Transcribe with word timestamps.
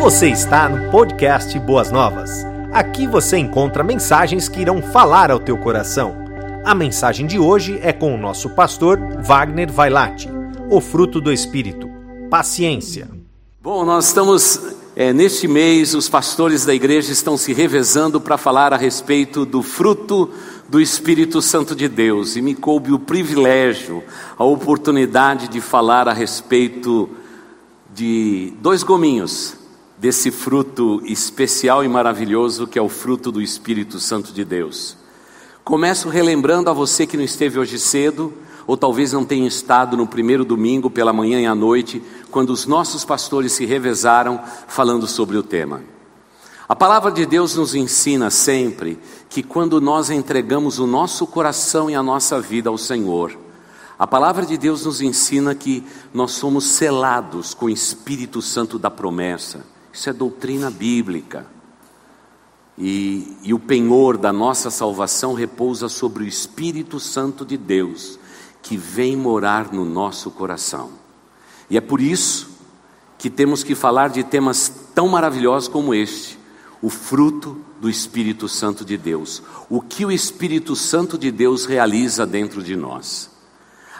Você 0.00 0.30
está 0.30 0.66
no 0.66 0.90
podcast 0.90 1.58
Boas 1.58 1.92
Novas. 1.92 2.30
Aqui 2.72 3.06
você 3.06 3.36
encontra 3.36 3.84
mensagens 3.84 4.48
que 4.48 4.62
irão 4.62 4.80
falar 4.80 5.30
ao 5.30 5.38
teu 5.38 5.58
coração. 5.58 6.16
A 6.64 6.74
mensagem 6.74 7.26
de 7.26 7.38
hoje 7.38 7.78
é 7.82 7.92
com 7.92 8.14
o 8.14 8.16
nosso 8.16 8.48
pastor 8.48 8.98
Wagner 9.22 9.70
Vailate, 9.70 10.26
o 10.70 10.80
fruto 10.80 11.20
do 11.20 11.30
Espírito, 11.30 11.86
paciência. 12.30 13.10
Bom, 13.62 13.84
nós 13.84 14.06
estamos 14.06 14.74
é, 14.96 15.12
neste 15.12 15.46
mês, 15.46 15.94
os 15.94 16.08
pastores 16.08 16.64
da 16.64 16.74
igreja 16.74 17.12
estão 17.12 17.36
se 17.36 17.52
revezando 17.52 18.18
para 18.18 18.38
falar 18.38 18.72
a 18.72 18.78
respeito 18.78 19.44
do 19.44 19.62
fruto 19.62 20.30
do 20.66 20.80
Espírito 20.80 21.42
Santo 21.42 21.76
de 21.76 21.88
Deus, 21.88 22.36
e 22.36 22.40
me 22.40 22.54
coube 22.54 22.90
o 22.90 22.98
privilégio, 22.98 24.02
a 24.38 24.44
oportunidade 24.44 25.46
de 25.46 25.60
falar 25.60 26.08
a 26.08 26.14
respeito 26.14 27.10
de 27.92 28.54
dois 28.62 28.82
gominhos 28.82 29.59
desse 30.00 30.30
fruto 30.30 31.02
especial 31.04 31.84
e 31.84 31.88
maravilhoso 31.88 32.66
que 32.66 32.78
é 32.78 32.82
o 32.82 32.88
fruto 32.88 33.30
do 33.30 33.42
Espírito 33.42 34.00
Santo 34.00 34.32
de 34.32 34.46
Deus. 34.46 34.96
Começo 35.62 36.08
relembrando 36.08 36.70
a 36.70 36.72
você 36.72 37.06
que 37.06 37.18
não 37.18 37.24
esteve 37.24 37.58
hoje 37.58 37.78
cedo, 37.78 38.32
ou 38.66 38.78
talvez 38.78 39.12
não 39.12 39.26
tenha 39.26 39.46
estado 39.46 39.98
no 39.98 40.06
primeiro 40.06 40.42
domingo 40.42 40.88
pela 40.88 41.12
manhã 41.12 41.38
e 41.38 41.44
à 41.44 41.54
noite, 41.54 42.02
quando 42.30 42.48
os 42.48 42.64
nossos 42.64 43.04
pastores 43.04 43.52
se 43.52 43.66
revezaram 43.66 44.40
falando 44.66 45.06
sobre 45.06 45.36
o 45.36 45.42
tema. 45.42 45.82
A 46.66 46.74
palavra 46.74 47.12
de 47.12 47.26
Deus 47.26 47.54
nos 47.56 47.74
ensina 47.74 48.30
sempre 48.30 48.98
que 49.28 49.42
quando 49.42 49.82
nós 49.82 50.08
entregamos 50.08 50.78
o 50.78 50.86
nosso 50.86 51.26
coração 51.26 51.90
e 51.90 51.94
a 51.94 52.02
nossa 52.02 52.40
vida 52.40 52.70
ao 52.70 52.78
Senhor, 52.78 53.36
a 53.98 54.06
palavra 54.06 54.46
de 54.46 54.56
Deus 54.56 54.86
nos 54.86 55.02
ensina 55.02 55.54
que 55.54 55.84
nós 56.14 56.30
somos 56.30 56.64
selados 56.64 57.52
com 57.52 57.66
o 57.66 57.70
Espírito 57.70 58.40
Santo 58.40 58.78
da 58.78 58.90
promessa. 58.90 59.60
Isso 59.92 60.08
é 60.08 60.12
doutrina 60.12 60.70
bíblica. 60.70 61.46
E, 62.78 63.36
e, 63.42 63.52
o 63.52 63.58
penhor 63.58 64.16
da 64.16 64.32
nossa 64.32 64.70
salvação 64.70 65.34
repousa 65.34 65.88
sobre 65.88 66.24
o 66.24 66.26
Espírito 66.26 66.98
Santo 66.98 67.44
de 67.44 67.58
Deus, 67.58 68.18
que 68.62 68.76
vem 68.76 69.16
morar 69.16 69.70
no 69.72 69.84
nosso 69.84 70.30
coração. 70.30 70.90
E 71.68 71.76
é 71.76 71.80
por 71.80 72.00
isso 72.00 72.48
que 73.18 73.28
temos 73.28 73.62
que 73.62 73.74
falar 73.74 74.08
de 74.08 74.24
temas 74.24 74.72
tão 74.94 75.08
maravilhosos 75.08 75.68
como 75.68 75.92
este, 75.92 76.38
o 76.80 76.88
fruto 76.88 77.58
do 77.78 77.90
Espírito 77.90 78.48
Santo 78.48 78.82
de 78.82 78.96
Deus, 78.96 79.42
o 79.68 79.82
que 79.82 80.06
o 80.06 80.10
Espírito 80.10 80.74
Santo 80.74 81.18
de 81.18 81.30
Deus 81.30 81.66
realiza 81.66 82.26
dentro 82.26 82.62
de 82.62 82.76
nós. 82.76 83.30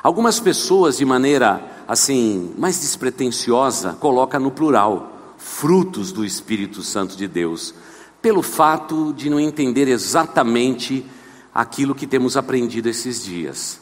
Algumas 0.03 0.41
pessoas, 0.41 0.97
de 0.97 1.05
maneira 1.05 1.63
assim, 1.87 2.55
mais 2.57 2.81
despretensiosa, 2.81 3.93
colocam 4.01 4.41
no 4.41 4.51
plural 4.51 5.10
frutos 5.41 6.13
do 6.13 6.23
Espírito 6.23 6.83
Santo 6.83 7.17
de 7.17 7.27
Deus, 7.27 7.75
pelo 8.21 8.43
fato 8.43 9.13
de 9.15 9.31
não 9.31 9.41
entender 9.41 9.89
exatamente 9.89 11.05
aquilo 11.53 11.95
que 11.95 12.07
temos 12.07 12.37
aprendido 12.37 12.89
esses 12.89 13.25
dias. 13.25 13.81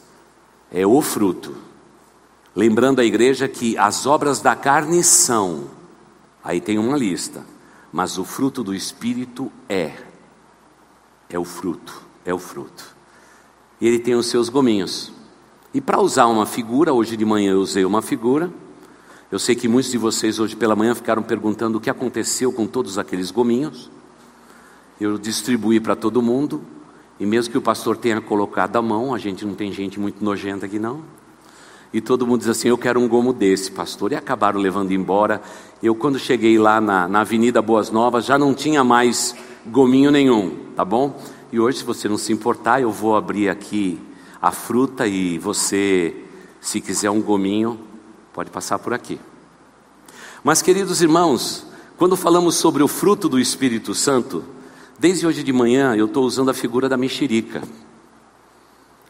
É 0.70 0.86
o 0.86 1.02
fruto. 1.02 1.56
Lembrando 2.54 3.00
a 3.00 3.04
igreja 3.04 3.48
que 3.48 3.76
as 3.76 4.06
obras 4.06 4.40
da 4.40 4.54
carne 4.54 5.02
são, 5.02 5.64
aí 6.42 6.60
tem 6.60 6.78
uma 6.78 6.96
lista, 6.96 7.44
mas 7.92 8.18
o 8.18 8.24
fruto 8.24 8.62
do 8.62 8.74
Espírito 8.74 9.50
é, 9.68 9.92
é 11.28 11.38
o 11.38 11.44
fruto, 11.44 12.02
é 12.24 12.32
o 12.32 12.38
fruto. 12.38 12.96
E 13.80 13.86
ele 13.86 13.98
tem 13.98 14.14
os 14.14 14.26
seus 14.26 14.48
gominhos. 14.48 15.12
E 15.74 15.80
para 15.80 16.00
usar 16.00 16.26
uma 16.26 16.46
figura, 16.46 16.92
hoje 16.92 17.16
de 17.16 17.24
manhã 17.24 17.52
eu 17.52 17.60
usei 17.60 17.84
uma 17.84 18.00
figura, 18.00 18.50
eu 19.30 19.38
sei 19.38 19.54
que 19.54 19.68
muitos 19.68 19.90
de 19.90 19.98
vocês 19.98 20.38
hoje 20.38 20.56
pela 20.56 20.74
manhã 20.74 20.94
ficaram 20.94 21.22
perguntando 21.22 21.76
o 21.76 21.80
que 21.80 21.90
aconteceu 21.90 22.50
com 22.50 22.66
todos 22.66 22.96
aqueles 22.96 23.30
gominhos. 23.30 23.90
Eu 24.98 25.18
distribuí 25.18 25.78
para 25.78 25.94
todo 25.94 26.22
mundo, 26.22 26.62
e 27.20 27.26
mesmo 27.26 27.52
que 27.52 27.58
o 27.58 27.60
pastor 27.60 27.98
tenha 27.98 28.22
colocado 28.22 28.76
a 28.76 28.82
mão, 28.82 29.14
a 29.14 29.18
gente 29.18 29.44
não 29.44 29.54
tem 29.54 29.70
gente 29.70 30.00
muito 30.00 30.24
nojenta 30.24 30.64
aqui 30.64 30.78
não. 30.78 31.02
E 31.92 32.00
todo 32.00 32.26
mundo 32.26 32.40
diz 32.40 32.48
assim: 32.48 32.68
Eu 32.68 32.78
quero 32.78 32.98
um 32.98 33.06
gomo 33.06 33.34
desse, 33.34 33.70
pastor. 33.70 34.12
E 34.12 34.14
acabaram 34.14 34.58
levando 34.58 34.92
embora. 34.92 35.42
Eu, 35.82 35.94
quando 35.94 36.18
cheguei 36.18 36.58
lá 36.58 36.80
na, 36.80 37.06
na 37.06 37.20
Avenida 37.20 37.60
Boas 37.60 37.90
Novas, 37.90 38.24
já 38.24 38.38
não 38.38 38.54
tinha 38.54 38.82
mais 38.82 39.36
gominho 39.66 40.10
nenhum, 40.10 40.56
tá 40.74 40.86
bom? 40.86 41.20
E 41.52 41.60
hoje, 41.60 41.78
se 41.78 41.84
você 41.84 42.08
não 42.08 42.16
se 42.16 42.32
importar, 42.32 42.80
eu 42.80 42.90
vou 42.90 43.14
abrir 43.14 43.50
aqui 43.50 44.00
a 44.40 44.50
fruta 44.50 45.06
e 45.06 45.38
você, 45.38 46.16
se 46.60 46.80
quiser 46.80 47.10
um 47.10 47.20
gominho, 47.20 47.78
Pode 48.38 48.52
passar 48.52 48.78
por 48.78 48.94
aqui. 48.94 49.18
Mas, 50.42 50.62
queridos 50.62 51.02
irmãos, 51.02 51.66
quando 51.96 52.16
falamos 52.16 52.54
sobre 52.54 52.82
o 52.82 52.88
fruto 52.88 53.28
do 53.28 53.40
Espírito 53.40 53.94
Santo, 53.94 54.44
desde 54.98 55.26
hoje 55.26 55.42
de 55.42 55.52
manhã 55.52 55.96
eu 55.96 56.06
estou 56.06 56.24
usando 56.24 56.50
a 56.50 56.54
figura 56.54 56.88
da 56.88 56.96
mexerica. 56.96 57.62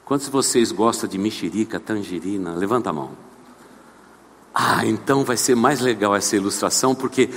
Quantos 0.07 0.27
de 0.27 0.33
vocês 0.33 0.73
gostam 0.73 1.09
de 1.09 1.19
mexerica, 1.19 1.79
tangerina? 1.79 2.55
Levanta 2.55 2.89
a 2.89 2.93
mão. 2.95 3.11
Ah, 4.55 4.87
então 4.87 5.23
vai 5.23 5.37
ser 5.37 5.55
mais 5.55 5.81
legal 5.81 6.17
essa 6.17 6.35
ilustração, 6.35 6.95
porque 6.95 7.29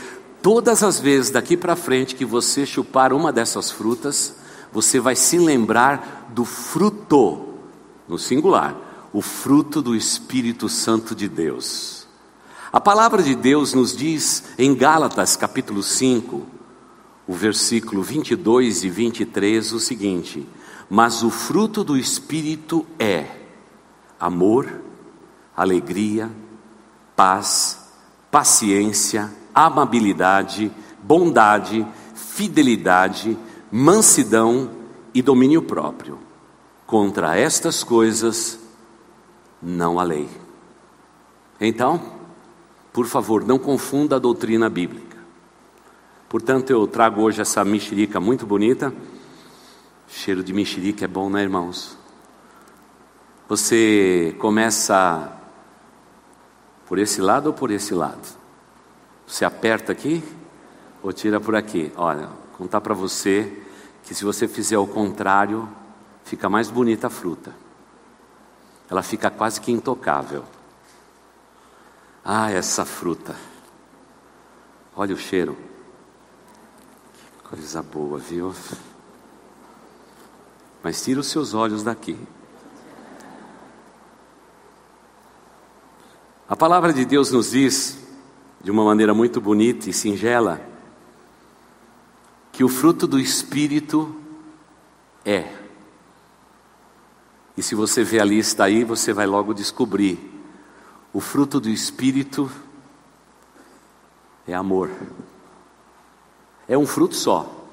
todas 0.41 0.81
as 0.81 0.97
vezes 0.97 1.29
daqui 1.29 1.57
para 1.57 1.75
frente 1.75 2.15
que 2.15 2.23
você 2.23 2.65
chupar 2.65 3.11
uma 3.11 3.31
dessas 3.31 3.69
frutas, 3.69 4.35
você 4.71 5.01
vai 5.01 5.17
se 5.17 5.37
lembrar 5.37 6.29
do 6.33 6.45
fruto, 6.45 7.45
no 8.07 8.17
singular, 8.17 8.75
o 9.11 9.21
fruto 9.21 9.81
do 9.81 9.93
Espírito 9.93 10.69
Santo 10.69 11.13
de 11.13 11.27
Deus. 11.27 12.00
A 12.73 12.79
palavra 12.79 13.21
de 13.21 13.35
Deus 13.35 13.73
nos 13.73 13.93
diz 13.93 14.45
em 14.57 14.73
Gálatas 14.73 15.35
capítulo 15.35 15.83
5, 15.83 16.47
o 17.27 17.33
versículo 17.33 18.01
22 18.01 18.85
e 18.85 18.89
23 18.89 19.73
o 19.73 19.79
seguinte: 19.79 20.47
Mas 20.89 21.21
o 21.21 21.29
fruto 21.29 21.83
do 21.83 21.97
Espírito 21.97 22.87
é 22.97 23.25
amor, 24.17 24.71
alegria, 25.53 26.31
paz, 27.13 27.91
paciência, 28.31 29.29
amabilidade, 29.53 30.71
bondade, 31.03 31.85
fidelidade, 32.15 33.37
mansidão 33.69 34.71
e 35.13 35.21
domínio 35.21 35.61
próprio. 35.61 36.17
Contra 36.87 37.35
estas 37.35 37.83
coisas 37.83 38.57
não 39.61 39.99
a 39.99 40.03
lei. 40.03 40.29
Então, 41.59 42.20
por 42.91 43.05
favor, 43.05 43.45
não 43.45 43.57
confunda 43.57 44.15
a 44.15 44.19
doutrina 44.19 44.69
bíblica. 44.69 45.17
Portanto, 46.29 46.69
eu 46.69 46.87
trago 46.87 47.21
hoje 47.21 47.41
essa 47.41 47.63
mexerica 47.63 48.19
muito 48.19 48.45
bonita. 48.45 48.93
Cheiro 50.07 50.43
de 50.43 50.53
mexerica 50.53 51.05
é 51.05 51.07
bom, 51.07 51.29
né, 51.29 51.41
irmãos? 51.41 51.97
Você 53.47 54.35
começa 54.39 55.31
por 56.85 56.99
esse 56.99 57.21
lado 57.21 57.47
ou 57.47 57.53
por 57.53 57.71
esse 57.71 57.93
lado? 57.93 58.27
Você 59.27 59.45
aperta 59.45 59.91
aqui 59.91 60.23
ou 61.01 61.11
tira 61.11 61.39
por 61.39 61.55
aqui? 61.55 61.91
Olha, 61.95 62.29
contar 62.57 62.81
para 62.81 62.93
você 62.93 63.61
que 64.03 64.13
se 64.13 64.23
você 64.23 64.47
fizer 64.47 64.77
o 64.77 64.87
contrário, 64.87 65.67
fica 66.23 66.49
mais 66.49 66.69
bonita 66.69 67.07
a 67.07 67.09
fruta 67.09 67.53
ela 68.91 69.01
fica 69.01 69.31
quase 69.31 69.61
que 69.61 69.71
intocável. 69.71 70.43
Ah, 72.23 72.51
essa 72.51 72.85
fruta. 72.85 73.35
Olha 74.95 75.13
o 75.13 75.17
cheiro. 75.17 75.57
Coisa 77.43 77.81
boa, 77.81 78.19
viu? 78.19 78.53
Mas 80.83 81.03
tira 81.03 81.19
os 81.19 81.27
seus 81.27 81.53
olhos 81.53 81.83
daqui. 81.83 82.17
A 86.47 86.55
palavra 86.55 86.91
de 86.93 87.05
Deus 87.05 87.31
nos 87.31 87.51
diz, 87.51 87.97
de 88.61 88.69
uma 88.71 88.83
maneira 88.83 89.13
muito 89.13 89.39
bonita 89.39 89.89
e 89.89 89.93
singela, 89.93 90.61
que 92.51 92.63
o 92.63 92.69
fruto 92.69 93.07
do 93.07 93.19
Espírito 93.19 94.15
é 95.23 95.61
e 97.61 97.63
se 97.63 97.75
você 97.75 98.03
vê 98.03 98.19
a 98.19 98.25
lista 98.25 98.63
aí, 98.63 98.83
você 98.83 99.13
vai 99.13 99.27
logo 99.27 99.53
descobrir. 99.53 100.30
O 101.13 101.19
fruto 101.19 101.59
do 101.59 101.69
Espírito 101.69 102.51
é 104.47 104.53
amor. 104.53 104.89
É 106.67 106.77
um 106.77 106.85
fruto 106.85 107.15
só. 107.15 107.67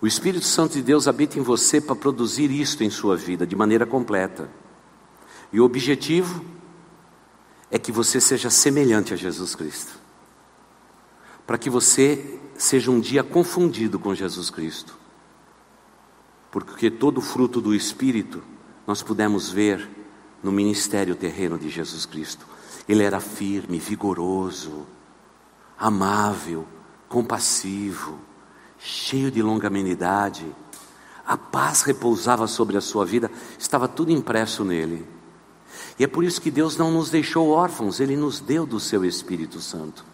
O 0.00 0.06
Espírito 0.06 0.44
Santo 0.44 0.74
de 0.74 0.82
Deus 0.82 1.06
habita 1.06 1.38
em 1.38 1.42
você 1.42 1.80
para 1.80 1.94
produzir 1.94 2.50
isto 2.50 2.82
em 2.82 2.90
sua 2.90 3.16
vida 3.16 3.46
de 3.46 3.54
maneira 3.54 3.86
completa. 3.86 4.48
E 5.52 5.60
o 5.60 5.64
objetivo 5.64 6.44
é 7.70 7.78
que 7.78 7.92
você 7.92 8.20
seja 8.20 8.50
semelhante 8.50 9.12
a 9.14 9.16
Jesus 9.16 9.54
Cristo. 9.54 9.98
Para 11.46 11.58
que 11.58 11.70
você 11.70 12.40
seja 12.56 12.90
um 12.90 13.00
dia 13.00 13.22
confundido 13.22 13.98
com 13.98 14.14
Jesus 14.14 14.50
Cristo 14.50 15.02
porque 16.52 16.90
todo 16.90 17.22
fruto 17.22 17.62
do 17.62 17.74
Espírito 17.74 18.42
nós 18.86 19.02
pudemos 19.02 19.50
ver 19.50 19.88
no 20.42 20.50
ministério 20.50 21.14
terreno 21.14 21.58
de 21.58 21.68
Jesus 21.68 22.04
Cristo. 22.04 22.46
Ele 22.88 23.02
era 23.02 23.20
firme, 23.20 23.78
vigoroso, 23.78 24.86
amável, 25.78 26.66
compassivo, 27.08 28.18
cheio 28.78 29.30
de 29.30 29.42
longanimidade. 29.42 30.46
A 31.24 31.36
paz 31.36 31.82
repousava 31.82 32.46
sobre 32.46 32.76
a 32.76 32.80
sua 32.80 33.04
vida, 33.04 33.30
estava 33.58 33.86
tudo 33.86 34.10
impresso 34.10 34.64
nele. 34.64 35.06
E 35.98 36.04
é 36.04 36.06
por 36.06 36.24
isso 36.24 36.40
que 36.40 36.50
Deus 36.50 36.76
não 36.76 36.90
nos 36.90 37.10
deixou 37.10 37.50
órfãos, 37.50 38.00
Ele 38.00 38.16
nos 38.16 38.40
deu 38.40 38.66
do 38.66 38.80
seu 38.80 39.04
Espírito 39.04 39.60
Santo. 39.60 40.04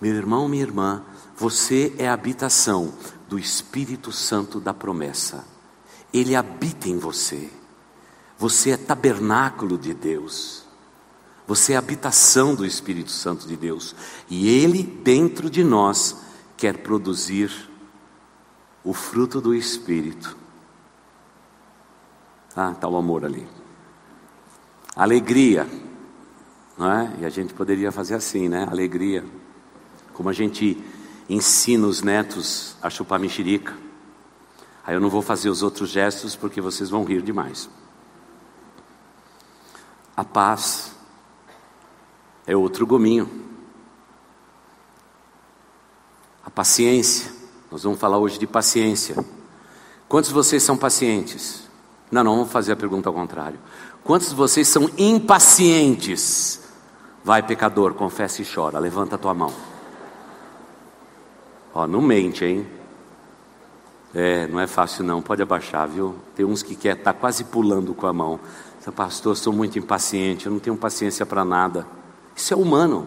Meu 0.00 0.14
irmão, 0.14 0.48
minha 0.48 0.62
irmã, 0.62 1.02
você 1.36 1.94
é 1.98 2.08
a 2.08 2.14
habitação 2.14 2.92
do 3.28 3.38
Espírito 3.38 4.12
Santo 4.12 4.60
da 4.60 4.72
promessa. 4.72 5.44
Ele 6.12 6.34
habita 6.34 6.88
em 6.88 6.98
você. 6.98 7.50
Você 8.44 8.72
é 8.72 8.76
tabernáculo 8.76 9.78
de 9.78 9.94
Deus. 9.94 10.66
Você 11.46 11.72
é 11.72 11.76
habitação 11.78 12.54
do 12.54 12.66
Espírito 12.66 13.10
Santo 13.10 13.48
de 13.48 13.56
Deus. 13.56 13.96
E 14.28 14.50
Ele, 14.50 14.82
dentro 14.82 15.48
de 15.48 15.64
nós, 15.64 16.14
quer 16.54 16.76
produzir 16.76 17.50
o 18.84 18.92
fruto 18.92 19.40
do 19.40 19.54
Espírito. 19.54 20.36
Ah, 22.54 22.72
está 22.72 22.86
o 22.86 22.98
amor 22.98 23.24
ali. 23.24 23.48
Alegria. 24.94 25.66
Não 26.76 26.92
é? 26.92 27.16
E 27.20 27.24
a 27.24 27.30
gente 27.30 27.54
poderia 27.54 27.90
fazer 27.90 28.14
assim, 28.14 28.46
né? 28.46 28.66
Alegria. 28.70 29.24
Como 30.12 30.28
a 30.28 30.34
gente 30.34 30.84
ensina 31.30 31.86
os 31.86 32.02
netos 32.02 32.76
a 32.82 32.90
chupar 32.90 33.18
mexerica. 33.18 33.74
Aí 34.86 34.94
eu 34.94 35.00
não 35.00 35.08
vou 35.08 35.22
fazer 35.22 35.48
os 35.48 35.62
outros 35.62 35.88
gestos 35.88 36.36
porque 36.36 36.60
vocês 36.60 36.90
vão 36.90 37.04
rir 37.04 37.22
demais. 37.22 37.70
A 40.16 40.24
paz 40.24 40.92
é 42.46 42.56
outro 42.56 42.86
gominho. 42.86 43.28
A 46.44 46.50
paciência. 46.50 47.32
Nós 47.70 47.82
vamos 47.82 47.98
falar 47.98 48.18
hoje 48.18 48.38
de 48.38 48.46
paciência. 48.46 49.16
Quantos 50.08 50.28
de 50.28 50.34
vocês 50.34 50.62
são 50.62 50.76
pacientes? 50.76 51.68
Não, 52.10 52.22
não, 52.22 52.36
vamos 52.36 52.52
fazer 52.52 52.72
a 52.72 52.76
pergunta 52.76 53.08
ao 53.08 53.14
contrário. 53.14 53.58
Quantos 54.04 54.28
de 54.28 54.34
vocês 54.34 54.68
são 54.68 54.88
impacientes? 54.96 56.60
Vai, 57.24 57.42
pecador, 57.42 57.94
confessa 57.94 58.42
e 58.42 58.44
chora. 58.44 58.78
Levanta 58.78 59.16
a 59.16 59.18
tua 59.18 59.34
mão. 59.34 59.52
Ó, 61.74 61.86
não 61.88 62.00
mente, 62.00 62.44
hein? 62.44 62.66
É, 64.14 64.46
não 64.46 64.60
é 64.60 64.66
fácil 64.68 65.02
não, 65.02 65.20
pode 65.20 65.42
abaixar, 65.42 65.88
viu? 65.88 66.14
Tem 66.36 66.46
uns 66.46 66.62
que 66.62 66.76
quer 66.76 66.96
estar 66.96 67.12
tá 67.12 67.18
quase 67.18 67.42
pulando 67.42 67.92
com 67.94 68.06
a 68.06 68.12
mão. 68.12 68.38
Pastor, 68.92 69.36
sou 69.36 69.52
muito 69.52 69.78
impaciente, 69.78 70.46
eu 70.46 70.52
não 70.52 70.58
tenho 70.58 70.76
paciência 70.76 71.24
para 71.24 71.44
nada. 71.44 71.86
Isso 72.34 72.52
é 72.52 72.56
humano, 72.56 73.06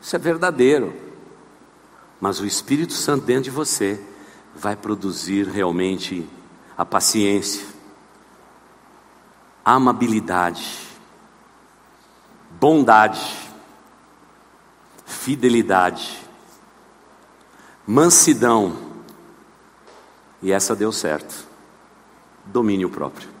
isso 0.00 0.14
é 0.14 0.18
verdadeiro. 0.18 0.94
Mas 2.20 2.40
o 2.40 2.46
Espírito 2.46 2.92
Santo 2.92 3.24
dentro 3.24 3.44
de 3.44 3.50
você 3.50 4.00
vai 4.54 4.76
produzir 4.76 5.46
realmente 5.46 6.28
a 6.76 6.84
paciência, 6.84 7.66
amabilidade, 9.64 10.86
bondade, 12.58 13.50
fidelidade 15.04 16.26
mansidão, 17.86 18.76
e 20.42 20.50
essa 20.50 20.74
deu 20.74 20.90
certo. 20.90 21.46
Domínio 22.44 22.90
próprio. 22.90 23.35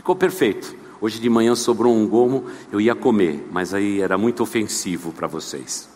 Ficou 0.00 0.16
perfeito. 0.16 0.74
Hoje 0.98 1.20
de 1.20 1.28
manhã 1.28 1.54
sobrou 1.54 1.94
um 1.94 2.08
gomo, 2.08 2.46
eu 2.72 2.80
ia 2.80 2.94
comer, 2.94 3.46
mas 3.52 3.74
aí 3.74 4.00
era 4.00 4.16
muito 4.16 4.42
ofensivo 4.42 5.12
para 5.12 5.26
vocês. 5.26 5.90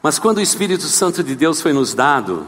Mas 0.00 0.20
quando 0.20 0.38
o 0.38 0.40
Espírito 0.40 0.84
Santo 0.84 1.24
de 1.24 1.34
Deus 1.34 1.60
foi 1.60 1.72
nos 1.72 1.94
dado, 1.94 2.46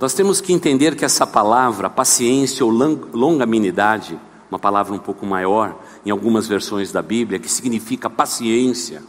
nós 0.00 0.14
temos 0.14 0.40
que 0.40 0.54
entender 0.54 0.96
que 0.96 1.04
essa 1.04 1.26
palavra, 1.26 1.90
paciência 1.90 2.64
ou 2.64 2.70
longanimidade, 2.70 4.18
uma 4.50 4.58
palavra 4.58 4.94
um 4.94 4.98
pouco 4.98 5.26
maior, 5.26 5.78
em 6.06 6.10
algumas 6.10 6.48
versões 6.48 6.90
da 6.90 7.02
Bíblia, 7.02 7.38
que 7.38 7.52
significa 7.52 8.08
paciência, 8.08 9.02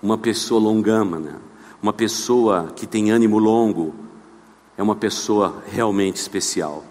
uma 0.00 0.16
pessoa 0.16 0.60
longâmana, 0.60 1.42
uma 1.82 1.92
pessoa 1.92 2.72
que 2.76 2.86
tem 2.86 3.10
ânimo 3.10 3.40
longo, 3.40 3.92
é 4.76 4.82
uma 4.84 4.94
pessoa 4.94 5.64
realmente 5.66 6.14
especial. 6.14 6.84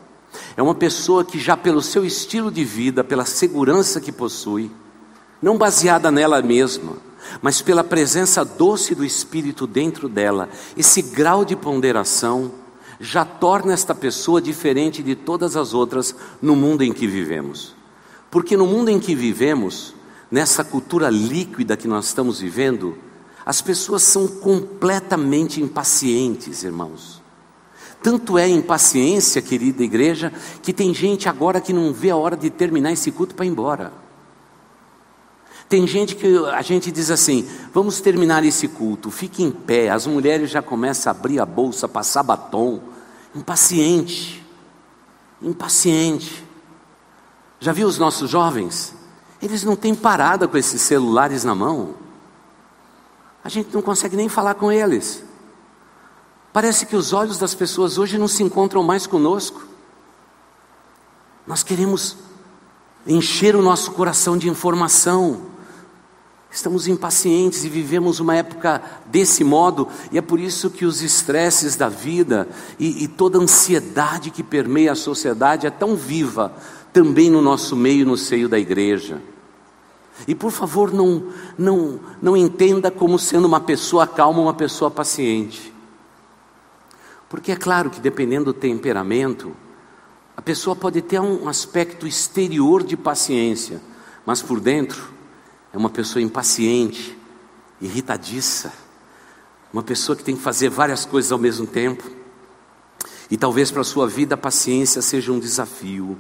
É 0.55 0.61
uma 0.61 0.75
pessoa 0.75 1.23
que, 1.23 1.39
já 1.39 1.55
pelo 1.55 1.81
seu 1.81 2.05
estilo 2.05 2.51
de 2.51 2.63
vida, 2.63 3.03
pela 3.03 3.25
segurança 3.25 4.01
que 4.01 4.11
possui, 4.11 4.71
não 5.41 5.57
baseada 5.57 6.09
nela 6.09 6.41
mesma, 6.41 6.93
mas 7.41 7.61
pela 7.61 7.83
presença 7.83 8.43
doce 8.43 8.95
do 8.95 9.05
Espírito 9.05 9.67
dentro 9.67 10.07
dela, 10.07 10.49
esse 10.75 11.01
grau 11.01 11.45
de 11.45 11.55
ponderação 11.55 12.51
já 12.99 13.23
torna 13.23 13.73
esta 13.73 13.93
pessoa 13.93 14.41
diferente 14.41 15.03
de 15.03 15.15
todas 15.15 15.55
as 15.55 15.73
outras 15.73 16.15
no 16.41 16.55
mundo 16.55 16.83
em 16.83 16.91
que 16.91 17.07
vivemos. 17.07 17.75
Porque 18.31 18.57
no 18.57 18.65
mundo 18.65 18.89
em 18.89 18.99
que 18.99 19.15
vivemos, 19.15 19.93
nessa 20.31 20.63
cultura 20.63 21.09
líquida 21.09 21.77
que 21.77 21.87
nós 21.87 22.07
estamos 22.07 22.39
vivendo, 22.39 22.97
as 23.45 23.61
pessoas 23.61 24.03
são 24.03 24.27
completamente 24.27 25.61
impacientes, 25.61 26.63
irmãos. 26.63 27.16
Tanto 28.01 28.37
é 28.37 28.47
impaciência, 28.47 29.41
querida 29.41 29.83
igreja, 29.83 30.31
que 30.61 30.71
tem 30.71 30.93
gente 30.93 31.27
agora 31.27 31.59
que 31.59 31.73
não 31.73 31.91
vê 31.91 32.09
a 32.09 32.15
hora 32.15 32.37
de 32.37 32.49
terminar 32.49 32.91
esse 32.91 33.11
culto 33.11 33.35
para 33.35 33.45
ir 33.45 33.49
embora. 33.49 33.91
Tem 35.67 35.85
gente 35.85 36.15
que 36.15 36.37
a 36.53 36.61
gente 36.61 36.91
diz 36.91 37.11
assim: 37.11 37.47
vamos 37.73 37.99
terminar 37.99 38.43
esse 38.45 38.67
culto, 38.67 39.11
fique 39.11 39.43
em 39.43 39.51
pé. 39.51 39.89
As 39.89 40.07
mulheres 40.07 40.49
já 40.49 40.61
começam 40.61 41.11
a 41.11 41.15
abrir 41.15 41.39
a 41.39 41.45
bolsa, 41.45 41.87
passar 41.87 42.23
batom. 42.23 42.81
Impaciente, 43.35 44.43
impaciente. 45.41 46.43
Já 47.59 47.71
viu 47.71 47.87
os 47.87 47.97
nossos 47.97 48.29
jovens? 48.29 48.95
Eles 49.41 49.63
não 49.63 49.75
têm 49.75 49.93
parada 49.93 50.47
com 50.47 50.57
esses 50.57 50.81
celulares 50.81 51.43
na 51.43 51.53
mão. 51.53 51.95
A 53.43 53.49
gente 53.49 53.73
não 53.73 53.81
consegue 53.81 54.15
nem 54.15 54.29
falar 54.29 54.55
com 54.55 54.71
eles. 54.71 55.23
Parece 56.57 56.87
que 56.87 56.95
os 56.95 57.13
olhos 57.13 57.37
das 57.37 57.53
pessoas 57.53 57.99
hoje 57.99 58.17
não 58.17 58.27
se 58.27 58.41
encontram 58.41 58.81
mais 58.81 59.05
conosco. 59.05 59.61
Nós 61.45 61.61
queremos 61.61 62.17
encher 63.05 63.55
o 63.55 63.61
nosso 63.61 63.91
coração 63.91 64.35
de 64.35 64.49
informação. 64.49 65.43
Estamos 66.49 66.87
impacientes 66.87 67.63
e 67.63 67.69
vivemos 67.69 68.19
uma 68.19 68.35
época 68.35 68.81
desse 69.05 69.43
modo, 69.43 69.87
e 70.11 70.17
é 70.17 70.21
por 70.23 70.39
isso 70.39 70.71
que 70.71 70.83
os 70.83 71.03
estresses 71.03 71.75
da 71.75 71.89
vida 71.89 72.47
e, 72.79 73.03
e 73.03 73.07
toda 73.07 73.37
a 73.37 73.41
ansiedade 73.43 74.31
que 74.31 74.41
permeia 74.41 74.93
a 74.93 74.95
sociedade 74.95 75.67
é 75.67 75.69
tão 75.69 75.95
viva 75.95 76.51
também 76.91 77.29
no 77.29 77.39
nosso 77.39 77.75
meio, 77.75 78.03
no 78.03 78.17
seio 78.17 78.49
da 78.49 78.57
igreja. 78.57 79.21
E 80.27 80.33
por 80.33 80.49
favor, 80.49 80.91
não, 80.91 81.21
não, 81.55 81.99
não 82.19 82.35
entenda 82.35 82.89
como 82.89 83.19
sendo 83.19 83.45
uma 83.45 83.59
pessoa 83.59 84.07
calma, 84.07 84.41
uma 84.41 84.55
pessoa 84.55 84.89
paciente. 84.89 85.76
Porque 87.29 87.51
é 87.51 87.55
claro 87.55 87.89
que 87.89 87.99
dependendo 87.99 88.45
do 88.45 88.53
temperamento, 88.53 89.55
a 90.35 90.41
pessoa 90.41 90.75
pode 90.75 91.01
ter 91.01 91.19
um 91.19 91.49
aspecto 91.49 92.07
exterior 92.07 92.83
de 92.83 92.95
paciência, 92.95 93.81
mas 94.25 94.41
por 94.41 94.59
dentro 94.59 95.11
é 95.73 95.77
uma 95.77 95.89
pessoa 95.89 96.21
impaciente, 96.21 97.17
irritadiça, 97.81 98.71
uma 99.73 99.83
pessoa 99.83 100.15
que 100.15 100.23
tem 100.23 100.35
que 100.35 100.41
fazer 100.41 100.69
várias 100.69 101.05
coisas 101.05 101.31
ao 101.31 101.37
mesmo 101.37 101.67
tempo. 101.67 102.03
E 103.29 103.35
talvez 103.35 103.71
para 103.71 103.81
a 103.81 103.83
sua 103.83 104.07
vida 104.07 104.35
a 104.35 104.37
paciência 104.37 105.01
seja 105.01 105.31
um 105.31 105.39
desafio. 105.39 106.17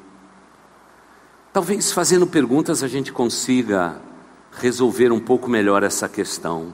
Talvez 1.53 1.91
fazendo 1.91 2.27
perguntas 2.27 2.83
a 2.83 2.87
gente 2.87 3.13
consiga 3.13 4.01
resolver 4.51 5.11
um 5.11 5.19
pouco 5.19 5.49
melhor 5.49 5.83
essa 5.83 6.09
questão. 6.09 6.73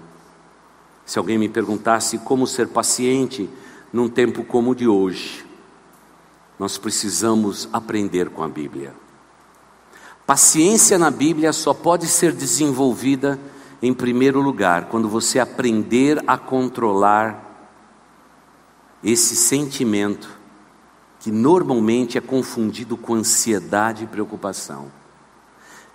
Se 1.06 1.20
alguém 1.20 1.38
me 1.38 1.50
perguntasse 1.50 2.18
como 2.20 2.48
ser 2.48 2.68
paciente 2.70 3.50
num 3.94 4.10
tempo 4.10 4.44
como 4.44 4.72
o 4.72 4.76
de 4.76 4.88
hoje, 4.88 5.46
nós 6.58 6.80
precisamos 6.80 7.70
aprender 7.72 8.32
com 8.32 8.42
a 8.42 8.50
Bíblia. 8.50 8.96
Paciência 10.26 10.98
na 10.98 11.12
Bíblia 11.12 11.54
só 11.54 11.74
pode 11.74 12.08
ser 12.08 12.32
desenvolvida, 12.32 13.40
em 13.82 13.94
primeiro 13.94 14.42
lugar, 14.42 14.86
quando 14.86 15.08
você 15.08 15.38
aprender 15.40 16.24
a 16.26 16.38
controlar 16.38 17.70
esse 19.04 19.36
sentimento 19.36 20.30
que 21.20 21.30
normalmente 21.30 22.18
é 22.18 22.22
confundido 22.22 22.98
com 22.98 23.14
ansiedade 23.14 24.06
e 24.06 24.08
preocupação. 24.08 24.92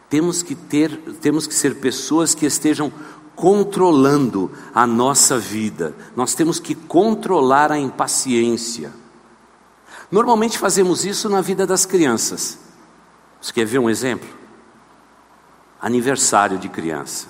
Temos 0.09 0.43
que 0.43 0.55
ter, 0.55 0.97
temos 1.21 1.47
que 1.47 1.55
ser 1.55 1.76
pessoas 1.76 2.35
que 2.35 2.47
estejam 2.47 2.93
controlando 3.38 4.50
a 4.75 4.85
nossa 4.85 5.38
vida. 5.38 5.95
Nós 6.16 6.35
temos 6.35 6.59
que 6.59 6.75
controlar 6.75 7.71
a 7.71 7.78
impaciência. 7.78 8.92
Normalmente 10.11 10.59
fazemos 10.59 11.04
isso 11.04 11.28
na 11.28 11.40
vida 11.40 11.64
das 11.64 11.87
crianças. 11.87 12.59
Você 13.40 13.52
quer 13.52 13.64
ver 13.64 13.78
um 13.78 13.88
exemplo? 13.88 14.28
Aniversário 15.80 16.59
de 16.59 16.68
criança. 16.68 17.28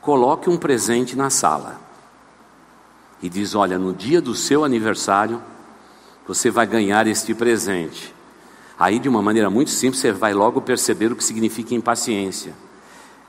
coloque 0.00 0.48
um 0.48 0.56
presente 0.56 1.14
na 1.14 1.28
sala 1.28 1.78
e 3.20 3.28
diz: 3.28 3.54
Olha, 3.54 3.78
no 3.78 3.92
dia 3.92 4.22
do 4.22 4.34
seu 4.34 4.64
aniversário, 4.64 5.42
você 6.26 6.50
vai 6.50 6.66
ganhar 6.66 7.06
este 7.06 7.34
presente. 7.34 8.14
Aí, 8.78 8.98
de 8.98 9.10
uma 9.10 9.20
maneira 9.20 9.50
muito 9.50 9.70
simples, 9.70 10.00
você 10.00 10.10
vai 10.12 10.32
logo 10.32 10.62
perceber 10.62 11.12
o 11.12 11.16
que 11.16 11.24
significa 11.24 11.74
impaciência. 11.74 12.54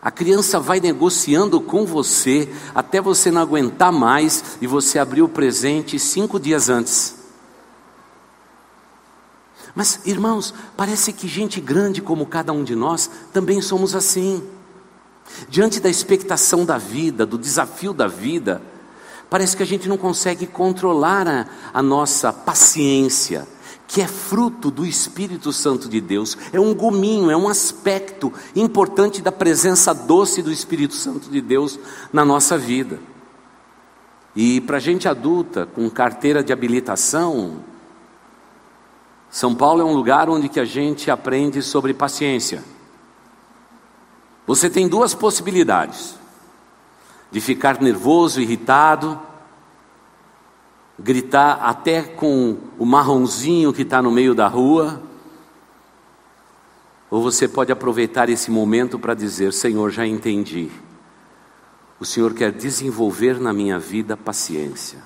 A 0.01 0.11
criança 0.11 0.59
vai 0.59 0.79
negociando 0.79 1.59
com 1.59 1.85
você 1.85 2.47
até 2.73 3.01
você 3.01 3.31
não 3.31 3.41
aguentar 3.41 3.91
mais 3.91 4.57
e 4.61 4.67
você 4.67 4.99
abrir 4.99 5.21
o 5.21 5.29
presente 5.29 5.97
cinco 5.97 6.39
dias 6.39 6.69
antes. 6.69 7.15
Mas, 9.73 9.99
irmãos, 10.05 10.53
parece 10.75 11.13
que 11.13 11.27
gente 11.27 11.61
grande 11.61 12.01
como 12.01 12.25
cada 12.25 12.51
um 12.51 12.63
de 12.63 12.75
nós 12.75 13.09
também 13.31 13.61
somos 13.61 13.95
assim. 13.95 14.43
Diante 15.49 15.79
da 15.79 15.89
expectação 15.89 16.65
da 16.65 16.77
vida, 16.77 17.25
do 17.25 17.37
desafio 17.37 17.93
da 17.93 18.07
vida, 18.07 18.61
parece 19.29 19.55
que 19.55 19.63
a 19.63 19.67
gente 19.67 19.87
não 19.87 19.97
consegue 19.97 20.47
controlar 20.47 21.27
a, 21.27 21.45
a 21.73 21.83
nossa 21.83 22.31
paciência, 22.31 23.47
que 23.87 24.01
é 24.01 24.07
fruto 24.07 24.69
do 24.69 24.85
Espírito 24.85 25.53
Santo 25.53 25.87
de 25.87 26.01
Deus, 26.01 26.37
é 26.51 26.59
um 26.59 26.75
gominho, 26.75 27.31
é 27.31 27.37
um 27.37 27.47
aspecto 27.47 28.33
importante 28.53 29.21
da 29.21 29.31
presença 29.31 29.93
doce 29.93 30.43
do 30.43 30.51
Espírito 30.51 30.93
Santo 30.93 31.29
de 31.29 31.39
Deus 31.39 31.79
na 32.11 32.25
nossa 32.25 32.57
vida. 32.57 32.99
E 34.35 34.59
para 34.61 34.77
gente 34.77 35.07
adulta, 35.07 35.65
com 35.65 35.89
carteira 35.89 36.43
de 36.43 36.51
habilitação, 36.51 37.63
São 39.31 39.55
Paulo 39.55 39.81
é 39.81 39.85
um 39.85 39.93
lugar 39.93 40.29
onde 40.29 40.49
que 40.49 40.59
a 40.59 40.65
gente 40.65 41.09
aprende 41.09 41.63
sobre 41.63 41.93
paciência. 41.93 42.63
Você 44.45 44.69
tem 44.69 44.87
duas 44.87 45.15
possibilidades: 45.15 46.15
de 47.31 47.39
ficar 47.39 47.81
nervoso, 47.81 48.41
irritado, 48.41 49.19
gritar 50.99 51.59
até 51.61 52.01
com 52.01 52.57
o 52.77 52.85
marronzinho 52.85 53.71
que 53.71 53.83
está 53.83 54.01
no 54.01 54.11
meio 54.11 54.33
da 54.33 54.47
rua, 54.47 55.01
ou 57.09 57.21
você 57.21 57.47
pode 57.47 57.71
aproveitar 57.71 58.29
esse 58.29 58.51
momento 58.51 58.99
para 58.99 59.13
dizer: 59.13 59.53
Senhor, 59.53 59.91
já 59.91 60.05
entendi. 60.05 60.69
O 61.99 62.05
Senhor 62.05 62.33
quer 62.33 62.51
desenvolver 62.51 63.39
na 63.39 63.53
minha 63.53 63.79
vida 63.79 64.15
paciência. 64.15 64.99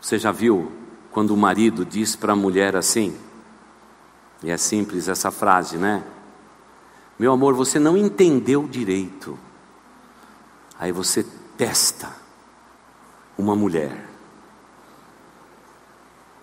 Você 0.00 0.18
já 0.18 0.30
viu 0.30 0.70
quando 1.10 1.30
o 1.30 1.36
marido 1.36 1.84
diz 1.84 2.14
para 2.14 2.32
a 2.32 2.36
mulher 2.36 2.76
assim? 2.76 3.16
E 4.42 4.50
é 4.50 4.56
simples 4.56 5.08
essa 5.08 5.30
frase, 5.30 5.78
né? 5.78 6.04
Meu 7.18 7.32
amor, 7.32 7.54
você 7.54 7.78
não 7.78 7.96
entendeu 7.96 8.68
direito. 8.68 9.38
Aí 10.78 10.92
você 10.92 11.24
testa 11.56 12.10
uma 13.36 13.54
mulher. 13.54 14.08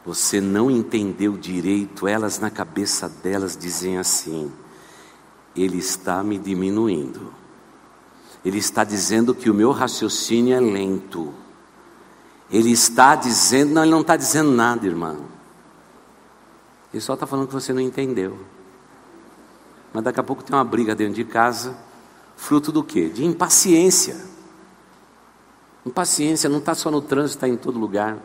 Você 0.06 0.42
não 0.42 0.70
entendeu 0.70 1.38
direito, 1.38 2.08
elas 2.08 2.40
na 2.40 2.50
cabeça 2.50 3.08
delas 3.08 3.56
dizem 3.56 3.98
assim: 3.98 4.52
Ele 5.56 5.78
está 5.78 6.24
me 6.24 6.38
diminuindo. 6.38 7.34
Ele 8.44 8.58
está 8.58 8.84
dizendo 8.84 9.34
que 9.34 9.50
o 9.50 9.54
meu 9.54 9.72
raciocínio 9.72 10.56
é 10.56 10.60
lento. 10.60 11.34
Ele 12.52 12.72
está 12.72 13.16
dizendo, 13.16 13.74
não, 13.74 13.84
ele 13.84 13.92
não 13.92 14.02
está 14.02 14.18
dizendo 14.18 14.52
nada, 14.52 14.86
irmão. 14.86 15.26
Ele 16.94 17.02
só 17.02 17.14
está 17.14 17.26
falando 17.26 17.48
que 17.48 17.54
você 17.54 17.72
não 17.72 17.82
entendeu. 17.82 18.38
Mas 19.94 20.04
daqui 20.04 20.20
a 20.20 20.24
pouco 20.24 20.44
tem 20.44 20.56
uma 20.56 20.64
briga 20.64 20.94
dentro 20.94 21.16
de 21.16 21.24
casa, 21.24 21.78
fruto 22.36 22.72
do 22.72 22.84
quê? 22.84 23.10
De 23.10 23.24
impaciência. 23.24 24.33
Impaciência 25.86 26.50
não 26.50 26.60
está 26.60 26.74
só 26.74 26.90
no 26.90 27.02
trânsito, 27.02 27.38
está 27.38 27.48
em 27.48 27.58
todo 27.58 27.78
lugar. 27.78 28.18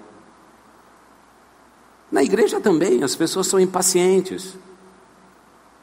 Na 2.11 2.23
igreja 2.23 2.61
também, 2.61 3.03
as 3.03 3.15
pessoas 3.17 3.47
são 3.47 3.59
impacientes. 3.59 4.57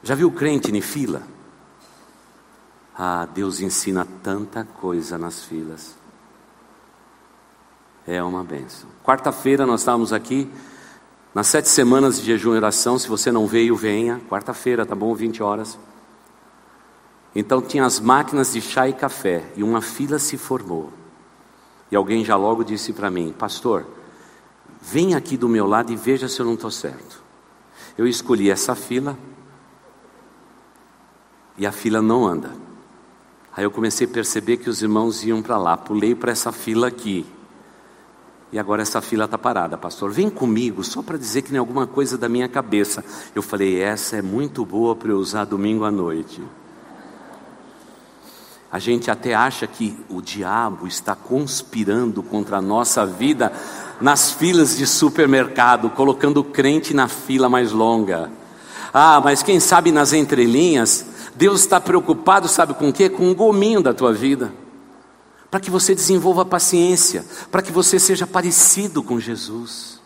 Já 0.01 0.15
viu 0.15 0.31
crente 0.31 0.71
em 0.71 0.81
fila? 0.81 1.23
Ah, 2.97 3.27
Deus 3.33 3.59
ensina 3.59 4.07
tanta 4.23 4.63
coisa 4.63 5.17
nas 5.17 5.43
filas. 5.43 5.95
É 8.07 8.23
uma 8.23 8.43
benção. 8.43 8.89
Quarta-feira 9.03 9.65
nós 9.65 9.81
estávamos 9.81 10.13
aqui 10.13 10.49
nas 11.33 11.47
sete 11.47 11.67
semanas 11.67 12.17
de 12.17 12.25
jejum 12.25 12.53
e 12.53 12.57
oração, 12.57 12.97
se 12.97 13.09
você 13.09 13.29
não 13.29 13.45
veio, 13.45 13.75
venha. 13.75 14.21
Quarta-feira, 14.29 14.85
tá 14.85 14.95
bom? 14.95 15.13
20 15.13 15.43
horas. 15.43 15.77
Então 17.35 17.61
tinha 17.61 17.85
as 17.85 17.99
máquinas 17.99 18.53
de 18.53 18.61
chá 18.61 18.87
e 18.87 18.93
café 18.93 19.43
e 19.57 19.61
uma 19.61 19.81
fila 19.81 20.17
se 20.17 20.37
formou. 20.37 20.93
E 21.95 21.97
alguém 21.97 22.25
já 22.25 22.35
logo 22.35 22.61
disse 22.61 22.91
para 22.91 23.09
mim, 23.09 23.33
pastor, 23.39 23.87
vem 24.81 25.15
aqui 25.15 25.37
do 25.37 25.47
meu 25.47 25.65
lado 25.65 25.93
e 25.93 25.95
veja 25.95 26.27
se 26.27 26.41
eu 26.41 26.45
não 26.45 26.55
estou 26.55 26.69
certo. 26.69 27.23
Eu 27.97 28.05
escolhi 28.05 28.49
essa 28.49 28.75
fila 28.75 29.17
e 31.57 31.65
a 31.65 31.71
fila 31.71 32.01
não 32.01 32.27
anda. 32.27 32.51
Aí 33.55 33.63
eu 33.63 33.71
comecei 33.71 34.05
a 34.05 34.09
perceber 34.09 34.57
que 34.57 34.69
os 34.69 34.81
irmãos 34.81 35.23
iam 35.23 35.41
para 35.41 35.57
lá, 35.57 35.77
pulei 35.77 36.13
para 36.13 36.33
essa 36.33 36.51
fila 36.51 36.87
aqui. 36.87 37.25
E 38.51 38.59
agora 38.59 38.81
essa 38.81 38.99
fila 38.99 39.23
está 39.23 39.37
parada, 39.37 39.77
pastor. 39.77 40.11
Vem 40.11 40.29
comigo, 40.29 40.83
só 40.83 41.01
para 41.01 41.17
dizer 41.17 41.43
que 41.43 41.51
tem 41.51 41.57
alguma 41.57 41.87
coisa 41.87 42.17
da 42.17 42.27
minha 42.27 42.49
cabeça. 42.49 43.05
Eu 43.33 43.41
falei, 43.41 43.79
essa 43.79 44.17
é 44.17 44.21
muito 44.21 44.65
boa 44.65 44.97
para 44.97 45.11
eu 45.11 45.17
usar 45.17 45.45
domingo 45.45 45.85
à 45.85 45.91
noite. 45.91 46.43
A 48.75 48.79
gente 48.79 49.09
até 49.09 49.33
acha 49.33 49.65
que 49.65 49.97
o 50.09 50.21
diabo 50.21 50.85
está 50.85 51.15
conspirando 51.15 52.21
contra 52.21 52.57
a 52.57 52.61
nossa 52.61 53.05
vida 53.05 53.49
nas 54.01 54.33
filas 54.33 54.75
de 54.75 54.85
supermercado, 54.85 55.89
colocando 55.91 56.41
o 56.41 56.43
crente 56.43 56.93
na 56.93 57.07
fila 57.07 57.47
mais 57.47 57.71
longa. 57.71 58.29
Ah, 58.93 59.21
mas 59.23 59.41
quem 59.41 59.61
sabe 59.61 59.93
nas 59.93 60.11
entrelinhas, 60.11 61.05
Deus 61.37 61.61
está 61.61 61.79
preocupado, 61.79 62.49
sabe 62.49 62.73
com 62.73 62.89
o 62.89 62.91
quê? 62.91 63.07
Com 63.07 63.31
o 63.31 63.33
gominho 63.33 63.81
da 63.81 63.93
tua 63.93 64.11
vida 64.11 64.51
para 65.49 65.61
que 65.61 65.71
você 65.71 65.95
desenvolva 65.95 66.43
paciência, 66.43 67.23
para 67.49 67.61
que 67.61 67.71
você 67.71 67.97
seja 67.97 68.27
parecido 68.27 69.01
com 69.01 69.21
Jesus. 69.21 70.01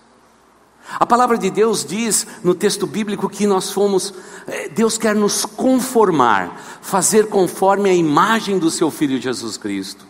A 0.98 1.06
palavra 1.06 1.38
de 1.38 1.50
Deus 1.50 1.86
diz 1.86 2.26
no 2.44 2.56
texto 2.56 2.88
bíblico 2.88 3.30
que 3.30 3.46
nós 3.46 3.72
fomos, 3.72 4.14
eh, 4.48 4.70
Deus 4.70 4.98
quer 4.98 5.14
nos 5.14 5.46
conformar, 5.46 6.80
fazer 6.82 7.28
conforme 7.28 7.90
a 7.90 7.94
imagem 7.94 8.58
do 8.58 8.72
seu 8.72 8.90
Filho 8.90 9.22
Jesus 9.22 9.58
Cristo. 9.58 10.08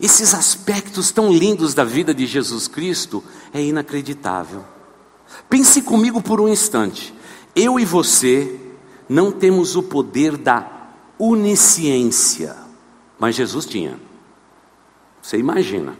Esses 0.00 0.32
aspectos 0.32 1.10
tão 1.10 1.32
lindos 1.32 1.74
da 1.74 1.84
vida 1.84 2.14
de 2.14 2.26
Jesus 2.26 2.68
Cristo 2.68 3.22
é 3.52 3.62
inacreditável. 3.62 4.64
Pense 5.48 5.82
comigo 5.82 6.22
por 6.22 6.40
um 6.40 6.48
instante. 6.48 7.14
Eu 7.54 7.78
e 7.78 7.84
você 7.84 8.58
não 9.08 9.32
temos 9.32 9.76
o 9.76 9.82
poder 9.82 10.36
da 10.36 10.70
onisciência. 11.18 12.56
Mas 13.18 13.34
Jesus 13.34 13.66
tinha. 13.66 13.98
Você 15.20 15.36
imagina, 15.36 15.96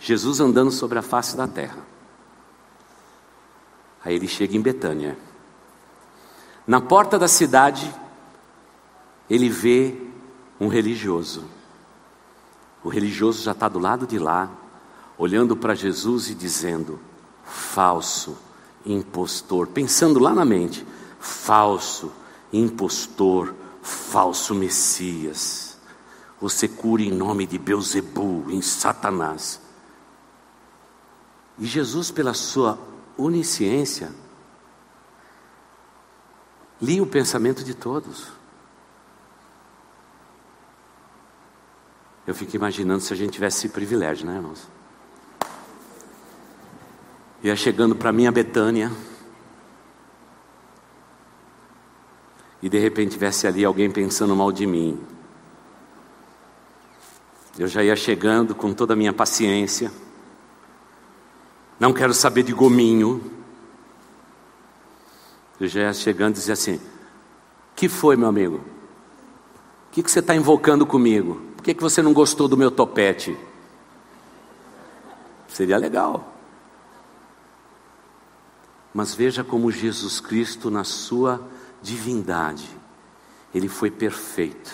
Jesus 0.00 0.40
andando 0.40 0.70
sobre 0.70 0.98
a 0.98 1.02
face 1.02 1.36
da 1.36 1.46
terra. 1.46 1.83
Aí 4.04 4.14
ele 4.14 4.28
chega 4.28 4.56
em 4.56 4.60
Betânia. 4.60 5.16
Na 6.66 6.80
porta 6.80 7.18
da 7.18 7.28
cidade, 7.28 7.92
ele 9.28 9.48
vê 9.48 9.96
um 10.60 10.68
religioso. 10.68 11.44
O 12.82 12.88
religioso 12.88 13.42
já 13.42 13.52
está 13.52 13.68
do 13.68 13.78
lado 13.78 14.06
de 14.06 14.18
lá, 14.18 14.50
olhando 15.16 15.56
para 15.56 15.74
Jesus 15.74 16.28
e 16.28 16.34
dizendo: 16.34 17.00
falso, 17.44 18.36
impostor, 18.84 19.68
pensando 19.68 20.18
lá 20.18 20.34
na 20.34 20.44
mente: 20.44 20.86
falso, 21.18 22.12
impostor, 22.52 23.54
falso 23.82 24.54
Messias 24.54 25.74
você 26.44 26.68
cure 26.68 27.08
em 27.08 27.10
nome 27.10 27.46
de 27.46 27.58
Beuzebu, 27.58 28.50
em 28.50 28.60
Satanás. 28.60 29.58
E 31.58 31.64
Jesus, 31.64 32.10
pela 32.10 32.34
sua 32.34 32.78
onisciência, 33.16 34.12
lia 36.80 37.02
o 37.02 37.06
pensamento 37.06 37.64
de 37.64 37.74
todos. 37.74 38.32
Eu 42.26 42.34
fico 42.34 42.56
imaginando 42.56 43.00
se 43.00 43.12
a 43.12 43.16
gente 43.16 43.32
tivesse 43.32 43.58
esse 43.58 43.68
privilégio, 43.68 44.26
né, 44.26 44.36
irmãos? 44.36 44.66
Ia 47.42 47.54
chegando 47.54 47.94
para 47.94 48.10
mim 48.10 48.26
a 48.26 48.32
Betânia. 48.32 48.90
E 52.62 52.68
de 52.70 52.78
repente 52.78 53.12
tivesse 53.12 53.46
ali 53.46 53.62
alguém 53.62 53.90
pensando 53.90 54.34
mal 54.34 54.50
de 54.50 54.66
mim. 54.66 54.98
Eu 57.58 57.68
já 57.68 57.84
ia 57.84 57.94
chegando 57.94 58.54
com 58.54 58.72
toda 58.72 58.94
a 58.94 58.96
minha 58.96 59.12
paciência. 59.12 59.92
Não 61.84 61.92
quero 61.92 62.14
saber 62.14 62.44
de 62.44 62.52
gominho. 62.54 63.30
Eu 65.60 65.68
já 65.68 65.92
chegando 65.92 66.30
e 66.30 66.38
dizia 66.38 66.54
assim: 66.54 66.80
Que 67.76 67.90
foi, 67.90 68.16
meu 68.16 68.26
amigo? 68.26 68.64
que, 69.94 70.02
que 70.02 70.10
você 70.10 70.18
está 70.18 70.34
invocando 70.34 70.84
comigo? 70.84 71.40
Por 71.54 71.62
que, 71.62 71.72
que 71.72 71.82
você 71.82 72.02
não 72.02 72.12
gostou 72.12 72.48
do 72.48 72.56
meu 72.56 72.68
topete? 72.68 73.38
Seria 75.46 75.78
legal. 75.78 76.34
Mas 78.92 79.14
veja 79.14 79.44
como 79.44 79.70
Jesus 79.70 80.18
Cristo, 80.18 80.68
na 80.68 80.82
sua 80.82 81.46
divindade, 81.80 82.68
ele 83.54 83.68
foi 83.68 83.88
perfeito. 83.88 84.72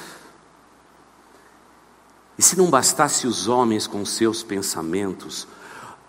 E 2.39 2.43
se 2.43 2.57
não 2.57 2.71
bastasse 2.71 3.27
os 3.27 3.47
homens 3.47 3.87
com 3.87 4.03
seus 4.07 4.43
pensamentos, 4.43 5.47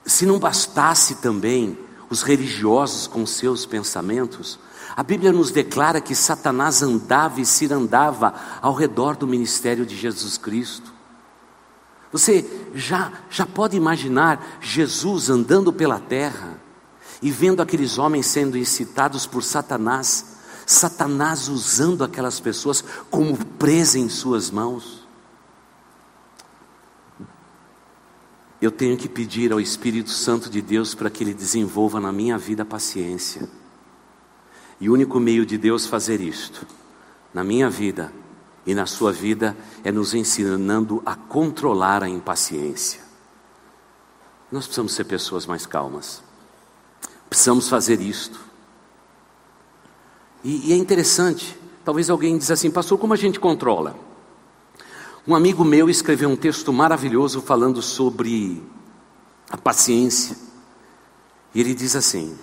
se 0.06 0.26
não 0.26 0.40
bastasse 0.40 1.16
também 1.16 1.78
os 2.10 2.24
religiosos 2.24 3.08
com 3.08 3.26
seus 3.26 3.66
pensamentos, 3.66 4.60
a 4.96 5.04
Bíblia 5.04 5.32
nos 5.32 5.52
declara 5.52 6.02
que 6.02 6.14
Satanás 6.14 6.82
andava 6.82 7.40
e 7.40 7.46
cirandava 7.46 8.34
ao 8.62 8.74
redor 8.74 9.16
do 9.16 9.26
ministério 9.26 9.86
de 9.86 9.96
Jesus 9.96 10.38
Cristo. 10.38 10.92
Você 12.12 12.46
já, 12.76 13.12
já 13.30 13.46
pode 13.46 13.78
imaginar 13.78 14.60
Jesus 14.60 15.30
andando 15.30 15.72
pela 15.72 16.00
terra 16.00 16.60
e 17.22 17.32
vendo 17.32 17.62
aqueles 17.62 17.98
homens 17.98 18.26
sendo 18.26 18.58
incitados 18.58 19.26
por 19.26 19.44
Satanás, 19.44 20.36
Satanás 20.66 21.48
usando 21.48 22.04
aquelas 22.04 22.40
pessoas 22.40 22.84
como 23.10 23.38
presa 23.38 23.98
em 23.98 24.10
suas 24.10 24.52
mãos? 24.52 25.01
Eu 28.62 28.72
tenho 28.72 28.96
que 28.96 29.10
pedir 29.10 29.52
ao 29.52 29.60
Espírito 29.60 30.12
Santo 30.12 30.48
de 30.48 30.62
Deus 30.62 30.94
para 30.94 31.10
que 31.10 31.24
ele 31.24 31.34
desenvolva 31.34 32.00
na 32.00 32.12
minha 32.12 32.38
vida 32.38 32.64
paciência. 32.64 33.50
E 34.80 34.88
o 34.88 34.94
único 34.94 35.20
meio 35.20 35.46
de 35.46 35.58
Deus 35.58 35.88
fazer 35.88 36.22
isto, 36.22 36.66
na 37.34 37.44
minha 37.44 37.70
vida 37.70 38.14
e 38.66 38.76
na 38.76 38.86
sua 38.86 39.12
vida, 39.12 39.58
é 39.84 39.92
nos 39.92 40.14
ensinando 40.14 41.02
a 41.04 41.16
controlar 41.16 42.04
a 42.04 42.10
impaciência. 42.10 43.02
Nós 44.52 44.66
precisamos 44.66 44.94
ser 44.94 45.06
pessoas 45.06 45.48
mais 45.48 45.66
calmas, 45.66 46.22
precisamos 47.30 47.68
fazer 47.68 48.00
isto. 48.00 48.40
E, 50.44 50.70
e 50.70 50.74
é 50.74 50.76
interessante, 50.76 51.58
talvez 51.84 52.12
alguém 52.12 52.38
diz 52.38 52.52
assim, 52.52 52.70
pastor, 52.70 53.00
como 53.00 53.14
a 53.14 53.18
gente 53.18 53.40
controla? 53.40 54.11
Um 55.28 55.36
amigo 55.36 55.64
meu 55.64 55.90
escreveu 55.90 56.30
um 56.30 56.36
texto 56.36 56.74
maravilhoso 56.74 57.42
falando 57.42 57.82
sobre 57.82 58.62
a 59.52 59.58
paciência. 59.58 60.36
E 61.54 61.60
ele 61.60 61.76
diz 61.76 61.96
assim: 61.96 62.38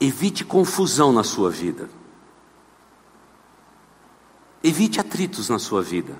evite 0.00 0.44
confusão 0.44 1.12
na 1.12 1.24
sua 1.24 1.50
vida. 1.50 1.90
Evite 4.62 5.00
atritos 5.00 5.48
na 5.48 5.58
sua 5.58 5.82
vida. 5.82 6.16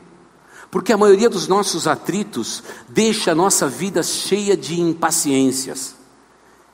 Porque 0.69 0.93
a 0.93 0.97
maioria 0.97 1.31
dos 1.31 1.47
nossos 1.47 1.87
atritos 1.87 2.65
deixa 2.89 3.31
a 3.31 3.35
nossa 3.35 3.69
vida 3.69 4.03
cheia 4.03 4.57
de 4.57 4.81
impaciências. 4.81 5.95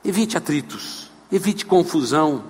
Evite 0.03 0.35
atritos, 0.35 1.11
evite 1.31 1.65
confusão. 1.65 2.43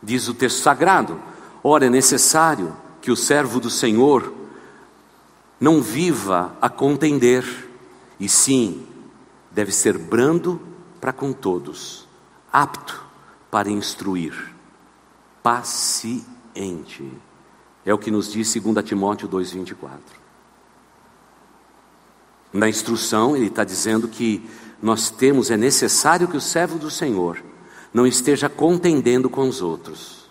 Diz 0.00 0.28
o 0.28 0.34
texto 0.34 0.60
sagrado: 0.60 1.20
ora, 1.64 1.86
é 1.86 1.90
necessário 1.90 2.76
que 3.00 3.10
o 3.10 3.16
servo 3.16 3.58
do 3.58 3.70
Senhor 3.70 4.35
não 5.58 5.80
viva 5.80 6.56
a 6.60 6.68
contender, 6.68 7.44
e 8.20 8.28
sim, 8.28 8.86
deve 9.50 9.72
ser 9.72 9.96
brando 9.98 10.60
para 11.00 11.12
com 11.12 11.32
todos, 11.32 12.06
apto 12.52 13.04
para 13.50 13.70
instruir, 13.70 14.54
paciente. 15.42 17.10
É 17.84 17.94
o 17.94 17.98
que 17.98 18.10
nos 18.10 18.30
diz 18.30 18.52
2 18.54 18.84
Timóteo 18.84 19.28
2,24. 19.28 19.98
Na 22.52 22.68
instrução, 22.68 23.36
ele 23.36 23.46
está 23.46 23.64
dizendo 23.64 24.08
que 24.08 24.48
nós 24.82 25.10
temos, 25.10 25.50
é 25.50 25.56
necessário 25.56 26.28
que 26.28 26.36
o 26.36 26.40
servo 26.40 26.78
do 26.78 26.90
Senhor 26.90 27.42
não 27.92 28.06
esteja 28.06 28.48
contendendo 28.48 29.30
com 29.30 29.48
os 29.48 29.62
outros, 29.62 30.28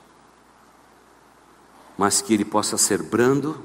mas 1.98 2.22
que 2.22 2.34
ele 2.34 2.46
possa 2.46 2.78
ser 2.78 3.02
brando 3.02 3.60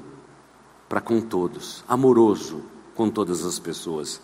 para 0.91 0.99
com 0.99 1.21
todos, 1.21 1.85
amoroso 1.87 2.61
com 2.95 3.09
todas 3.09 3.45
as 3.45 3.57
pessoas, 3.57 4.19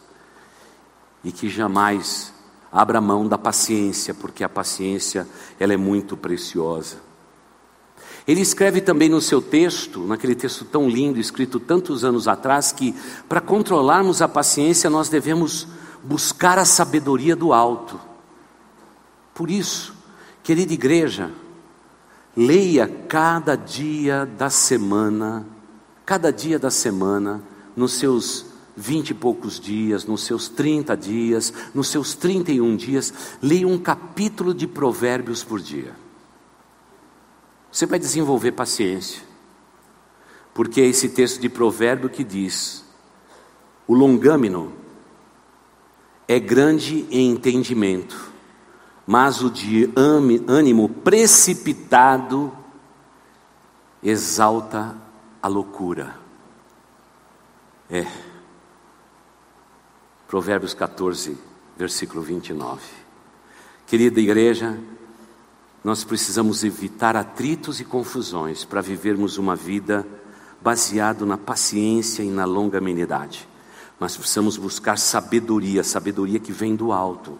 e 1.23 1.31
que 1.31 1.47
jamais 1.47 2.33
abra 2.69 2.99
mão 2.99 3.25
da 3.25 3.37
paciência, 3.37 4.13
porque 4.13 4.43
a 4.43 4.49
paciência 4.49 5.25
ela 5.57 5.71
é 5.71 5.77
muito 5.77 6.17
preciosa. 6.17 6.97
Ele 8.27 8.41
escreve 8.41 8.81
também 8.81 9.07
no 9.07 9.21
seu 9.21 9.41
texto, 9.41 10.01
naquele 10.01 10.35
texto 10.35 10.65
tão 10.65 10.89
lindo, 10.89 11.17
escrito 11.21 11.57
tantos 11.57 12.03
anos 12.03 12.27
atrás, 12.27 12.73
que 12.73 12.93
para 13.29 13.39
controlarmos 13.39 14.21
a 14.21 14.27
paciência 14.27 14.89
nós 14.89 15.07
devemos 15.07 15.69
buscar 16.03 16.59
a 16.59 16.65
sabedoria 16.65 17.33
do 17.33 17.53
alto. 17.53 17.97
Por 19.33 19.49
isso, 19.49 19.95
querida 20.43 20.73
igreja, 20.73 21.31
leia 22.35 22.89
cada 23.07 23.55
dia 23.55 24.25
da 24.25 24.49
semana 24.49 25.55
cada 26.07 26.31
dia 26.31 26.57
da 26.57 26.71
semana, 26.71 27.43
nos 27.75 27.91
seus 27.95 28.45
vinte 28.77 29.09
e 29.09 29.13
poucos 29.13 29.59
dias, 29.59 30.05
nos 30.05 30.23
seus 30.23 30.47
trinta 30.47 30.95
dias, 30.95 31.53
nos 31.75 31.89
seus 31.89 32.13
trinta 32.13 32.49
e 32.49 32.61
um 32.61 32.77
dias, 32.77 33.13
leia 33.41 33.67
um 33.67 33.77
capítulo 33.77 34.53
de 34.53 34.65
Provérbios 34.65 35.43
por 35.43 35.59
dia. 35.59 35.93
Você 37.69 37.85
vai 37.85 37.99
desenvolver 37.99 38.53
paciência, 38.53 39.21
porque 40.53 40.79
é 40.79 40.85
esse 40.85 41.09
texto 41.09 41.41
de 41.41 41.49
Provérbio 41.49 42.09
que 42.09 42.23
diz: 42.23 42.85
o 43.85 43.93
longâmino 43.93 44.71
é 46.25 46.39
grande 46.39 47.05
em 47.11 47.31
entendimento, 47.31 48.31
mas 49.05 49.43
o 49.43 49.49
de 49.49 49.91
ânimo 50.47 50.87
precipitado 50.87 52.49
exalta 54.01 55.05
a 55.47 55.49
loucura. 55.49 56.13
É. 57.89 58.05
Provérbios 60.27 60.73
14, 60.73 61.37
versículo 61.77 62.21
29. 62.21 62.81
Querida 63.87 64.19
igreja, 64.19 64.77
nós 65.85 66.03
precisamos 66.03 66.65
evitar 66.65 67.15
atritos 67.15 67.79
e 67.79 67.85
confusões 67.85 68.65
para 68.65 68.81
vivermos 68.81 69.37
uma 69.37 69.55
vida 69.55 70.05
baseado 70.61 71.25
na 71.25 71.37
paciência 71.37 72.21
e 72.23 72.29
na 72.29 72.43
longanimidade. 72.43 73.47
Mas 73.97 74.17
precisamos 74.17 74.57
buscar 74.57 74.97
sabedoria, 74.97 75.81
sabedoria 75.81 76.39
que 76.39 76.51
vem 76.51 76.75
do 76.75 76.91
alto. 76.91 77.39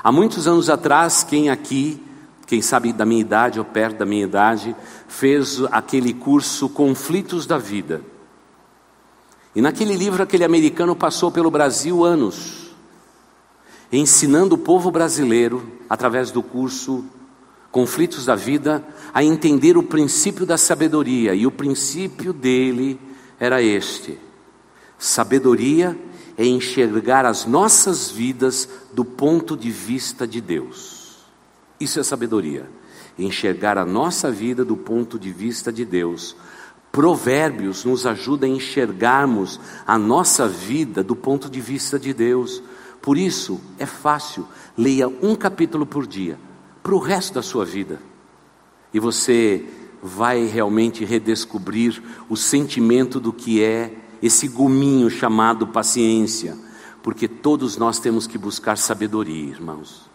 Há 0.00 0.12
muitos 0.12 0.46
anos 0.46 0.70
atrás, 0.70 1.24
quem 1.24 1.50
aqui 1.50 2.00
quem 2.50 2.60
sabe 2.60 2.92
da 2.92 3.06
minha 3.06 3.20
idade 3.20 3.60
ou 3.60 3.64
perto 3.64 3.98
da 3.98 4.04
minha 4.04 4.24
idade, 4.24 4.74
fez 5.06 5.62
aquele 5.70 6.12
curso 6.12 6.68
Conflitos 6.68 7.46
da 7.46 7.56
Vida. 7.56 8.02
E 9.54 9.62
naquele 9.62 9.94
livro, 9.94 10.20
aquele 10.20 10.42
americano 10.42 10.96
passou 10.96 11.30
pelo 11.30 11.48
Brasil 11.48 12.02
anos, 12.02 12.72
ensinando 13.92 14.56
o 14.56 14.58
povo 14.58 14.90
brasileiro, 14.90 15.64
através 15.88 16.32
do 16.32 16.42
curso 16.42 17.04
Conflitos 17.70 18.26
da 18.26 18.34
Vida, 18.34 18.84
a 19.14 19.22
entender 19.22 19.76
o 19.76 19.82
princípio 19.84 20.44
da 20.44 20.58
sabedoria. 20.58 21.36
E 21.36 21.46
o 21.46 21.52
princípio 21.52 22.32
dele 22.32 22.98
era 23.38 23.62
este: 23.62 24.18
sabedoria 24.98 25.96
é 26.36 26.44
enxergar 26.44 27.24
as 27.24 27.46
nossas 27.46 28.10
vidas 28.10 28.68
do 28.92 29.04
ponto 29.04 29.56
de 29.56 29.70
vista 29.70 30.26
de 30.26 30.40
Deus. 30.40 30.99
Isso 31.80 31.98
é 31.98 32.02
sabedoria. 32.02 32.68
Enxergar 33.18 33.78
a 33.78 33.86
nossa 33.86 34.30
vida 34.30 34.64
do 34.64 34.76
ponto 34.76 35.18
de 35.18 35.32
vista 35.32 35.72
de 35.72 35.84
Deus. 35.86 36.36
Provérbios 36.92 37.84
nos 37.84 38.04
ajuda 38.04 38.44
a 38.44 38.48
enxergarmos 38.48 39.58
a 39.86 39.96
nossa 39.96 40.46
vida 40.46 41.02
do 41.02 41.16
ponto 41.16 41.48
de 41.48 41.60
vista 41.60 41.98
de 41.98 42.12
Deus. 42.12 42.62
Por 43.00 43.16
isso, 43.16 43.60
é 43.78 43.86
fácil. 43.86 44.46
Leia 44.76 45.08
um 45.08 45.34
capítulo 45.34 45.86
por 45.86 46.06
dia, 46.06 46.38
para 46.82 46.94
o 46.94 46.98
resto 46.98 47.34
da 47.34 47.42
sua 47.42 47.64
vida. 47.64 47.98
E 48.92 49.00
você 49.00 49.64
vai 50.02 50.46
realmente 50.46 51.04
redescobrir 51.04 52.02
o 52.28 52.36
sentimento 52.36 53.20
do 53.20 53.32
que 53.32 53.62
é 53.62 53.94
esse 54.22 54.48
gominho 54.48 55.08
chamado 55.08 55.66
paciência, 55.66 56.56
porque 57.02 57.26
todos 57.26 57.76
nós 57.76 57.98
temos 57.98 58.26
que 58.26 58.36
buscar 58.36 58.76
sabedoria, 58.76 59.48
irmãos. 59.48 60.09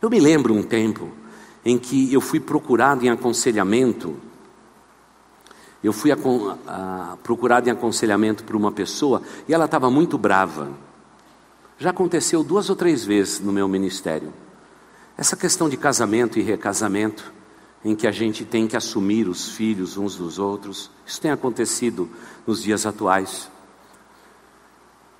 Eu 0.00 0.08
me 0.08 0.18
lembro 0.18 0.54
um 0.54 0.62
tempo 0.62 1.10
em 1.64 1.78
que 1.78 2.12
eu 2.12 2.20
fui 2.20 2.40
procurado 2.40 3.04
em 3.04 3.10
aconselhamento. 3.10 4.16
Eu 5.82 5.92
fui 5.92 6.10
procurado 7.22 7.68
em 7.68 7.72
aconselhamento 7.72 8.44
por 8.44 8.56
uma 8.56 8.72
pessoa 8.72 9.22
e 9.46 9.52
ela 9.52 9.66
estava 9.66 9.90
muito 9.90 10.16
brava. 10.16 10.70
Já 11.78 11.90
aconteceu 11.90 12.42
duas 12.42 12.68
ou 12.68 12.76
três 12.76 13.04
vezes 13.04 13.40
no 13.40 13.52
meu 13.52 13.68
ministério. 13.68 14.32
Essa 15.16 15.36
questão 15.36 15.68
de 15.68 15.76
casamento 15.76 16.38
e 16.38 16.42
recasamento, 16.42 17.32
em 17.84 17.94
que 17.94 18.06
a 18.06 18.10
gente 18.10 18.44
tem 18.44 18.66
que 18.66 18.76
assumir 18.76 19.28
os 19.28 19.50
filhos 19.50 19.96
uns 19.96 20.16
dos 20.16 20.38
outros. 20.38 20.90
Isso 21.06 21.20
tem 21.20 21.30
acontecido 21.30 22.08
nos 22.46 22.62
dias 22.62 22.84
atuais. 22.84 23.50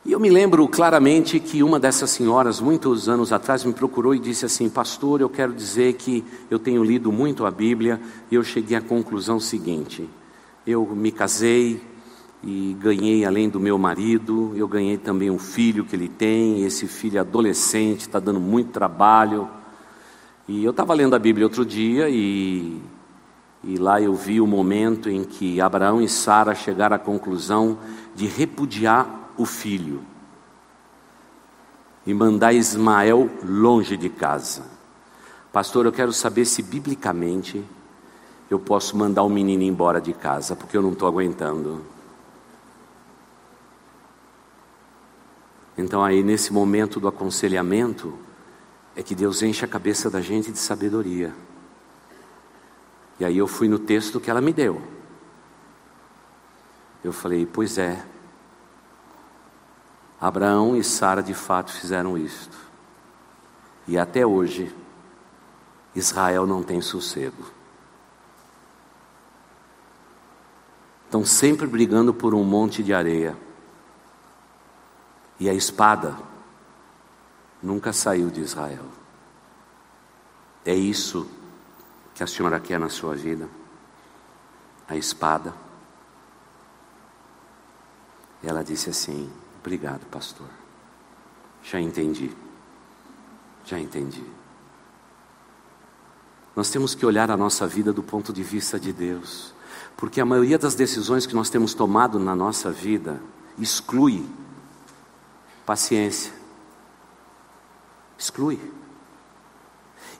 E 0.02 0.12
eu 0.12 0.18
me 0.18 0.30
lembro 0.30 0.66
claramente 0.66 1.38
que 1.38 1.62
uma 1.62 1.78
dessas 1.78 2.08
senhoras, 2.08 2.58
muitos 2.58 3.06
anos 3.06 3.34
atrás, 3.34 3.64
me 3.64 3.72
procurou 3.74 4.14
e 4.14 4.18
disse 4.18 4.46
assim: 4.46 4.70
Pastor, 4.70 5.20
eu 5.20 5.28
quero 5.28 5.52
dizer 5.52 5.92
que 5.92 6.24
eu 6.50 6.58
tenho 6.58 6.82
lido 6.82 7.12
muito 7.12 7.44
a 7.44 7.50
Bíblia 7.50 8.00
e 8.30 8.34
eu 8.34 8.42
cheguei 8.42 8.74
à 8.78 8.80
conclusão 8.80 9.38
seguinte: 9.38 10.08
eu 10.66 10.86
me 10.86 11.12
casei 11.12 11.82
e 12.42 12.74
ganhei, 12.80 13.26
além 13.26 13.50
do 13.50 13.60
meu 13.60 13.76
marido, 13.76 14.54
eu 14.56 14.66
ganhei 14.66 14.96
também 14.96 15.30
um 15.30 15.38
filho 15.38 15.84
que 15.84 15.94
ele 15.94 16.08
tem. 16.08 16.64
Esse 16.64 16.86
filho 16.86 17.18
é 17.18 17.20
adolescente, 17.20 18.00
está 18.00 18.18
dando 18.18 18.40
muito 18.40 18.70
trabalho. 18.70 19.50
E 20.48 20.64
eu 20.64 20.70
estava 20.70 20.94
lendo 20.94 21.14
a 21.14 21.18
Bíblia 21.18 21.44
outro 21.44 21.64
dia 21.64 22.08
e, 22.08 22.80
e 23.62 23.76
lá 23.76 24.00
eu 24.00 24.14
vi 24.14 24.40
o 24.40 24.46
momento 24.46 25.10
em 25.10 25.24
que 25.24 25.60
Abraão 25.60 26.00
e 26.00 26.08
Sara 26.08 26.54
chegaram 26.54 26.96
à 26.96 26.98
conclusão 26.98 27.78
de 28.16 28.26
repudiar 28.26 29.19
o 29.40 29.46
filho 29.46 30.04
e 32.06 32.12
mandar 32.12 32.52
Ismael 32.52 33.30
longe 33.42 33.96
de 33.96 34.08
casa. 34.08 34.64
Pastor, 35.52 35.86
eu 35.86 35.92
quero 35.92 36.12
saber 36.12 36.44
se 36.44 36.62
biblicamente 36.62 37.64
eu 38.50 38.58
posso 38.58 38.96
mandar 38.96 39.22
o 39.22 39.28
menino 39.28 39.62
embora 39.62 40.00
de 40.00 40.12
casa, 40.12 40.54
porque 40.54 40.76
eu 40.76 40.82
não 40.82 40.92
estou 40.92 41.08
aguentando. 41.08 41.84
Então, 45.76 46.04
aí, 46.04 46.22
nesse 46.22 46.52
momento 46.52 47.00
do 47.00 47.08
aconselhamento, 47.08 48.12
é 48.94 49.02
que 49.02 49.14
Deus 49.14 49.42
enche 49.42 49.64
a 49.64 49.68
cabeça 49.68 50.10
da 50.10 50.20
gente 50.20 50.52
de 50.52 50.58
sabedoria. 50.58 51.34
E 53.18 53.24
aí 53.24 53.38
eu 53.38 53.46
fui 53.46 53.68
no 53.68 53.78
texto 53.78 54.20
que 54.20 54.30
ela 54.30 54.40
me 54.40 54.52
deu. 54.52 54.82
Eu 57.02 57.12
falei, 57.12 57.46
pois 57.46 57.78
é, 57.78 58.04
Abraão 60.20 60.76
e 60.76 60.84
Sara 60.84 61.22
de 61.22 61.32
fato 61.32 61.72
fizeram 61.72 62.18
isto. 62.18 62.56
E 63.88 63.96
até 63.96 64.26
hoje, 64.26 64.74
Israel 65.94 66.46
não 66.46 66.62
tem 66.62 66.80
sossego. 66.80 67.44
Estão 71.06 71.24
sempre 71.24 71.66
brigando 71.66 72.12
por 72.12 72.34
um 72.34 72.44
monte 72.44 72.82
de 72.82 72.92
areia. 72.92 73.36
E 75.40 75.48
a 75.48 75.54
espada 75.54 76.16
nunca 77.62 77.92
saiu 77.92 78.30
de 78.30 78.40
Israel. 78.40 78.84
É 80.64 80.74
isso 80.74 81.26
que 82.14 82.22
a 82.22 82.26
senhora 82.26 82.60
quer 82.60 82.78
na 82.78 82.90
sua 82.90 83.16
vida? 83.16 83.48
A 84.86 84.96
espada. 84.96 85.54
Ela 88.42 88.62
disse 88.62 88.90
assim: 88.90 89.32
Obrigado, 89.60 90.06
pastor. 90.06 90.48
Já 91.62 91.80
entendi. 91.80 92.30
Já 93.64 93.78
entendi. 93.78 94.24
Nós 96.56 96.70
temos 96.70 96.94
que 96.94 97.06
olhar 97.06 97.30
a 97.30 97.36
nossa 97.36 97.66
vida 97.66 97.92
do 97.92 98.02
ponto 98.02 98.32
de 98.32 98.42
vista 98.42 98.78
de 98.78 98.92
Deus, 98.92 99.54
porque 99.96 100.20
a 100.20 100.24
maioria 100.24 100.58
das 100.58 100.74
decisões 100.74 101.26
que 101.26 101.34
nós 101.34 101.48
temos 101.48 101.74
tomado 101.74 102.18
na 102.18 102.34
nossa 102.34 102.70
vida 102.70 103.20
exclui 103.58 104.26
paciência. 105.64 106.32
Exclui. 108.18 108.58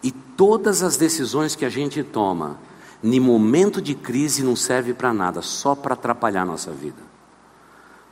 E 0.02 0.12
todas 0.12 0.82
as 0.82 0.96
decisões 0.96 1.56
que 1.56 1.64
a 1.64 1.68
gente 1.68 2.02
toma, 2.02 2.58
em 3.02 3.18
momento 3.18 3.82
de 3.82 3.94
crise, 3.94 4.42
não 4.42 4.54
serve 4.54 4.94
para 4.94 5.12
nada, 5.12 5.42
só 5.42 5.74
para 5.74 5.94
atrapalhar 5.94 6.42
a 6.42 6.46
nossa 6.46 6.70
vida. 6.70 7.09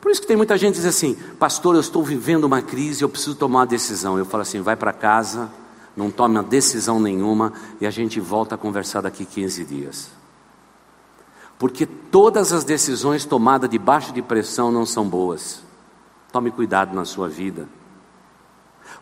Por 0.00 0.10
isso 0.12 0.20
que 0.20 0.26
tem 0.26 0.36
muita 0.36 0.56
gente 0.56 0.74
que 0.74 0.80
diz 0.80 0.86
assim, 0.86 1.14
pastor, 1.38 1.74
eu 1.74 1.80
estou 1.80 2.02
vivendo 2.02 2.44
uma 2.44 2.62
crise, 2.62 3.02
eu 3.02 3.08
preciso 3.08 3.34
tomar 3.34 3.60
uma 3.60 3.66
decisão. 3.66 4.18
Eu 4.18 4.24
falo 4.24 4.42
assim, 4.42 4.60
vai 4.60 4.76
para 4.76 4.92
casa, 4.92 5.50
não 5.96 6.10
tome 6.10 6.36
uma 6.36 6.42
decisão 6.42 7.00
nenhuma 7.00 7.52
e 7.80 7.86
a 7.86 7.90
gente 7.90 8.20
volta 8.20 8.54
a 8.54 8.58
conversar 8.58 9.00
daqui 9.00 9.24
15 9.24 9.64
dias. 9.64 10.10
Porque 11.58 11.84
todas 11.84 12.52
as 12.52 12.62
decisões 12.62 13.24
tomadas 13.24 13.68
debaixo 13.68 14.12
de 14.12 14.22
pressão 14.22 14.70
não 14.70 14.86
são 14.86 15.08
boas. 15.08 15.60
Tome 16.30 16.52
cuidado 16.52 16.94
na 16.94 17.04
sua 17.04 17.28
vida. 17.28 17.68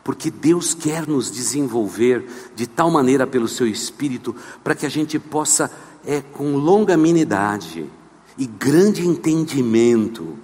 Porque 0.03 0.31
Deus 0.31 0.73
quer 0.73 1.07
nos 1.07 1.31
desenvolver 1.31 2.51
de 2.55 2.67
tal 2.67 2.91
maneira 2.91 3.27
pelo 3.27 3.47
seu 3.47 3.67
espírito 3.67 4.35
para 4.65 4.75
que 4.75 4.87
a 4.87 4.89
gente 4.89 5.19
possa 5.19 5.71
é 6.07 6.23
com 6.23 6.57
longanimidade 6.57 7.91
e 8.39 8.47
grande 8.47 9.07
entendimento 9.07 10.39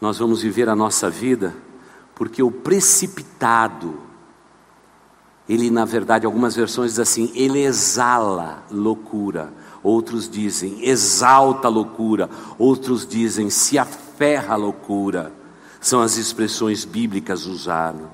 nós 0.00 0.18
vamos 0.18 0.42
viver 0.42 0.68
a 0.68 0.76
nossa 0.76 1.08
vida, 1.08 1.54
porque 2.14 2.42
o 2.42 2.50
precipitado, 2.50 3.98
ele 5.48 5.70
na 5.70 5.84
verdade, 5.84 6.26
algumas 6.26 6.54
versões 6.54 6.92
dizem 6.92 7.02
assim, 7.02 7.32
ele 7.34 7.60
exala 7.60 8.62
loucura, 8.70 9.52
outros 9.82 10.28
dizem 10.28 10.84
exalta 10.86 11.68
loucura, 11.68 12.28
outros 12.58 13.06
dizem 13.06 13.50
se 13.50 13.78
aferra 13.78 14.54
à 14.54 14.56
loucura, 14.56 15.32
são 15.80 16.00
as 16.00 16.16
expressões 16.16 16.84
bíblicas 16.84 17.46
usadas. 17.46 18.06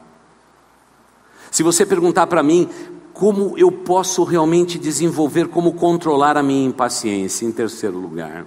Se 1.50 1.62
você 1.62 1.84
perguntar 1.84 2.26
para 2.26 2.42
mim, 2.42 2.68
como 3.12 3.58
eu 3.58 3.70
posso 3.70 4.24
realmente 4.24 4.78
desenvolver, 4.78 5.48
como 5.48 5.74
controlar 5.74 6.36
a 6.36 6.42
minha 6.42 6.66
impaciência, 6.66 7.44
em 7.44 7.52
terceiro 7.52 7.98
lugar, 7.98 8.46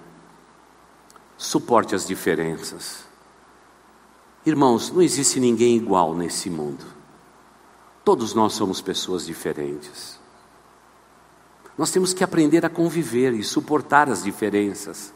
suporte 1.38 1.94
as 1.94 2.08
diferenças. 2.08 3.06
Irmãos, 4.46 4.92
não 4.92 5.02
existe 5.02 5.40
ninguém 5.40 5.78
igual 5.78 6.14
nesse 6.14 6.50
mundo. 6.50 6.84
Todos 8.04 8.34
nós 8.34 8.54
somos 8.54 8.82
pessoas 8.82 9.26
diferentes. 9.26 10.20
Nós 11.78 11.92
temos 11.92 12.14
que 12.14 12.24
aprender 12.24 12.66
a 12.66 12.70
conviver 12.70 13.34
e 13.34 13.44
suportar 13.44 14.10
as 14.10 14.24
diferenças. 14.24 15.14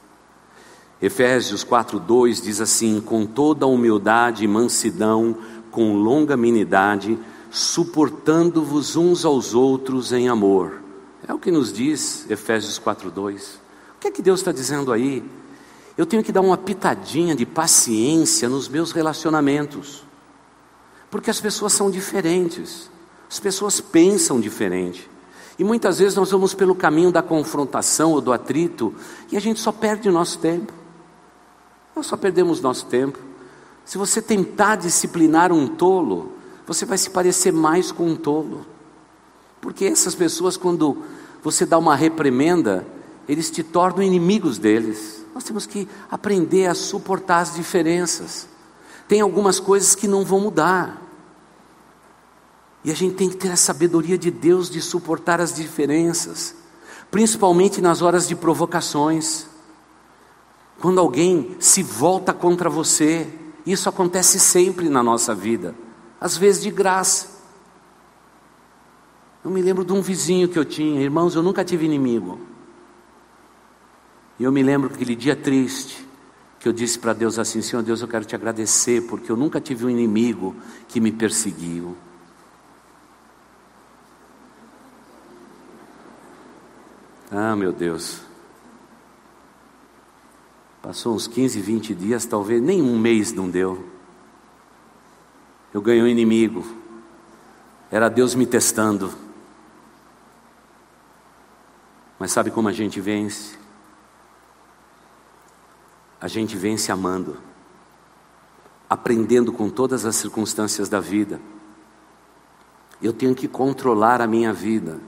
Efésios 1.02 1.64
4:2 1.64 2.42
diz 2.42 2.62
assim: 2.62 3.02
com 3.02 3.26
toda 3.26 3.68
humildade 3.68 4.46
e 4.46 4.48
mansidão, 4.48 5.38
com 5.70 5.98
longanimidade, 5.98 7.20
suportando-vos 7.52 8.96
uns 8.96 9.26
aos 9.26 9.54
outros 9.54 10.14
em 10.14 10.30
amor. 10.30 10.82
É 11.28 11.34
o 11.34 11.40
que 11.40 11.52
nos 11.52 11.74
diz 11.74 12.30
Efésios 12.32 12.80
4:2. 12.80 13.58
O 13.96 14.00
que 14.00 14.08
é 14.08 14.12
que 14.12 14.22
Deus 14.22 14.40
está 14.40 14.54
dizendo 14.54 14.92
aí? 14.92 15.24
Eu 15.98 16.06
tenho 16.06 16.24
que 16.24 16.32
dar 16.32 16.42
uma 16.42 16.58
pitadinha 16.58 17.36
de 17.36 17.46
paciência 17.46 18.48
nos 18.48 18.70
meus 18.70 18.92
relacionamentos, 18.92 20.06
porque 21.10 21.30
as 21.30 21.42
pessoas 21.42 21.74
são 21.74 21.90
diferentes, 21.90 22.90
as 23.30 23.40
pessoas 23.40 23.82
pensam 23.82 24.40
diferente. 24.40 25.10
E 25.58 25.64
muitas 25.64 25.98
vezes 25.98 26.16
nós 26.16 26.30
vamos 26.30 26.54
pelo 26.54 26.76
caminho 26.76 27.12
da 27.12 27.24
confrontação 27.24 28.12
ou 28.12 28.22
do 28.22 28.32
atrito 28.32 28.94
e 29.32 29.38
a 29.38 29.40
gente 29.40 29.60
só 29.60 29.72
perde 29.72 30.08
o 30.08 30.12
nosso 30.12 30.38
tempo. 30.38 30.72
Nós 31.96 32.06
só 32.06 32.16
perdemos 32.16 32.62
nosso 32.62 32.86
tempo. 32.86 33.18
Se 33.84 33.98
você 33.98 34.22
tentar 34.22 34.76
disciplinar 34.76 35.52
um 35.52 35.68
tolo, 35.68 36.34
você 36.68 36.86
vai 36.86 36.98
se 36.98 37.10
parecer 37.10 37.52
mais 37.52 37.92
com 37.92 38.06
um 38.06 38.16
tolo. 38.16 38.68
Porque 39.60 39.86
essas 39.86 40.14
pessoas, 40.14 40.58
quando 40.58 41.02
você 41.42 41.66
dá 41.66 41.78
uma 41.80 41.96
reprimenda, 41.96 42.86
eles 43.28 43.52
te 43.52 43.62
tornam 43.62 44.02
inimigos 44.02 44.58
deles. 44.58 45.24
Nós 45.34 45.44
temos 45.44 45.66
que 45.66 45.88
aprender 46.10 46.68
a 46.68 46.74
suportar 46.74 47.40
as 47.40 47.56
diferenças. 47.56 48.48
Tem 49.08 49.22
algumas 49.22 49.60
coisas 49.60 49.96
que 49.96 50.08
não 50.08 50.24
vão 50.24 50.40
mudar. 50.40 51.02
E 52.84 52.92
a 52.92 52.96
gente 52.96 53.16
tem 53.16 53.30
que 53.30 53.36
ter 53.36 53.52
a 53.52 53.58
sabedoria 53.58 54.18
de 54.18 54.32
Deus 54.32 54.70
de 54.70 54.82
suportar 54.82 55.42
as 55.42 55.54
diferenças, 55.54 56.56
principalmente 57.12 57.82
nas 57.82 58.02
horas 58.02 58.28
de 58.28 58.36
provocações. 58.36 59.46
Quando 60.80 61.00
alguém 61.00 61.58
se 61.60 61.84
volta 61.84 62.34
contra 62.34 62.70
você, 62.70 63.28
isso 63.66 63.90
acontece 63.90 64.40
sempre 64.40 64.88
na 64.88 65.04
nossa 65.04 65.36
vida, 65.36 65.76
às 66.22 66.38
vezes 66.38 66.62
de 66.62 66.72
graça. 66.72 67.28
Eu 69.44 69.52
me 69.52 69.62
lembro 69.62 69.84
de 69.84 69.92
um 69.92 70.02
vizinho 70.02 70.48
que 70.48 70.58
eu 70.58 70.66
tinha, 70.66 71.02
irmãos, 71.02 71.36
eu 71.36 71.44
nunca 71.44 71.66
tive 71.66 71.86
inimigo. 71.86 72.40
E 74.40 74.44
eu 74.44 74.52
me 74.52 74.62
lembro 74.62 74.94
aquele 74.94 75.16
dia 75.16 75.36
triste, 75.36 76.06
que 76.60 76.68
eu 76.68 76.74
disse 76.74 77.00
para 77.00 77.14
Deus 77.14 77.40
assim: 77.40 77.62
Senhor 77.62 77.82
Deus, 77.82 78.02
eu 78.02 78.08
quero 78.08 78.26
te 78.26 78.36
agradecer, 78.36 79.02
porque 79.08 79.32
eu 79.32 79.36
nunca 79.36 79.60
tive 79.60 79.86
um 79.86 79.90
inimigo 79.90 80.56
que 80.88 81.00
me 81.00 81.12
perseguiu. 81.12 81.96
Ah, 87.32 87.56
meu 87.56 87.74
Deus. 87.74 88.22
Passou 90.82 91.16
uns 91.16 91.28
15, 91.28 91.60
20 91.60 91.94
dias, 91.94 92.26
talvez 92.26 92.62
nem 92.62 92.82
um 92.82 92.98
mês 92.98 93.34
não 93.34 93.50
deu. 93.50 93.86
Eu 95.74 95.82
ganhei 95.82 96.02
um 96.02 96.08
inimigo. 96.08 96.66
Era 97.92 98.10
Deus 98.10 98.34
me 98.34 98.46
testando. 98.46 99.14
Mas 102.18 102.32
sabe 102.32 102.52
como 102.52 102.70
a 102.70 102.72
gente 102.72 103.02
vence? 103.02 103.58
A 106.20 106.28
gente 106.28 106.58
vence 106.58 106.92
amando, 106.92 107.38
aprendendo 108.90 109.52
com 109.52 109.70
todas 109.70 110.06
as 110.06 110.16
circunstâncias 110.16 110.90
da 110.90 111.00
vida. 111.00 111.40
Eu 113.02 113.14
tenho 113.14 113.36
que 113.36 113.48
controlar 113.48 114.22
a 114.22 114.28
minha 114.28 114.52
vida, 114.52 115.00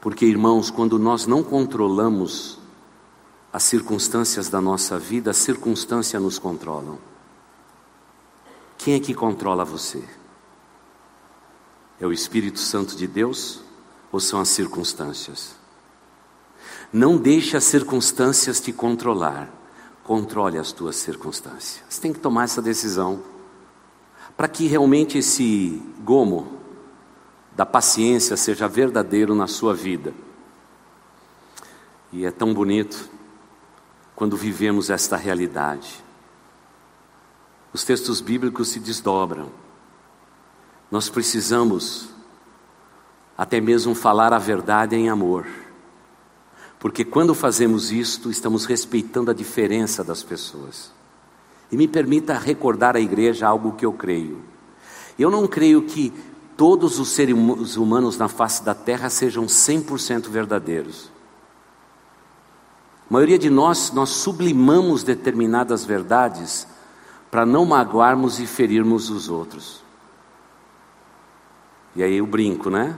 porque, 0.00 0.26
irmãos, 0.26 0.70
quando 0.70 0.98
nós 0.98 1.26
não 1.26 1.42
controlamos 1.42 2.58
as 3.52 3.62
circunstâncias 3.62 4.48
da 4.48 4.60
nossa 4.60 4.98
vida, 4.98 5.30
as 5.30 5.38
circunstâncias 5.38 6.22
nos 6.22 6.38
controlam. 6.38 6.98
Quem 8.76 8.94
é 8.94 9.00
que 9.00 9.14
controla 9.14 9.64
você? 9.64 10.04
É 11.98 12.06
o 12.06 12.12
Espírito 12.12 12.60
Santo 12.60 12.94
de 12.94 13.06
Deus 13.06 13.60
ou 14.12 14.20
são 14.20 14.40
as 14.40 14.48
circunstâncias? 14.48 15.56
Não 16.92 17.16
deixe 17.16 17.56
as 17.56 17.64
circunstâncias 17.64 18.60
te 18.60 18.72
controlar. 18.72 19.57
Controle 20.08 20.56
as 20.56 20.72
tuas 20.72 20.96
circunstâncias. 20.96 21.84
Você 21.86 22.00
tem 22.00 22.14
que 22.14 22.18
tomar 22.18 22.44
essa 22.44 22.62
decisão 22.62 23.22
para 24.38 24.48
que 24.48 24.66
realmente 24.66 25.18
esse 25.18 25.82
gomo 26.00 26.50
da 27.54 27.66
paciência 27.66 28.34
seja 28.34 28.66
verdadeiro 28.66 29.34
na 29.34 29.46
sua 29.46 29.74
vida. 29.74 30.14
E 32.10 32.24
é 32.24 32.30
tão 32.30 32.54
bonito 32.54 33.10
quando 34.16 34.34
vivemos 34.34 34.88
esta 34.88 35.14
realidade. 35.14 36.02
Os 37.70 37.84
textos 37.84 38.22
bíblicos 38.22 38.68
se 38.68 38.80
desdobram. 38.80 39.50
Nós 40.90 41.10
precisamos 41.10 42.08
até 43.36 43.60
mesmo 43.60 43.94
falar 43.94 44.32
a 44.32 44.38
verdade 44.38 44.96
em 44.96 45.10
amor. 45.10 45.46
Porque 46.78 47.04
quando 47.04 47.34
fazemos 47.34 47.90
isto, 47.90 48.30
estamos 48.30 48.64
respeitando 48.64 49.30
a 49.30 49.34
diferença 49.34 50.04
das 50.04 50.22
pessoas. 50.22 50.92
E 51.70 51.76
me 51.76 51.88
permita 51.88 52.38
recordar 52.38 52.96
à 52.96 53.00
igreja 53.00 53.46
algo 53.46 53.72
que 53.72 53.84
eu 53.84 53.92
creio. 53.92 54.40
Eu 55.18 55.30
não 55.30 55.46
creio 55.46 55.82
que 55.82 56.12
todos 56.56 56.98
os 56.98 57.10
seres 57.10 57.76
humanos 57.76 58.16
na 58.16 58.28
face 58.28 58.64
da 58.64 58.74
terra 58.74 59.10
sejam 59.10 59.46
100% 59.46 60.28
verdadeiros. 60.28 61.10
A 63.10 63.12
maioria 63.12 63.38
de 63.38 63.50
nós, 63.50 63.90
nós 63.90 64.10
sublimamos 64.10 65.02
determinadas 65.02 65.84
verdades 65.84 66.66
para 67.30 67.44
não 67.44 67.64
magoarmos 67.64 68.38
e 68.38 68.46
ferirmos 68.46 69.10
os 69.10 69.28
outros. 69.28 69.82
E 71.96 72.02
aí 72.02 72.18
eu 72.18 72.26
brinco, 72.26 72.70
né? 72.70 72.96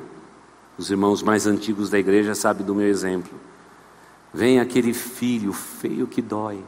Os 0.77 0.91
irmãos 0.91 1.23
mais 1.23 1.47
antigos 1.47 1.89
da 1.91 1.99
igreja 1.99 2.35
sabem 2.35 2.67
do 2.67 2.75
meu 2.75 2.87
exemplo. 2.87 3.33
Vem 4.33 4.61
aquele 4.61 4.95
filho 4.95 5.53
feio 5.53 6.07
que 6.07 6.23
dói. 6.23 6.63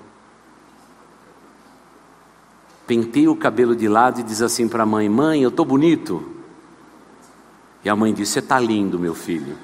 Penteia 2.86 3.30
o 3.30 3.36
cabelo 3.36 3.76
de 3.76 3.88
lado 3.88 4.20
e 4.20 4.22
diz 4.22 4.42
assim 4.42 4.68
para 4.68 4.82
a 4.82 4.86
mãe: 4.86 5.08
Mãe, 5.08 5.42
eu 5.42 5.48
estou 5.48 5.64
bonito. 5.64 6.28
E 7.84 7.88
a 7.88 7.94
mãe 7.94 8.12
diz: 8.12 8.28
Você 8.28 8.40
está 8.40 8.58
lindo, 8.58 8.98
meu 8.98 9.14
filho. 9.14 9.56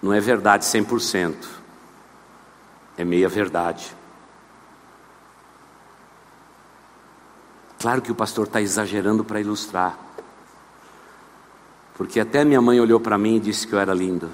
Não 0.00 0.12
é 0.12 0.18
verdade 0.18 0.64
100%, 0.64 1.34
é 2.96 3.04
meia 3.04 3.28
verdade. 3.28 3.94
Claro 7.78 8.02
que 8.02 8.10
o 8.10 8.14
pastor 8.14 8.46
está 8.46 8.60
exagerando 8.60 9.24
para 9.24 9.40
ilustrar, 9.40 9.96
porque 11.96 12.18
até 12.18 12.44
minha 12.44 12.60
mãe 12.60 12.80
olhou 12.80 12.98
para 12.98 13.16
mim 13.16 13.36
e 13.36 13.40
disse 13.40 13.66
que 13.66 13.74
eu 13.74 13.78
era 13.78 13.94
lindo. 13.94 14.28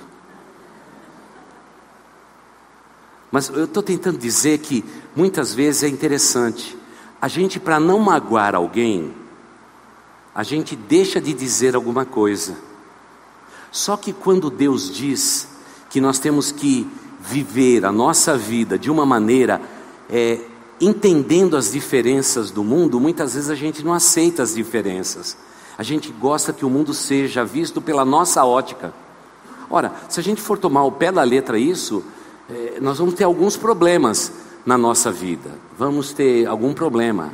Mas 3.30 3.48
eu 3.48 3.64
estou 3.64 3.82
tentando 3.82 4.18
dizer 4.18 4.58
que 4.58 4.84
muitas 5.14 5.54
vezes 5.54 5.82
é 5.82 5.88
interessante. 5.88 6.76
A 7.20 7.28
gente, 7.28 7.60
para 7.60 7.78
não 7.78 7.98
magoar 7.98 8.54
alguém, 8.54 9.12
a 10.34 10.42
gente 10.42 10.74
deixa 10.74 11.20
de 11.20 11.32
dizer 11.32 11.74
alguma 11.74 12.04
coisa. 12.04 12.56
Só 13.70 13.96
que 13.96 14.12
quando 14.12 14.50
Deus 14.50 14.90
diz 14.90 15.48
que 15.90 16.00
nós 16.00 16.18
temos 16.18 16.52
que 16.52 16.88
viver 17.20 17.84
a 17.84 17.92
nossa 17.92 18.36
vida 18.36 18.78
de 18.78 18.90
uma 18.90 19.04
maneira 19.04 19.60
é, 20.08 20.40
entendendo 20.80 21.56
as 21.56 21.72
diferenças 21.72 22.50
do 22.50 22.62
mundo, 22.62 23.00
muitas 23.00 23.34
vezes 23.34 23.50
a 23.50 23.54
gente 23.54 23.84
não 23.84 23.92
aceita 23.92 24.42
as 24.42 24.54
diferenças. 24.54 25.36
A 25.76 25.82
gente 25.82 26.10
gosta 26.10 26.52
que 26.52 26.64
o 26.64 26.70
mundo 26.70 26.94
seja 26.94 27.44
visto 27.44 27.80
pela 27.80 28.04
nossa 28.04 28.44
ótica. 28.44 28.92
Ora, 29.70 29.92
se 30.08 30.18
a 30.18 30.22
gente 30.22 30.40
for 30.40 30.58
tomar 30.58 30.84
o 30.84 30.92
pé 30.92 31.12
da 31.12 31.22
letra 31.22 31.58
isso, 31.58 32.02
é, 32.50 32.78
nós 32.80 32.98
vamos 32.98 33.14
ter 33.14 33.24
alguns 33.24 33.56
problemas 33.56 34.32
na 34.64 34.78
nossa 34.78 35.10
vida. 35.10 35.50
Vamos 35.78 36.12
ter 36.12 36.46
algum 36.46 36.72
problema, 36.72 37.30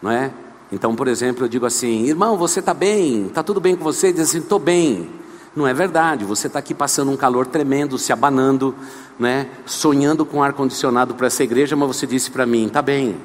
não 0.00 0.10
é? 0.10 0.32
Então, 0.72 0.94
por 0.94 1.08
exemplo, 1.08 1.44
eu 1.44 1.48
digo 1.48 1.66
assim: 1.66 2.04
irmão, 2.06 2.36
você 2.36 2.60
está 2.60 2.72
bem? 2.72 3.26
Está 3.26 3.42
tudo 3.42 3.60
bem 3.60 3.74
com 3.74 3.84
você? 3.84 4.08
Ele 4.08 4.14
diz 4.14 4.28
assim: 4.28 4.38
estou 4.38 4.58
bem. 4.58 5.10
Não 5.54 5.66
é 5.66 5.74
verdade, 5.74 6.24
você 6.24 6.46
está 6.46 6.60
aqui 6.60 6.72
passando 6.72 7.10
um 7.10 7.16
calor 7.16 7.44
tremendo, 7.44 7.98
se 7.98 8.12
abanando, 8.12 8.72
né? 9.18 9.48
sonhando 9.66 10.24
com 10.24 10.40
ar-condicionado 10.40 11.14
para 11.16 11.26
essa 11.26 11.42
igreja, 11.42 11.74
mas 11.74 11.88
você 11.88 12.06
disse 12.06 12.30
para 12.30 12.46
mim: 12.46 12.66
está 12.66 12.80
bem, 12.80 13.16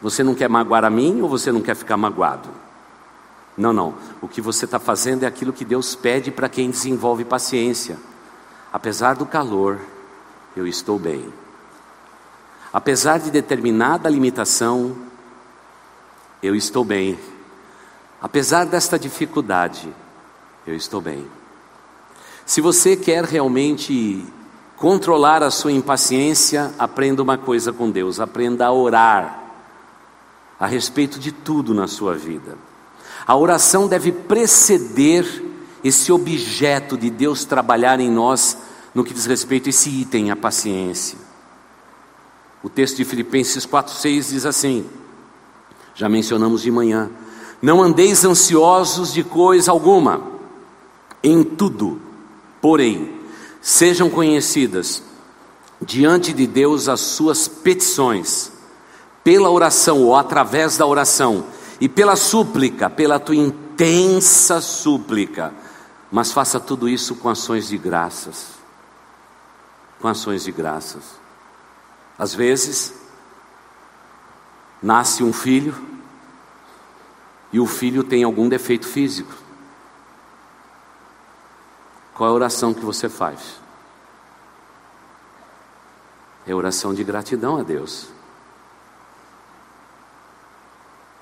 você 0.00 0.22
não 0.22 0.34
quer 0.34 0.48
magoar 0.48 0.84
a 0.84 0.90
mim 0.90 1.20
ou 1.20 1.28
você 1.28 1.52
não 1.52 1.60
quer 1.60 1.76
ficar 1.76 1.96
magoado? 1.96 2.48
Não, 3.56 3.72
não, 3.72 3.94
o 4.20 4.26
que 4.26 4.40
você 4.40 4.64
está 4.64 4.78
fazendo 4.78 5.22
é 5.22 5.26
aquilo 5.26 5.52
que 5.52 5.64
Deus 5.64 5.94
pede 5.94 6.30
para 6.30 6.48
quem 6.48 6.70
desenvolve 6.70 7.24
paciência. 7.24 7.96
Apesar 8.72 9.14
do 9.14 9.24
calor, 9.24 9.78
eu 10.56 10.66
estou 10.66 10.98
bem. 10.98 11.32
Apesar 12.72 13.18
de 13.18 13.30
determinada 13.30 14.08
limitação, 14.08 14.96
eu 16.42 16.54
estou 16.54 16.84
bem. 16.84 17.18
Apesar 18.20 18.64
desta 18.64 18.98
dificuldade, 18.98 19.92
eu 20.66 20.74
estou 20.74 21.00
bem. 21.00 21.26
Se 22.44 22.60
você 22.60 22.96
quer 22.96 23.24
realmente 23.24 24.24
controlar 24.76 25.42
a 25.42 25.50
sua 25.50 25.72
impaciência, 25.72 26.74
aprenda 26.78 27.22
uma 27.22 27.38
coisa 27.38 27.72
com 27.72 27.90
Deus: 27.90 28.20
aprenda 28.20 28.66
a 28.66 28.72
orar 28.72 29.42
a 30.58 30.66
respeito 30.66 31.18
de 31.18 31.32
tudo 31.32 31.72
na 31.74 31.86
sua 31.86 32.14
vida. 32.14 32.56
A 33.26 33.36
oração 33.36 33.88
deve 33.88 34.12
preceder 34.12 35.24
esse 35.82 36.12
objeto 36.12 36.96
de 36.96 37.10
Deus 37.10 37.44
trabalhar 37.44 38.00
em 38.00 38.10
nós 38.10 38.56
no 38.94 39.02
que 39.02 39.12
diz 39.12 39.26
respeito 39.26 39.66
a 39.66 39.70
esse 39.70 39.90
item, 39.90 40.30
a 40.30 40.36
paciência. 40.36 41.18
O 42.62 42.68
texto 42.68 42.96
de 42.96 43.04
Filipenses 43.04 43.66
4,6 43.66 44.30
diz 44.30 44.46
assim: 44.46 44.86
já 45.94 46.08
mencionamos 46.08 46.62
de 46.62 46.70
manhã, 46.70 47.10
não 47.60 47.82
andeis 47.82 48.24
ansiosos 48.24 49.12
de 49.12 49.24
coisa 49.24 49.72
alguma, 49.72 50.22
em 51.22 51.42
tudo, 51.42 52.00
porém, 52.60 53.20
sejam 53.60 54.08
conhecidas 54.08 55.02
diante 55.80 56.32
de 56.32 56.46
Deus 56.46 56.88
as 56.88 57.00
suas 57.00 57.48
petições, 57.48 58.52
pela 59.24 59.50
oração 59.50 60.02
ou 60.02 60.14
através 60.14 60.76
da 60.76 60.86
oração, 60.86 61.46
e 61.80 61.88
pela 61.88 62.14
súplica, 62.14 62.88
pela 62.88 63.18
tua 63.18 63.34
intensa 63.34 64.60
súplica, 64.60 65.52
mas 66.10 66.30
faça 66.30 66.60
tudo 66.60 66.88
isso 66.88 67.16
com 67.16 67.28
ações 67.28 67.68
de 67.68 67.76
graças 67.76 68.53
com 70.04 70.08
ações 70.08 70.44
de 70.44 70.52
graças. 70.52 71.18
Às 72.18 72.34
vezes, 72.34 72.92
nasce 74.82 75.24
um 75.24 75.32
filho 75.32 75.74
e 77.50 77.58
o 77.58 77.64
filho 77.64 78.04
tem 78.04 78.22
algum 78.22 78.46
defeito 78.46 78.86
físico. 78.86 79.32
Qual 82.12 82.28
é 82.28 82.30
a 82.30 82.34
oração 82.34 82.74
que 82.74 82.84
você 82.84 83.08
faz? 83.08 83.62
É 86.46 86.54
oração 86.54 86.92
de 86.92 87.02
gratidão 87.02 87.56
a 87.56 87.62
Deus. 87.62 88.08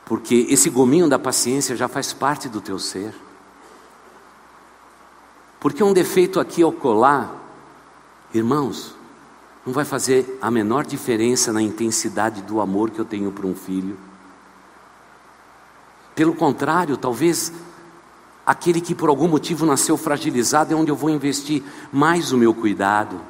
Porque 0.06 0.48
esse 0.50 0.68
gominho 0.68 1.08
da 1.08 1.20
paciência 1.20 1.76
já 1.76 1.86
faz 1.86 2.12
parte 2.12 2.48
do 2.48 2.60
teu 2.60 2.80
ser. 2.80 3.14
Porque 5.60 5.84
um 5.84 5.92
defeito 5.92 6.40
aqui 6.40 6.64
ou 6.64 6.72
colar 6.72 7.41
Irmãos, 8.34 8.94
não 9.64 9.72
vai 9.72 9.84
fazer 9.84 10.38
a 10.40 10.50
menor 10.50 10.84
diferença 10.84 11.52
na 11.52 11.62
intensidade 11.62 12.42
do 12.42 12.60
amor 12.60 12.90
que 12.90 12.98
eu 12.98 13.04
tenho 13.04 13.30
para 13.30 13.46
um 13.46 13.54
filho. 13.54 13.96
Pelo 16.14 16.34
contrário, 16.34 16.96
talvez 16.96 17.52
aquele 18.44 18.80
que 18.80 18.94
por 18.94 19.08
algum 19.08 19.28
motivo 19.28 19.64
nasceu 19.64 19.96
fragilizado 19.96 20.72
é 20.72 20.76
onde 20.76 20.90
eu 20.90 20.96
vou 20.96 21.10
investir 21.10 21.62
mais 21.92 22.32
o 22.32 22.36
meu 22.36 22.52
cuidado. 22.52 23.20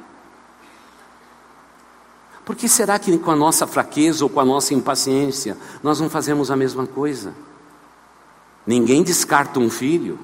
Por 2.43 2.55
que 2.55 2.67
será 2.67 2.99
que 2.99 3.17
com 3.17 3.31
a 3.31 3.35
nossa 3.35 3.65
fraqueza 3.65 4.23
ou 4.25 4.29
com 4.29 4.39
a 4.39 4.45
nossa 4.45 4.73
impaciência 4.73 5.57
nós 5.81 5.99
não 5.99 6.09
fazemos 6.09 6.51
a 6.51 6.55
mesma 6.55 6.85
coisa? 6.85 7.33
Ninguém 8.65 9.03
descarta 9.03 9.59
um 9.59 9.69
filho 9.69 10.19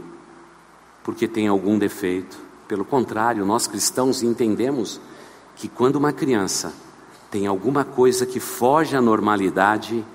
porque 1.03 1.27
tem 1.27 1.47
algum 1.47 1.77
defeito. 1.77 2.48
Pelo 2.69 2.86
contrário, 2.86 3.43
nós 3.47 3.65
cristãos 3.65 4.21
entendemos 4.21 5.01
que 5.55 5.67
quando 5.67 5.95
uma 5.95 6.13
criança 6.13 6.71
tem 7.32 7.47
alguma 7.47 7.84
coisa 7.84 8.27
que 8.27 8.39
foge 8.39 8.95
à 8.95 9.01
normalidade, 9.01 10.05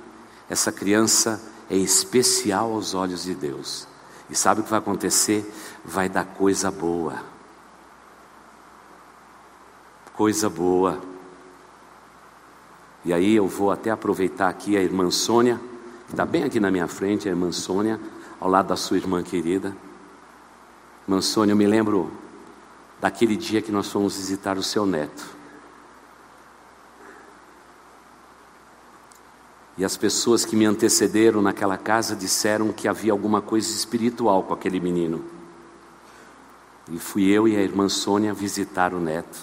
essa 0.49 0.71
criança 0.71 1.43
é 1.69 1.77
especial 1.77 2.73
aos 2.73 2.95
olhos 2.95 3.25
de 3.25 3.35
Deus. 3.35 3.89
E 4.31 4.37
sabe 4.37 4.61
o 4.61 4.65
que 4.65 4.71
vai 4.71 4.79
acontecer? 4.79 5.45
Vai 5.85 6.09
dar 6.09 6.27
coisa 6.27 6.71
boa. 6.71 7.25
Coisa 10.13 10.49
boa. 10.49 11.01
E 13.05 13.13
aí 13.13 13.35
eu 13.35 13.49
vou 13.49 13.73
até 13.73 13.91
aproveitar 13.91 14.49
aqui 14.49 14.77
a 14.77 14.81
irmã 14.81 15.11
Sônia, 15.11 15.61
que 16.07 16.13
está 16.13 16.25
bem 16.25 16.45
aqui 16.45 16.61
na 16.61 16.71
minha 16.71 16.87
frente, 16.87 17.27
a 17.27 17.33
irmã 17.33 17.51
Sônia, 17.51 17.99
ao 18.39 18.49
lado 18.49 18.69
da 18.69 18.77
sua 18.77 18.97
irmã 18.97 19.25
querida. 19.25 19.77
Irmã 21.09 21.21
Sônia, 21.21 21.53
eu 21.53 21.57
me 21.57 21.67
lembro 21.67 22.23
daquele 23.05 23.37
dia 23.37 23.61
que 23.61 23.71
nós 23.71 23.93
fomos 23.93 24.17
visitar 24.17 24.57
o 24.57 24.63
seu 24.63 24.87
neto. 24.87 25.29
E 29.77 29.85
as 29.85 29.95
pessoas 29.95 30.47
que 30.47 30.57
me 30.57 30.65
antecederam 30.65 31.43
naquela 31.43 31.77
casa 31.77 32.17
disseram 32.17 32.73
que 32.73 32.89
havia 32.89 33.13
alguma 33.13 33.43
coisa 33.43 33.71
espiritual 33.71 34.45
com 34.45 34.55
aquele 34.55 34.81
menino. 34.81 35.23
E 36.91 36.99
fui 36.99 37.27
eu 37.27 37.47
e 37.47 37.55
a 37.55 37.61
irmã 37.61 37.91
Sônia 37.91 38.33
visitar 38.33 38.95
o 38.95 38.99
neto. 38.99 39.39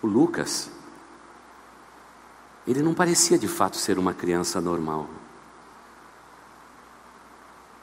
O 0.00 0.06
Lucas, 0.06 0.70
ele 2.64 2.84
não 2.84 2.94
parecia 2.94 3.36
de 3.36 3.48
fato 3.48 3.76
ser 3.76 3.98
uma 3.98 4.14
criança 4.14 4.60
normal. 4.60 5.08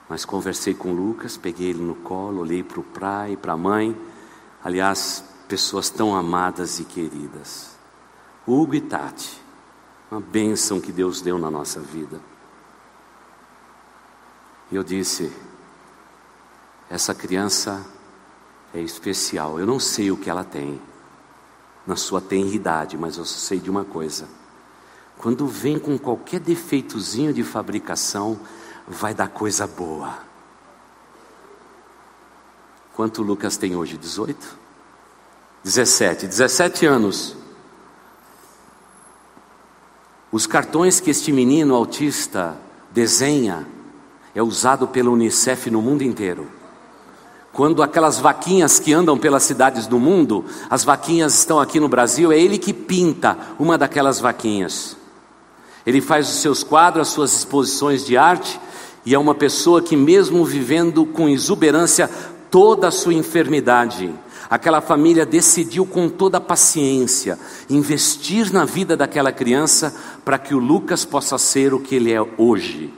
Mas 0.07 0.25
conversei 0.25 0.73
com 0.73 0.93
Lucas, 0.93 1.37
peguei 1.37 1.69
ele 1.69 1.83
no 1.83 1.95
colo, 1.95 2.41
olhei 2.41 2.63
para 2.63 2.79
o 2.79 2.83
pai, 2.83 3.35
para 3.35 3.53
a 3.53 3.57
mãe. 3.57 3.95
Aliás, 4.63 5.23
pessoas 5.47 5.89
tão 5.89 6.15
amadas 6.15 6.79
e 6.79 6.83
queridas. 6.83 7.75
Hugo 8.47 8.75
e 8.75 8.81
Tati 8.81 9.45
uma 10.09 10.21
bênção 10.21 10.79
que 10.79 10.91
Deus 10.91 11.21
deu 11.21 11.37
na 11.37 11.49
nossa 11.49 11.79
vida. 11.79 12.19
E 14.71 14.75
eu 14.75 14.83
disse: 14.83 15.31
essa 16.89 17.13
criança 17.13 17.85
é 18.73 18.79
especial. 18.79 19.59
Eu 19.59 19.65
não 19.65 19.79
sei 19.79 20.11
o 20.11 20.17
que 20.17 20.29
ela 20.29 20.43
tem 20.43 20.79
na 21.85 21.95
sua 21.95 22.21
tenridade, 22.21 22.97
mas 22.97 23.17
eu 23.17 23.25
sei 23.25 23.59
de 23.59 23.69
uma 23.69 23.83
coisa: 23.83 24.27
quando 25.17 25.47
vem 25.47 25.79
com 25.79 25.97
qualquer 25.97 26.39
defeitozinho 26.39 27.33
de 27.33 27.43
fabricação, 27.43 28.39
vai 28.87 29.13
dar 29.13 29.27
coisa 29.29 29.65
boa. 29.65 30.17
Quanto 32.95 33.21
Lucas 33.21 33.57
tem 33.57 33.75
hoje? 33.75 33.97
18? 33.97 34.57
17. 35.63 36.27
17 36.27 36.85
anos. 36.85 37.35
Os 40.31 40.45
cartões 40.45 40.99
que 40.99 41.09
este 41.09 41.31
menino 41.31 41.75
autista 41.75 42.57
desenha 42.91 43.67
é 44.33 44.43
usado 44.43 44.87
pela 44.87 45.09
Unicef 45.09 45.69
no 45.69 45.81
mundo 45.81 46.03
inteiro. 46.03 46.47
Quando 47.51 47.81
aquelas 47.81 48.19
vaquinhas 48.19 48.79
que 48.79 48.91
andam 48.93 49.17
pelas 49.17 49.43
cidades 49.43 49.87
do 49.87 49.97
mundo, 49.97 50.43
as 50.69 50.83
vaquinhas 50.83 51.39
estão 51.39 51.57
aqui 51.57 51.79
no 51.79 51.87
Brasil, 51.87 52.31
é 52.31 52.39
ele 52.39 52.57
que 52.57 52.73
pinta 52.73 53.37
uma 53.57 53.77
daquelas 53.77 54.19
vaquinhas. 54.19 54.97
Ele 55.85 56.01
faz 56.01 56.27
os 56.27 56.35
seus 56.41 56.63
quadros, 56.63 57.07
as 57.07 57.13
suas 57.13 57.33
exposições 57.33 58.05
de 58.05 58.17
arte, 58.17 58.59
e 59.05 59.13
é 59.13 59.19
uma 59.19 59.35
pessoa 59.35 59.81
que, 59.81 59.95
mesmo 59.95 60.43
vivendo 60.43 61.05
com 61.05 61.29
exuberância 61.29 62.09
toda 62.49 62.87
a 62.87 62.91
sua 62.91 63.13
enfermidade, 63.13 64.13
Aquela 64.49 64.79
família 64.79 65.25
decidiu 65.25 65.85
com 65.85 66.07
toda 66.07 66.37
a 66.37 66.41
paciência 66.41 67.39
investir 67.69 68.53
na 68.53 68.63
vida 68.63 68.95
daquela 68.95 69.31
criança 69.31 69.95
para 70.23 70.37
que 70.37 70.53
o 70.53 70.59
Lucas 70.59 71.03
possa 71.03 71.37
ser 71.37 71.73
o 71.73 71.79
que 71.79 71.95
ele 71.95 72.11
é 72.11 72.21
hoje. 72.37 72.93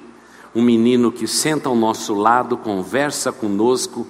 Um 0.54 0.62
menino 0.62 1.12
que 1.12 1.26
senta 1.26 1.70
ao 1.70 1.76
nosso 1.76 2.13
lado, 2.13 2.58
conversa 2.58 3.32
conosco 3.32 4.06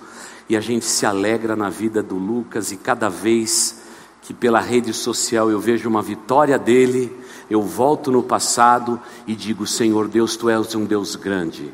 e 0.49 0.57
a 0.57 0.61
gente 0.61 0.85
se 0.85 1.05
alegra 1.05 1.55
na 1.55 1.69
vida 1.69 2.01
do 2.01 2.15
Lucas 2.15 2.71
e 2.71 2.77
cada 2.77 3.09
vez 3.09 3.83
que 4.23 4.33
pela 4.33 4.59
rede 4.59 4.91
social 4.91 5.51
eu 5.51 5.59
vejo 5.59 5.87
uma 5.87 6.01
vitória 6.01 6.57
dele, 6.57 7.15
eu 7.49 7.61
volto 7.61 8.11
no 8.11 8.23
passado 8.23 8.99
e 9.27 9.35
digo: 9.35 9.67
Senhor 9.67 10.07
Deus, 10.07 10.35
tu 10.35 10.49
és 10.49 10.73
um 10.73 10.85
Deus 10.85 11.15
grande 11.15 11.71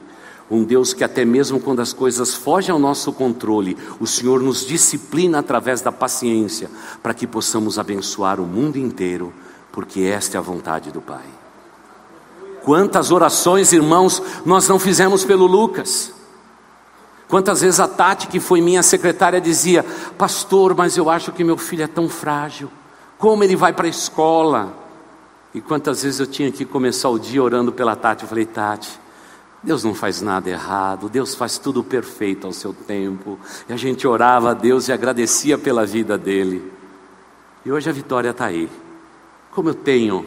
um 0.49 0.63
Deus 0.63 0.93
que, 0.93 1.03
até 1.03 1.23
mesmo 1.25 1.59
quando 1.59 1.81
as 1.81 1.93
coisas 1.93 2.33
fogem 2.33 2.71
ao 2.71 2.79
nosso 2.79 3.11
controle, 3.13 3.77
o 3.99 4.05
Senhor 4.05 4.41
nos 4.41 4.65
disciplina 4.65 5.39
através 5.39 5.81
da 5.81 5.91
paciência, 5.91 6.69
para 7.01 7.13
que 7.13 7.25
possamos 7.25 7.79
abençoar 7.79 8.39
o 8.39 8.45
mundo 8.45 8.77
inteiro, 8.77 9.33
porque 9.71 10.01
esta 10.01 10.37
é 10.37 10.39
a 10.39 10.41
vontade 10.41 10.91
do 10.91 11.01
Pai. 11.01 11.25
Quantas 12.63 13.11
orações, 13.11 13.73
irmãos, 13.73 14.21
nós 14.45 14.67
não 14.67 14.79
fizemos 14.79 15.25
pelo 15.25 15.45
Lucas? 15.45 16.13
Quantas 17.27 17.61
vezes 17.61 17.79
a 17.79 17.87
Tati, 17.87 18.27
que 18.27 18.39
foi 18.39 18.61
minha 18.61 18.83
secretária, 18.83 19.41
dizia: 19.41 19.83
Pastor, 20.17 20.75
mas 20.75 20.95
eu 20.95 21.09
acho 21.09 21.31
que 21.31 21.43
meu 21.43 21.57
filho 21.57 21.83
é 21.83 21.87
tão 21.87 22.07
frágil, 22.07 22.69
como 23.17 23.43
ele 23.43 23.55
vai 23.55 23.73
para 23.73 23.87
a 23.87 23.89
escola? 23.89 24.71
E 25.53 25.59
quantas 25.61 26.03
vezes 26.03 26.19
eu 26.19 26.27
tinha 26.27 26.51
que 26.51 26.63
começar 26.63 27.09
o 27.09 27.19
dia 27.19 27.41
orando 27.41 27.71
pela 27.71 27.95
Tati? 27.95 28.23
Eu 28.23 28.29
falei: 28.29 28.45
Tati, 28.45 28.99
Deus 29.63 29.83
não 29.83 29.95
faz 29.95 30.21
nada 30.21 30.49
errado, 30.49 31.07
Deus 31.07 31.33
faz 31.33 31.57
tudo 31.57 31.81
perfeito 31.81 32.45
ao 32.45 32.51
seu 32.51 32.73
tempo. 32.73 33.39
E 33.67 33.71
a 33.71 33.77
gente 33.77 34.05
orava 34.05 34.51
a 34.51 34.53
Deus 34.53 34.89
e 34.89 34.91
agradecia 34.91 35.57
pela 35.57 35.85
vida 35.85 36.17
dele. 36.17 36.71
E 37.65 37.71
hoje 37.71 37.89
a 37.89 37.93
vitória 37.93 38.31
está 38.31 38.45
aí. 38.47 38.69
Como 39.51 39.69
eu 39.69 39.73
tenho 39.73 40.25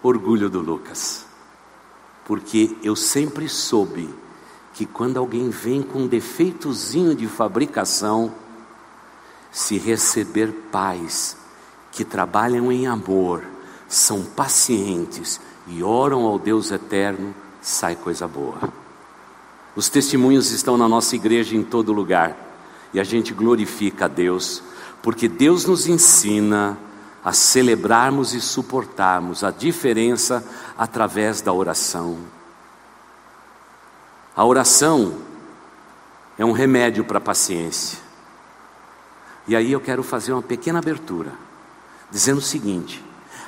orgulho 0.00 0.48
do 0.48 0.60
Lucas, 0.60 1.26
porque 2.24 2.76
eu 2.82 2.94
sempre 2.94 3.48
soube 3.48 4.08
que 4.74 4.86
quando 4.86 5.16
alguém 5.16 5.50
vem 5.50 5.82
com 5.82 6.00
um 6.00 6.06
defeitozinho 6.06 7.16
de 7.16 7.26
fabricação, 7.26 8.32
se 9.50 9.76
receber 9.76 10.52
pais 10.70 11.36
que 11.90 12.04
trabalham 12.04 12.70
em 12.70 12.86
amor, 12.86 13.42
são 13.88 14.22
pacientes 14.22 15.40
e 15.66 15.82
oram 15.82 16.26
ao 16.26 16.38
Deus 16.38 16.70
eterno, 16.70 17.34
sai 17.68 17.94
coisa 17.94 18.26
boa. 18.26 18.72
Os 19.76 19.88
testemunhos 19.88 20.50
estão 20.50 20.76
na 20.76 20.88
nossa 20.88 21.14
igreja 21.14 21.54
em 21.54 21.62
todo 21.62 21.92
lugar 21.92 22.34
e 22.94 22.98
a 22.98 23.04
gente 23.04 23.34
glorifica 23.34 24.06
a 24.06 24.08
Deus, 24.08 24.62
porque 25.02 25.28
Deus 25.28 25.66
nos 25.66 25.86
ensina 25.86 26.78
a 27.22 27.32
celebrarmos 27.32 28.32
e 28.32 28.40
suportarmos 28.40 29.44
a 29.44 29.50
diferença 29.50 30.42
através 30.78 31.42
da 31.42 31.52
oração. 31.52 32.16
A 34.34 34.44
oração 34.44 35.18
é 36.38 36.44
um 36.44 36.52
remédio 36.52 37.04
para 37.04 37.18
a 37.18 37.20
paciência. 37.20 37.98
E 39.46 39.54
aí 39.54 39.72
eu 39.72 39.80
quero 39.80 40.02
fazer 40.02 40.32
uma 40.32 40.42
pequena 40.42 40.78
abertura, 40.78 41.32
dizendo 42.10 42.38
o 42.38 42.42
seguinte: 42.42 43.04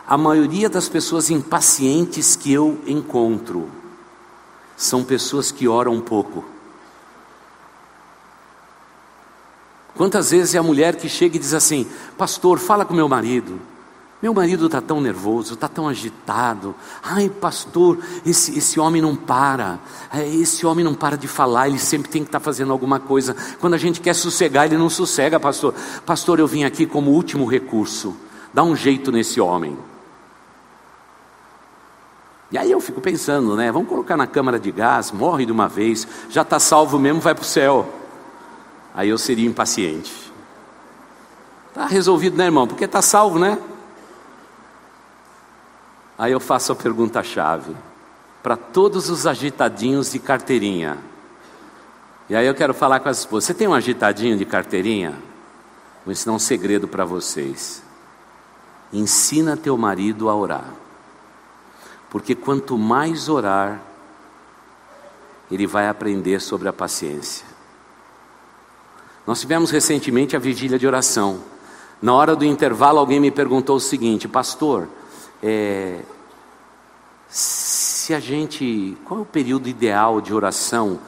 a 0.06 0.18
maioria 0.18 0.68
das 0.68 0.88
pessoas 0.88 1.30
impacientes 1.30 2.37
que 2.37 2.52
eu 2.52 2.78
encontro, 2.87 3.80
são 4.81 5.05
pessoas 5.05 5.53
que 5.53 5.69
oram 5.69 6.01
pouco. 6.01 6.43
Quantas 9.95 10.31
vezes 10.31 10.55
é 10.55 10.59
a 10.59 10.62
mulher 10.62 10.97
que 10.97 11.07
chega 11.07 11.37
e 11.37 11.38
diz 11.38 11.53
assim: 11.53 11.87
Pastor, 12.16 12.59
fala 12.59 12.87
com 12.87 12.95
meu 12.95 13.07
marido. 13.07 13.61
Meu 14.23 14.33
marido 14.33 14.66
está 14.66 14.81
tão 14.81 14.99
nervoso, 14.99 15.53
está 15.53 15.69
tão 15.69 15.87
agitado. 15.87 16.75
Ai, 17.03 17.29
pastor, 17.29 17.98
esse, 18.25 18.59
esse 18.59 18.81
homem 18.81 19.02
não 19.02 19.15
para. 19.15 19.79
É, 20.13 20.27
esse 20.27 20.65
homem 20.65 20.85
não 20.85 20.94
para 20.94 21.17
de 21.17 21.29
falar, 21.29 21.69
ele 21.69 21.79
sempre 21.79 22.11
tem 22.11 22.23
que 22.23 22.29
estar 22.29 22.40
tá 22.40 22.44
fazendo 22.44 22.73
alguma 22.73 22.98
coisa. 22.98 23.37
Quando 23.61 23.75
a 23.75 23.79
gente 23.79 24.00
quer 24.00 24.15
sossegar, 24.15 24.65
ele 24.65 24.79
não 24.79 24.88
sossega, 24.88 25.38
pastor. 25.38 25.75
Pastor, 26.07 26.38
eu 26.38 26.46
vim 26.46 26.65
aqui 26.65 26.87
como 26.87 27.11
último 27.11 27.44
recurso. 27.44 28.17
Dá 28.52 28.63
um 28.63 28.75
jeito 28.75 29.13
nesse 29.13 29.40
homem. 29.40 29.77
E 32.51 32.59
aí 32.59 32.71
eu 32.71 32.81
fico 32.81 33.01
pensando, 33.01 33.55
né? 33.55 33.71
Vamos 33.71 33.88
colocar 33.88 34.17
na 34.17 34.27
câmara 34.27 34.59
de 34.59 34.73
gás, 34.73 35.13
morre 35.13 35.46
de 35.46 35.53
uma 35.53 35.69
vez, 35.69 36.07
já 36.29 36.42
está 36.42 36.59
salvo 36.59 36.98
mesmo, 36.98 37.21
vai 37.21 37.35
para 37.35 37.42
o 37.42 37.44
céu. 37.44 37.88
Aí 38.94 39.09
eu 39.09 39.19
seria 39.19 39.48
impaciente. 39.48 40.33
Está 41.69 41.87
resolvido, 41.87 42.37
né, 42.37 42.46
irmão? 42.46 42.67
Porque 42.67 42.85
está 42.85 43.01
salvo, 43.01 43.38
né? 43.38 43.57
Aí 46.19 46.33
eu 46.33 46.40
faço 46.40 46.73
a 46.73 46.77
pergunta-chave 46.77 47.75
para 48.42 48.57
todos 48.57 49.09
os 49.09 49.27
agitadinhos 49.27 50.11
de 50.11 50.19
carteirinha. 50.19 50.98
E 52.29 52.35
aí 52.35 52.46
eu 52.46 52.55
quero 52.55 52.75
falar 52.75 53.01
com 53.01 53.09
as 53.09 53.21
esposas: 53.21 53.44
você 53.44 53.55
tem 53.55 53.69
um 53.69 53.75
agitadinho 53.75 54.37
de 54.37 54.44
carteirinha? 54.44 55.15
Vou 56.05 56.13
ensinar 56.13 56.33
um 56.33 56.38
segredo 56.38 56.88
para 56.88 57.05
vocês. 57.05 57.83
Ensina 58.92 59.57
teu 59.57 59.77
marido 59.79 60.29
a 60.29 60.35
orar. 60.35 60.75
Porque 62.11 62.35
quanto 62.35 62.77
mais 62.77 63.29
orar, 63.29 63.81
ele 65.50 65.67
vai 65.67 65.88
aprender 65.88 66.40
sobre 66.40 66.69
a 66.69 66.73
paciência. 66.73 67.46
Nós 69.27 69.40
tivemos 69.40 69.71
recentemente 69.71 70.35
a 70.35 70.38
vigília 70.38 70.79
de 70.79 70.87
oração. 70.87 71.40
Na 72.02 72.15
hora 72.15 72.35
do 72.35 72.44
intervalo, 72.44 72.98
alguém 72.98 73.21
me 73.21 73.31
perguntou 73.31 73.77
o 73.77 73.81
seguinte, 73.81 74.27
pastor, 74.27 74.88
é, 75.42 76.00
se 77.29 78.13
a 78.13 78.19
gente, 78.19 78.96
qual 79.04 79.21
é 79.21 79.23
o 79.23 79.27
período 79.27 79.69
ideal 79.69 80.21
de 80.21 80.35
oração 80.35 80.98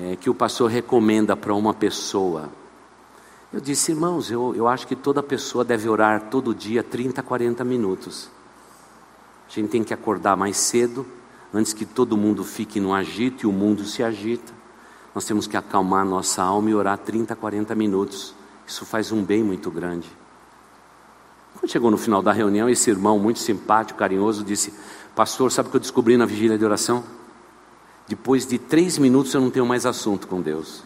é, 0.00 0.16
que 0.16 0.30
o 0.30 0.34
pastor 0.34 0.70
recomenda 0.70 1.36
para 1.36 1.54
uma 1.54 1.74
pessoa? 1.74 2.48
Eu 3.52 3.60
disse, 3.60 3.92
irmãos, 3.92 4.30
eu, 4.30 4.54
eu 4.54 4.68
acho 4.68 4.86
que 4.86 4.94
toda 4.94 5.22
pessoa 5.22 5.64
deve 5.64 5.88
orar 5.88 6.28
todo 6.30 6.54
dia 6.54 6.82
30, 6.82 7.22
40 7.22 7.64
minutos. 7.64 8.30
A 9.48 9.52
gente 9.52 9.70
tem 9.70 9.82
que 9.82 9.94
acordar 9.94 10.36
mais 10.36 10.56
cedo, 10.58 11.06
antes 11.52 11.72
que 11.72 11.86
todo 11.86 12.16
mundo 12.16 12.44
fique 12.44 12.78
no 12.78 12.92
agito 12.92 13.44
e 13.44 13.48
o 13.48 13.52
mundo 13.52 13.84
se 13.84 14.02
agita. 14.02 14.52
Nós 15.14 15.24
temos 15.24 15.46
que 15.46 15.56
acalmar 15.56 16.04
nossa 16.04 16.42
alma 16.42 16.68
e 16.70 16.74
orar 16.74 16.98
30, 16.98 17.34
40 17.34 17.74
minutos. 17.74 18.34
Isso 18.66 18.84
faz 18.84 19.10
um 19.10 19.24
bem 19.24 19.42
muito 19.42 19.70
grande. 19.70 20.08
Quando 21.54 21.70
chegou 21.70 21.90
no 21.90 21.96
final 21.96 22.22
da 22.22 22.30
reunião, 22.30 22.68
esse 22.68 22.90
irmão 22.90 23.18
muito 23.18 23.38
simpático, 23.38 23.98
carinhoso, 23.98 24.44
disse: 24.44 24.72
Pastor, 25.16 25.50
sabe 25.50 25.68
o 25.68 25.70
que 25.70 25.76
eu 25.76 25.80
descobri 25.80 26.16
na 26.16 26.26
vigília 26.26 26.58
de 26.58 26.64
oração? 26.64 27.02
Depois 28.06 28.46
de 28.46 28.58
três 28.58 28.98
minutos 28.98 29.32
eu 29.34 29.40
não 29.40 29.50
tenho 29.50 29.66
mais 29.66 29.86
assunto 29.86 30.28
com 30.28 30.40
Deus. 30.40 30.82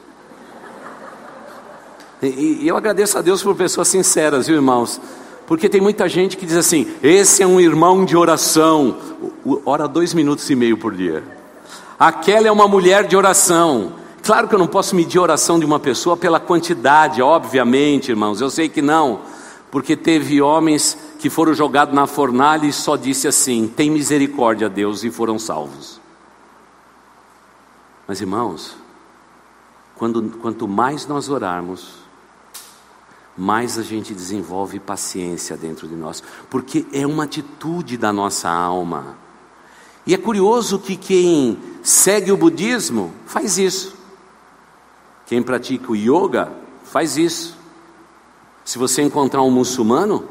E, 2.23 2.63
e 2.63 2.69
eu 2.69 2.77
agradeço 2.77 3.19
a 3.19 3.21
Deus 3.21 3.43
por 3.43 3.55
pessoas 3.57 3.89
sinceras, 3.89 4.47
viu 4.47 4.57
irmãos? 4.57 5.01
Porque 5.47 5.69
tem 5.69 5.81
muita 5.81 6.09
gente 6.09 6.37
que 6.37 6.47
diz 6.47 6.57
assim: 6.57 6.87
esse 7.03 7.43
é 7.43 7.47
um 7.47 7.61
irmão 7.61 8.05
de 8.05 8.17
oração, 8.17 8.97
ora 9.65 9.87
dois 9.87 10.15
minutos 10.15 10.49
e 10.51 10.55
meio 10.55 10.77
por 10.77 10.95
dia. 10.95 11.23
Aquela 11.99 12.49
é 12.49 12.53
uma 12.53 12.67
mulher 12.67 13.07
de 13.07 13.17
oração. 13.17 13.95
Claro 14.23 14.49
que 14.49 14.55
eu 14.55 14.59
não 14.59 14.69
posso 14.69 14.95
medir 14.95 15.19
a 15.19 15.23
oração 15.23 15.59
de 15.59 15.65
uma 15.65 15.81
pessoa 15.81 16.17
pela 16.17 16.39
quantidade, 16.39 17.21
obviamente, 17.21 18.11
irmãos, 18.11 18.41
eu 18.41 18.49
sei 18.51 18.69
que 18.69 18.81
não, 18.81 19.21
porque 19.71 19.97
teve 19.97 20.41
homens 20.41 20.97
que 21.19 21.29
foram 21.29 21.53
jogados 21.55 21.95
na 21.95 22.07
fornalha 22.07 22.67
e 22.67 22.73
só 22.73 22.97
disse 22.97 23.27
assim: 23.27 23.67
tem 23.67 23.91
misericórdia, 23.91 24.69
Deus, 24.69 25.03
e 25.03 25.11
foram 25.11 25.39
salvos. 25.39 26.01
Mas 28.07 28.21
irmãos, 28.21 28.77
quando, 29.97 30.23
quanto 30.41 30.67
mais 30.69 31.07
nós 31.07 31.29
orarmos, 31.29 31.95
mais 33.37 33.79
a 33.79 33.83
gente 33.83 34.15
desenvolve 34.15 34.79
paciência 34.79 35.57
dentro 35.57 35.89
de 35.89 35.95
nós, 35.95 36.23
porque 36.51 36.87
é 36.93 37.07
uma 37.07 37.25
atitude 37.25 37.97
da 37.97 38.13
nossa 38.13 38.51
alma. 38.51 39.17
E 40.07 40.15
é 40.15 40.19
curioso 40.19 40.79
que 40.79 40.97
quem 40.97 41.59
segue 41.83 42.33
o 42.33 42.37
budismo 42.37 43.13
faz 43.25 43.57
isso. 43.59 43.97
Quem 45.27 45.43
pratica 45.43 45.91
o 45.93 45.97
yoga 45.97 46.53
faz 46.85 47.17
isso. 47.17 47.57
Se 48.65 48.79
você 48.79 49.03
encontrar 49.03 49.43
um 49.43 49.51
muçulmano, 49.51 50.29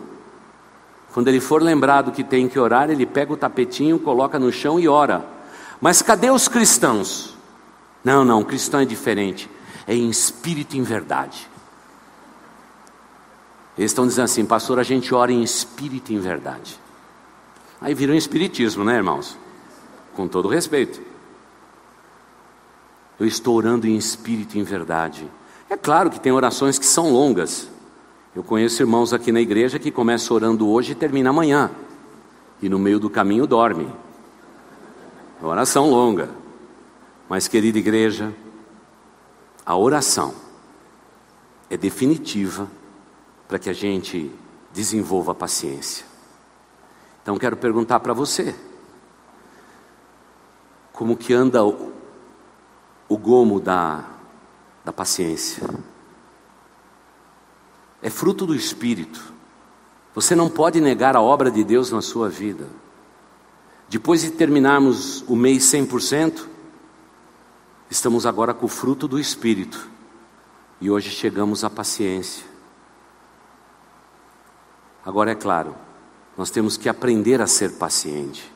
quando 1.13 1.27
ele 1.27 1.39
for 1.39 1.61
lembrado 1.61 2.11
que 2.11 2.23
tem 2.23 2.47
que 2.47 2.59
orar, 2.59 2.89
ele 2.89 3.05
pega 3.05 3.33
o 3.33 3.37
tapetinho, 3.37 3.99
coloca 3.99 4.37
no 4.37 4.51
chão 4.51 4.79
e 4.79 4.87
ora. 4.87 5.25
Mas 5.79 6.01
cadê 6.01 6.29
os 6.29 6.47
cristãos? 6.47 7.35
Não, 8.03 8.23
não, 8.23 8.43
cristão 8.43 8.79
é 8.79 8.85
diferente. 8.85 9.49
É 9.87 9.95
em 9.95 10.09
espírito 10.09 10.75
e 10.75 10.79
em 10.79 10.83
verdade. 10.83 11.50
Eles 13.81 13.89
estão 13.89 14.05
dizendo 14.05 14.25
assim, 14.25 14.45
pastor, 14.45 14.77
a 14.77 14.83
gente 14.83 15.11
ora 15.11 15.31
em 15.31 15.41
espírito 15.41 16.11
e 16.11 16.15
em 16.15 16.19
verdade. 16.19 16.79
Aí 17.81 17.95
virou 17.95 18.15
espiritismo, 18.15 18.83
né, 18.83 18.95
irmãos? 18.95 19.35
Com 20.13 20.27
todo 20.27 20.47
respeito. 20.47 21.01
Eu 23.19 23.25
estou 23.25 23.55
orando 23.55 23.87
em 23.87 23.95
espírito 23.95 24.55
e 24.55 24.59
em 24.59 24.63
verdade. 24.63 25.27
É 25.67 25.75
claro 25.75 26.11
que 26.11 26.19
tem 26.19 26.31
orações 26.31 26.77
que 26.77 26.85
são 26.85 27.11
longas. 27.11 27.69
Eu 28.35 28.43
conheço 28.43 28.83
irmãos 28.83 29.13
aqui 29.13 29.31
na 29.31 29.41
igreja 29.41 29.79
que 29.79 29.89
começam 29.89 30.35
orando 30.35 30.69
hoje 30.69 30.91
e 30.91 30.95
termina 30.95 31.31
amanhã. 31.31 31.71
E 32.61 32.69
no 32.69 32.77
meio 32.77 32.99
do 32.99 33.09
caminho 33.09 33.47
dorme. 33.47 33.91
Oração 35.41 35.89
longa. 35.89 36.29
Mas, 37.27 37.47
querida 37.47 37.79
igreja, 37.79 38.31
a 39.65 39.75
oração 39.75 40.35
é 41.67 41.75
definitiva 41.75 42.69
para 43.51 43.59
que 43.59 43.69
a 43.69 43.73
gente 43.73 44.31
desenvolva 44.71 45.33
a 45.33 45.35
paciência. 45.35 46.05
Então, 47.21 47.37
quero 47.37 47.57
perguntar 47.57 47.99
para 47.99 48.13
você: 48.13 48.55
como 50.93 51.17
que 51.17 51.33
anda 51.33 51.61
o, 51.61 51.91
o 53.09 53.17
gomo 53.17 53.59
da, 53.59 54.05
da 54.85 54.93
paciência? 54.93 55.67
é 58.01 58.09
fruto 58.09 58.45
do 58.45 58.55
Espírito. 58.55 59.21
Você 60.15 60.33
não 60.33 60.49
pode 60.49 60.79
negar 60.79 61.17
a 61.17 61.21
obra 61.21 61.51
de 61.51 61.61
Deus 61.61 61.91
na 61.91 62.01
sua 62.01 62.29
vida. 62.29 62.69
Depois 63.89 64.21
de 64.21 64.31
terminarmos 64.31 65.25
o 65.27 65.35
mês 65.35 65.65
100%, 65.65 66.47
estamos 67.89 68.25
agora 68.25 68.53
com 68.53 68.65
o 68.65 68.69
fruto 68.69 69.09
do 69.09 69.19
Espírito. 69.19 69.89
E 70.79 70.89
hoje 70.89 71.09
chegamos 71.09 71.65
à 71.65 71.69
paciência. 71.69 72.50
Agora 75.05 75.31
é 75.31 75.35
claro, 75.35 75.75
nós 76.37 76.49
temos 76.49 76.77
que 76.77 76.87
aprender 76.87 77.41
a 77.41 77.47
ser 77.47 77.73
paciente. 77.73 78.51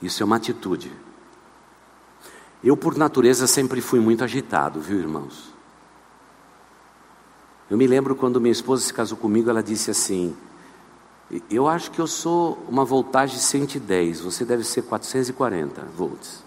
Isso 0.00 0.22
é 0.22 0.26
uma 0.26 0.36
atitude. 0.36 0.92
Eu, 2.62 2.76
por 2.76 2.96
natureza, 2.96 3.46
sempre 3.46 3.80
fui 3.80 3.98
muito 4.00 4.22
agitado, 4.22 4.80
viu, 4.80 4.98
irmãos? 4.98 5.52
Eu 7.68 7.76
me 7.76 7.86
lembro 7.86 8.14
quando 8.14 8.40
minha 8.40 8.52
esposa 8.52 8.84
se 8.84 8.92
casou 8.92 9.16
comigo, 9.16 9.50
ela 9.50 9.62
disse 9.62 9.90
assim: 9.90 10.36
Eu 11.50 11.66
acho 11.66 11.90
que 11.90 12.00
eu 12.00 12.06
sou 12.06 12.64
uma 12.68 12.84
voltagem 12.84 13.38
110, 13.38 14.20
você 14.20 14.44
deve 14.44 14.62
ser 14.62 14.82
440 14.82 15.82
volts. 15.96 16.44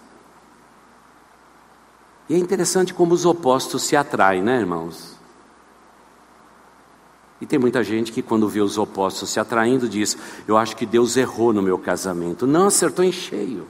E 2.29 2.33
é 2.33 2.37
interessante 2.37 2.93
como 2.93 3.13
os 3.13 3.25
opostos 3.25 3.83
se 3.83 3.95
atraem, 3.95 4.41
né, 4.41 4.59
irmãos? 4.59 5.14
E 7.45 7.47
tem 7.47 7.59
muita 7.59 7.83
gente 7.83 8.11
que, 8.11 8.23
quando 8.23 8.49
vê 8.49 8.59
os 8.59 8.75
opostos 8.75 9.29
se 9.29 9.39
atraindo, 9.39 9.87
diz: 9.87 10.17
Eu 10.47 10.57
acho 10.57 10.75
que 10.75 10.83
Deus 10.83 11.15
errou 11.15 11.53
no 11.53 11.61
meu 11.61 11.77
casamento. 11.77 12.47
Não, 12.47 12.65
acertou 12.65 13.05
em 13.05 13.11
cheio. 13.11 13.67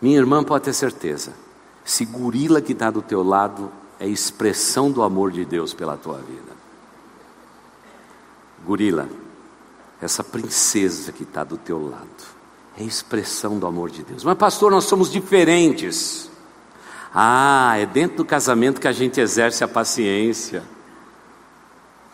Minha 0.00 0.16
irmã 0.16 0.42
pode 0.42 0.64
ter 0.64 0.72
certeza. 0.72 1.34
Se 1.84 2.06
gorila 2.06 2.62
que 2.62 2.72
está 2.72 2.90
do 2.90 3.02
teu 3.02 3.22
lado 3.22 3.70
é 3.98 4.06
expressão 4.08 4.90
do 4.90 5.02
amor 5.02 5.30
de 5.30 5.44
Deus 5.44 5.74
pela 5.74 5.94
tua 5.94 6.16
vida. 6.16 6.56
Gorila, 8.64 9.06
essa 10.00 10.24
princesa 10.24 11.12
que 11.12 11.24
está 11.24 11.44
do 11.44 11.58
teu 11.58 11.86
lado, 11.86 12.24
é 12.78 12.82
expressão 12.82 13.58
do 13.58 13.66
amor 13.66 13.90
de 13.90 14.02
Deus. 14.02 14.24
Mas, 14.24 14.38
pastor, 14.38 14.70
nós 14.70 14.84
somos 14.84 15.12
diferentes. 15.12 16.30
Ah, 17.14 17.74
é 17.76 17.84
dentro 17.84 18.16
do 18.16 18.24
casamento 18.24 18.80
que 18.80 18.88
a 18.88 18.92
gente 18.92 19.20
exerce 19.20 19.62
a 19.62 19.68
paciência. 19.68 20.62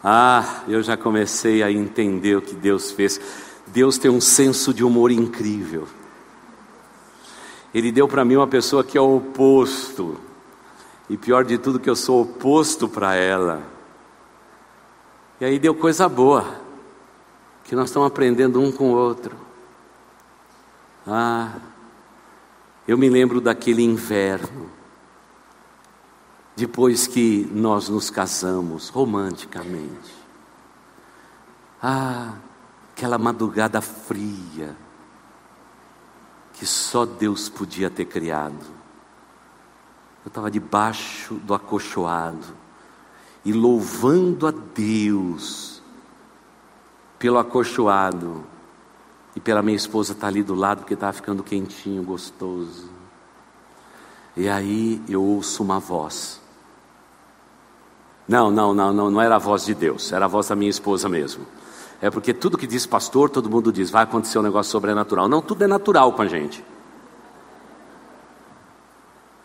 Ah, 0.09 0.63
eu 0.69 0.85
já 0.85 0.97
comecei 0.97 1.65
a 1.65 1.73
entender 1.73 2.37
o 2.37 2.41
que 2.41 2.55
Deus 2.55 2.93
fez. 2.93 3.21
Deus 3.67 3.99
tem 3.99 4.09
um 4.09 4.21
senso 4.21 4.73
de 4.73 4.85
humor 4.85 5.11
incrível. 5.11 5.89
Ele 7.75 7.91
deu 7.91 8.07
para 8.07 8.25
mim 8.25 8.37
uma 8.37 8.47
pessoa 8.47 8.85
que 8.85 8.97
é 8.97 9.01
o 9.01 9.17
oposto. 9.17 10.17
E 11.11 11.17
pior 11.17 11.45
de 11.45 11.59
tudo, 11.59 11.81
que 11.81 11.91
eu 11.91 11.97
sou 11.97 12.23
oposto 12.23 12.89
para 12.89 13.17
ela. 13.17 13.65
E 15.41 15.45
aí 15.45 15.59
deu 15.59 15.75
coisa 15.75 16.09
boa, 16.09 16.47
que 17.65 17.75
nós 17.75 17.89
estamos 17.89 18.07
aprendendo 18.07 18.61
um 18.61 18.71
com 18.71 18.93
o 18.93 18.97
outro. 18.97 19.35
Ah, 21.05 21.51
eu 22.87 22.97
me 22.97 23.09
lembro 23.09 23.41
daquele 23.41 23.83
inverno, 23.83 24.71
depois 26.57 27.07
que 27.07 27.47
nós 27.53 27.91
nos 27.91 28.09
casamos 28.09 28.89
romanticamente. 28.89 30.15
Ah, 31.83 32.33
aquela 32.93 33.19
madrugada 33.19 33.83
fria, 33.83 34.75
que 36.55 36.65
só 36.65 37.05
Deus 37.05 37.51
podia 37.51 37.91
ter 37.91 38.07
criado. 38.07 38.75
Eu 40.25 40.29
estava 40.29 40.51
debaixo 40.51 41.35
do 41.35 41.53
acolchoado 41.53 42.57
e 43.45 43.53
louvando 43.53 44.47
a 44.47 44.51
Deus 44.51 45.83
pelo 47.19 47.39
acolchoado 47.39 48.45
e 49.37 49.41
pela 49.41 49.63
minha 49.63 49.77
esposa 49.77 50.13
estar 50.13 50.23
tá 50.23 50.27
ali 50.29 50.43
do 50.43 50.55
lado 50.55 50.79
porque 50.79 50.95
estava 50.95 51.13
ficando 51.13 51.45
quentinho, 51.45 52.03
gostoso. 52.03 52.91
E 54.35 54.49
aí 54.49 55.03
eu 55.07 55.23
ouço 55.23 55.63
uma 55.63 55.79
voz. 55.79 56.46
Não, 58.29 58.51
não, 58.51 58.74
não, 58.74 58.93
não, 58.93 59.11
não 59.11 59.20
era 59.20 59.37
a 59.37 59.39
voz 59.39 59.64
de 59.64 59.74
Deus, 59.74 60.12
era 60.12 60.24
a 60.24 60.29
voz 60.29 60.49
da 60.49 60.57
minha 60.57 60.70
esposa 60.70 61.09
mesmo. 61.09 61.47
É 62.01 62.11
porque 62.11 62.35
tudo 62.35 62.59
que 62.59 62.66
diz 62.66 62.85
pastor, 62.85 63.31
todo 63.31 63.49
mundo 63.49 63.72
diz, 63.72 63.89
vai 63.89 64.03
acontecer 64.03 64.39
um 64.39 64.43
negócio 64.43 64.72
sobrenatural. 64.72 65.29
Não, 65.29 65.41
tudo 65.41 65.62
é 65.62 65.66
natural 65.66 66.12
com 66.12 66.22
a 66.22 66.27
gente. 66.27 66.62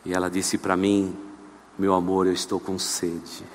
E 0.03 0.13
ela 0.13 0.29
disse 0.29 0.57
para 0.57 0.75
mim: 0.75 1.15
Meu 1.77 1.93
amor, 1.93 2.25
eu 2.25 2.33
estou 2.33 2.59
com 2.59 2.77
sede. 2.79 3.45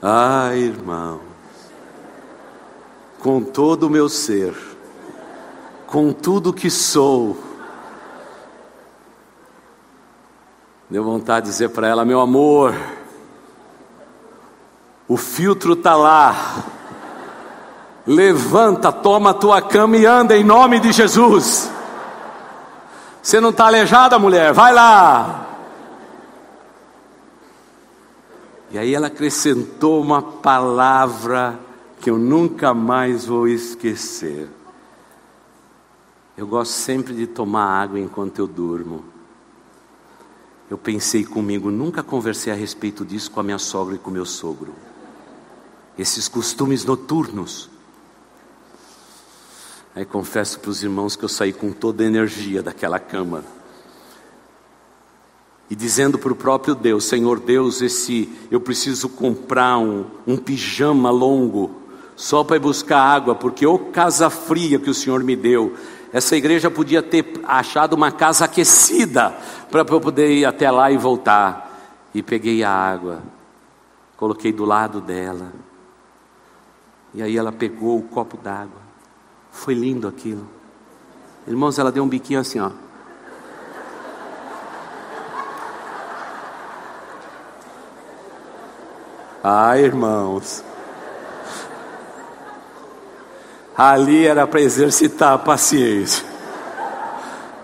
Ai, 0.00 0.58
irmãos, 0.58 1.20
com 3.20 3.40
todo 3.40 3.84
o 3.84 3.90
meu 3.90 4.08
ser, 4.08 4.52
com 5.86 6.12
tudo 6.12 6.52
que 6.52 6.68
sou, 6.68 7.38
deu 10.92 11.02
vontade 11.02 11.46
de 11.46 11.52
dizer 11.52 11.70
para 11.70 11.88
ela: 11.88 12.04
meu 12.04 12.20
amor, 12.20 12.74
o 15.08 15.16
filtro 15.16 15.72
está 15.72 15.96
lá, 15.96 16.64
levanta, 18.06 18.92
toma 18.92 19.30
a 19.30 19.34
tua 19.34 19.62
cama 19.62 19.96
e 19.96 20.04
anda 20.04 20.36
em 20.36 20.44
nome 20.44 20.78
de 20.78 20.92
Jesus. 20.92 21.72
Você 23.22 23.40
não 23.40 23.50
está 23.50 23.66
aleijada, 23.66 24.18
mulher? 24.18 24.52
Vai 24.52 24.74
lá. 24.74 25.46
E 28.70 28.78
aí 28.78 28.94
ela 28.94 29.06
acrescentou 29.06 30.00
uma 30.00 30.20
palavra 30.20 31.58
que 32.00 32.10
eu 32.10 32.18
nunca 32.18 32.74
mais 32.74 33.26
vou 33.26 33.48
esquecer. 33.48 34.48
Eu 36.36 36.46
gosto 36.46 36.72
sempre 36.72 37.14
de 37.14 37.26
tomar 37.26 37.82
água 37.82 38.00
enquanto 38.00 38.38
eu 38.40 38.46
durmo. 38.46 39.11
Eu 40.72 40.78
pensei 40.78 41.22
comigo, 41.22 41.70
nunca 41.70 42.02
conversei 42.02 42.50
a 42.50 42.56
respeito 42.56 43.04
disso 43.04 43.30
com 43.30 43.38
a 43.38 43.42
minha 43.42 43.58
sogra 43.58 43.94
e 43.94 43.98
com 43.98 44.08
o 44.08 44.12
meu 44.14 44.24
sogro. 44.24 44.72
Esses 45.98 46.28
costumes 46.28 46.82
noturnos. 46.82 47.68
Aí 49.94 50.06
confesso 50.06 50.58
para 50.58 50.70
os 50.70 50.82
irmãos 50.82 51.14
que 51.14 51.26
eu 51.26 51.28
saí 51.28 51.52
com 51.52 51.72
toda 51.72 52.02
a 52.02 52.06
energia 52.06 52.62
daquela 52.62 52.98
cama. 52.98 53.44
E 55.68 55.76
dizendo 55.76 56.18
para 56.18 56.32
o 56.32 56.36
próprio 56.36 56.74
Deus: 56.74 57.04
Senhor 57.04 57.38
Deus, 57.38 57.82
esse 57.82 58.32
eu 58.50 58.58
preciso 58.58 59.10
comprar 59.10 59.76
um, 59.76 60.06
um 60.26 60.38
pijama 60.38 61.10
longo, 61.10 61.70
só 62.16 62.42
para 62.42 62.56
ir 62.56 62.60
buscar 62.60 62.98
água, 62.98 63.34
porque 63.34 63.66
ô 63.66 63.78
casa 63.78 64.30
fria 64.30 64.78
que 64.78 64.88
o 64.88 64.94
Senhor 64.94 65.22
me 65.22 65.36
deu. 65.36 65.76
Essa 66.12 66.36
igreja 66.36 66.70
podia 66.70 67.02
ter 67.02 67.40
achado 67.44 67.94
uma 67.94 68.12
casa 68.12 68.44
aquecida 68.44 69.34
para 69.70 69.80
eu 69.80 70.00
poder 70.00 70.30
ir 70.30 70.44
até 70.44 70.70
lá 70.70 70.90
e 70.90 70.96
voltar. 70.96 71.70
E 72.14 72.22
peguei 72.22 72.62
a 72.62 72.70
água, 72.70 73.22
coloquei 74.16 74.52
do 74.52 74.64
lado 74.64 75.00
dela. 75.00 75.52
E 77.14 77.22
aí 77.22 77.36
ela 77.36 77.50
pegou 77.50 77.98
o 77.98 78.02
copo 78.02 78.36
d'água 78.36 78.82
foi 79.52 79.74
lindo 79.74 80.08
aquilo. 80.08 80.48
Irmãos, 81.46 81.78
ela 81.78 81.92
deu 81.92 82.02
um 82.02 82.08
biquinho 82.08 82.40
assim, 82.40 82.58
ó. 82.58 82.70
Ah, 89.44 89.78
irmãos. 89.78 90.64
Ali 93.76 94.26
era 94.26 94.46
para 94.46 94.60
exercitar 94.60 95.32
a 95.34 95.38
paciência. 95.38 96.24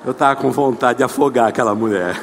Eu 0.05 0.13
estava 0.13 0.41
com 0.41 0.51
vontade 0.51 0.99
de 0.99 1.05
afogar 1.05 1.49
aquela 1.49 1.75
mulher. 1.75 2.19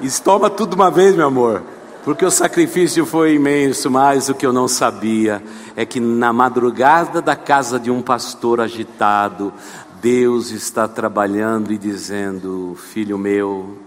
Estoma 0.00 0.48
tudo 0.48 0.74
uma 0.74 0.90
vez, 0.90 1.16
meu 1.16 1.26
amor. 1.26 1.62
Porque 2.04 2.24
o 2.24 2.30
sacrifício 2.30 3.04
foi 3.04 3.34
imenso, 3.34 3.90
mas 3.90 4.28
o 4.28 4.34
que 4.34 4.46
eu 4.46 4.52
não 4.52 4.66
sabia 4.66 5.42
é 5.76 5.84
que 5.84 6.00
na 6.00 6.32
madrugada 6.32 7.20
da 7.20 7.36
casa 7.36 7.78
de 7.78 7.90
um 7.90 8.00
pastor 8.00 8.60
agitado, 8.60 9.52
Deus 10.00 10.50
está 10.50 10.88
trabalhando 10.88 11.72
e 11.72 11.78
dizendo: 11.78 12.74
Filho 12.92 13.18
meu, 13.18 13.78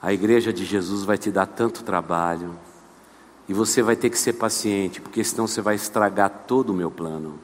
a 0.00 0.12
igreja 0.12 0.52
de 0.52 0.64
Jesus 0.64 1.04
vai 1.04 1.16
te 1.16 1.30
dar 1.30 1.46
tanto 1.46 1.84
trabalho, 1.84 2.56
e 3.48 3.52
você 3.52 3.82
vai 3.82 3.96
ter 3.96 4.10
que 4.10 4.18
ser 4.18 4.34
paciente, 4.34 5.00
porque 5.00 5.22
senão 5.22 5.46
você 5.46 5.60
vai 5.60 5.74
estragar 5.74 6.30
todo 6.46 6.70
o 6.70 6.74
meu 6.74 6.90
plano. 6.90 7.38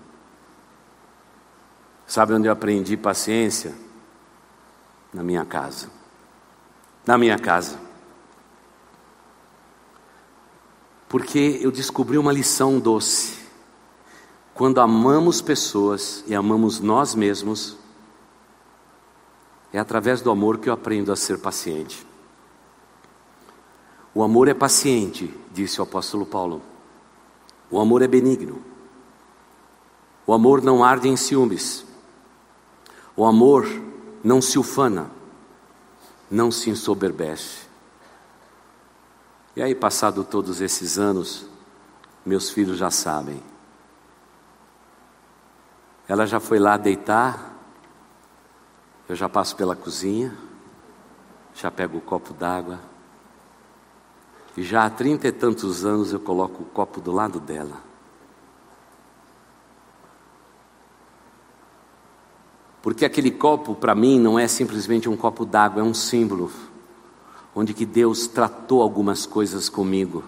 Sabe 2.06 2.32
onde 2.32 2.48
eu 2.48 2.52
aprendi 2.52 2.96
paciência? 2.96 3.74
Na 5.12 5.22
minha 5.22 5.44
casa. 5.44 5.90
Na 7.06 7.18
minha 7.18 7.38
casa. 7.38 7.78
Porque 11.08 11.58
eu 11.60 11.70
descobri 11.70 12.16
uma 12.16 12.32
lição 12.32 12.78
doce. 12.78 13.38
Quando 14.54 14.80
amamos 14.80 15.40
pessoas 15.40 16.24
e 16.26 16.34
amamos 16.34 16.80
nós 16.80 17.14
mesmos, 17.14 17.76
é 19.72 19.78
através 19.78 20.20
do 20.20 20.30
amor 20.30 20.58
que 20.58 20.68
eu 20.68 20.72
aprendo 20.72 21.12
a 21.12 21.16
ser 21.16 21.38
paciente. 21.38 22.07
O 24.14 24.22
amor 24.22 24.48
é 24.48 24.54
paciente, 24.54 25.32
disse 25.52 25.80
o 25.80 25.84
apóstolo 25.84 26.26
Paulo. 26.26 26.62
O 27.70 27.78
amor 27.80 28.02
é 28.02 28.06
benigno. 28.06 28.62
O 30.26 30.32
amor 30.32 30.62
não 30.62 30.82
arde 30.82 31.08
em 31.08 31.16
ciúmes. 31.16 31.84
O 33.16 33.24
amor 33.24 33.66
não 34.22 34.40
se 34.40 34.58
ufana, 34.58 35.10
não 36.30 36.50
se 36.50 36.70
ensoberbece. 36.70 37.66
E 39.56 39.62
aí, 39.62 39.74
passado 39.74 40.22
todos 40.22 40.60
esses 40.60 40.98
anos, 40.98 41.46
meus 42.24 42.50
filhos 42.50 42.78
já 42.78 42.90
sabem. 42.90 43.42
Ela 46.06 46.26
já 46.26 46.38
foi 46.38 46.58
lá 46.58 46.76
deitar, 46.76 47.54
eu 49.08 49.16
já 49.16 49.28
passo 49.28 49.56
pela 49.56 49.74
cozinha, 49.74 50.36
já 51.54 51.70
pego 51.70 51.98
o 51.98 52.00
copo 52.00 52.32
d'água, 52.32 52.78
e 54.58 54.62
já 54.64 54.86
há 54.86 54.90
trinta 54.90 55.28
e 55.28 55.30
tantos 55.30 55.84
anos 55.84 56.12
eu 56.12 56.18
coloco 56.18 56.64
o 56.64 56.66
copo 56.66 57.00
do 57.00 57.12
lado 57.12 57.38
dela. 57.38 57.76
Porque 62.82 63.04
aquele 63.04 63.30
copo, 63.30 63.76
para 63.76 63.94
mim, 63.94 64.18
não 64.18 64.36
é 64.36 64.48
simplesmente 64.48 65.08
um 65.08 65.16
copo 65.16 65.46
d'água, 65.46 65.80
é 65.80 65.84
um 65.84 65.94
símbolo 65.94 66.50
onde 67.54 67.72
que 67.72 67.86
Deus 67.86 68.26
tratou 68.26 68.82
algumas 68.82 69.24
coisas 69.26 69.68
comigo. 69.68 70.24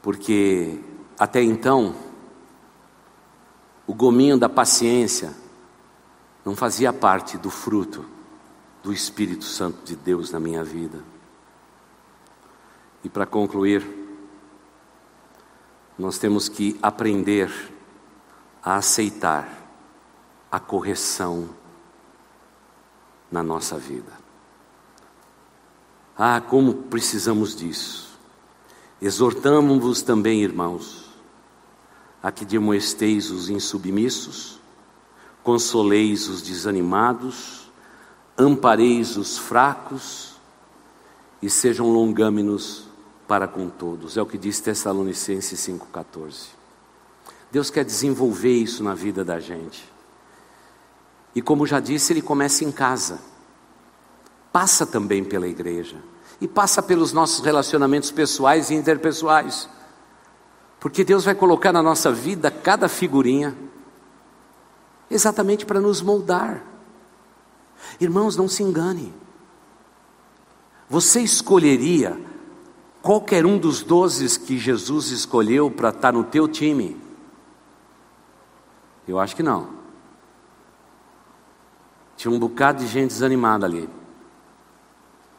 Porque 0.00 0.80
até 1.18 1.42
então, 1.42 1.94
o 3.86 3.92
gominho 3.92 4.38
da 4.38 4.48
paciência 4.48 5.34
não 6.46 6.56
fazia 6.56 6.94
parte 6.94 7.36
do 7.36 7.50
fruto 7.50 8.06
do 8.82 8.90
Espírito 8.90 9.44
Santo 9.44 9.84
de 9.84 9.94
Deus 9.94 10.30
na 10.30 10.40
minha 10.40 10.64
vida. 10.64 11.17
E 13.04 13.08
para 13.08 13.26
concluir, 13.26 13.86
nós 15.98 16.18
temos 16.18 16.48
que 16.48 16.78
aprender 16.82 17.50
a 18.62 18.76
aceitar 18.76 19.48
a 20.50 20.58
correção 20.58 21.48
na 23.30 23.42
nossa 23.42 23.76
vida. 23.78 24.12
Ah, 26.16 26.40
como 26.40 26.74
precisamos 26.74 27.54
disso. 27.54 28.18
Exortamos-vos 29.00 30.02
também, 30.02 30.42
irmãos, 30.42 31.08
a 32.20 32.32
que 32.32 32.44
demoesteis 32.44 33.30
os 33.30 33.48
insubmissos, 33.48 34.58
consoleis 35.44 36.28
os 36.28 36.42
desanimados, 36.42 37.70
ampareis 38.36 39.16
os 39.16 39.38
fracos 39.38 40.34
e 41.40 41.48
sejam 41.48 41.88
longâmenos 41.92 42.87
para 43.28 43.46
com 43.46 43.68
todos. 43.68 44.16
É 44.16 44.22
o 44.22 44.26
que 44.26 44.36
diz 44.36 44.58
Tessalonicenses 44.58 45.60
5,14. 45.60 46.48
Deus 47.52 47.70
quer 47.70 47.84
desenvolver 47.84 48.52
isso 48.52 48.82
na 48.82 48.94
vida 48.94 49.24
da 49.24 49.38
gente. 49.38 49.88
E 51.34 51.40
como 51.40 51.66
já 51.66 51.78
disse, 51.78 52.12
Ele 52.12 52.22
começa 52.22 52.64
em 52.64 52.72
casa 52.72 53.20
passa 54.52 54.86
também 54.86 55.22
pela 55.22 55.46
igreja 55.46 55.96
e 56.40 56.48
passa 56.48 56.82
pelos 56.82 57.12
nossos 57.12 57.44
relacionamentos 57.44 58.10
pessoais 58.10 58.70
e 58.70 58.74
interpessoais. 58.74 59.68
Porque 60.80 61.04
Deus 61.04 61.24
vai 61.24 61.34
colocar 61.34 61.72
na 61.72 61.82
nossa 61.82 62.12
vida 62.12 62.50
cada 62.50 62.88
figurinha 62.88 63.56
exatamente 65.10 65.66
para 65.66 65.80
nos 65.80 66.00
moldar. 66.00 66.64
Irmãos, 68.00 68.36
não 68.36 68.48
se 68.48 68.62
engane. 68.62 69.14
Você 70.88 71.20
escolheria 71.20 72.20
qualquer 73.02 73.46
um 73.46 73.58
dos 73.58 73.82
doze 73.82 74.38
que 74.40 74.58
Jesus 74.58 75.10
escolheu 75.10 75.70
para 75.70 75.90
estar 75.90 76.12
no 76.12 76.24
teu 76.24 76.48
time? 76.48 76.96
Eu 79.06 79.18
acho 79.18 79.34
que 79.34 79.42
não. 79.42 79.78
Tinha 82.16 82.32
um 82.32 82.38
bocado 82.38 82.84
de 82.84 82.86
gente 82.86 83.10
desanimada 83.10 83.64
ali. 83.64 83.88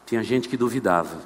Tinha 0.06 0.24
gente 0.24 0.50
que 0.50 0.58
duvidava. 0.58 1.22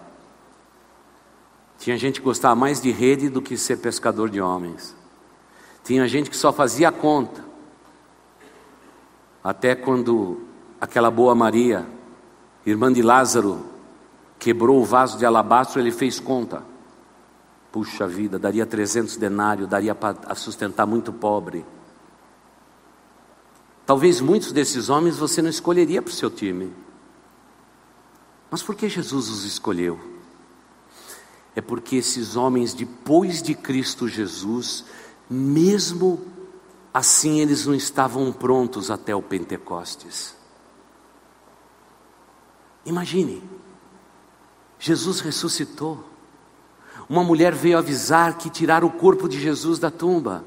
Tinha 1.78 1.96
gente 1.98 2.20
que 2.20 2.26
gostava 2.26 2.56
mais 2.56 2.82
de 2.82 2.92
rede 2.92 3.30
do 3.30 3.42
que 3.42 3.58
ser 3.58 3.78
pescador 3.78 4.30
de 4.30 4.42
homens. 4.42 4.96
Tinha 5.84 6.08
gente 6.08 6.30
que 6.30 6.36
só 6.36 6.52
fazia 6.52 6.92
conta. 6.92 7.44
Até 9.44 9.76
quando 9.76 10.42
aquela 10.80 11.12
boa 11.12 11.36
Maria, 11.36 11.86
irmã 12.66 12.92
de 12.92 13.02
Lázaro, 13.02 13.73
quebrou 14.44 14.82
o 14.82 14.84
vaso 14.84 15.18
de 15.18 15.26
alabastro, 15.26 15.80
ele 15.80 15.90
fez 15.90 16.20
conta. 16.20 16.62
Puxa 17.72 18.06
vida, 18.06 18.38
daria 18.38 18.66
300 18.66 19.16
denários, 19.16 19.70
daria 19.70 19.96
para 19.96 20.36
sustentar 20.36 20.86
muito 20.86 21.14
pobre. 21.14 21.66
Talvez 23.86 24.20
muitos 24.20 24.52
desses 24.52 24.90
homens 24.90 25.16
você 25.16 25.42
não 25.42 25.50
escolheria 25.50 26.02
para 26.02 26.12
o 26.12 26.14
seu 26.14 26.30
time. 26.30 26.74
Mas 28.52 28.62
por 28.62 28.76
que 28.76 28.90
Jesus 28.90 29.30
os 29.30 29.46
escolheu? 29.46 29.98
É 31.56 31.62
porque 31.62 31.96
esses 31.96 32.36
homens, 32.36 32.74
depois 32.74 33.42
de 33.42 33.56
Cristo 33.56 34.10
Jesus, 34.10 34.84
mesmo 35.30 36.20
assim 36.94 37.40
eles 37.40 37.66
não 37.66 37.74
estavam 37.74 38.30
prontos 38.34 38.92
até 38.92 39.16
o 39.16 39.22
Pentecostes. 39.22 40.36
Imagine, 42.86 43.42
Jesus 44.86 45.22
ressuscitou. 45.22 46.04
Uma 47.08 47.24
mulher 47.24 47.54
veio 47.56 47.78
avisar 47.78 48.38
que 48.38 48.50
tiraram 48.50 48.90
o 48.90 48.92
corpo 48.92 49.30
de 49.30 49.40
Jesus 49.40 49.80
da 49.80 49.90
tumba. 49.90 50.44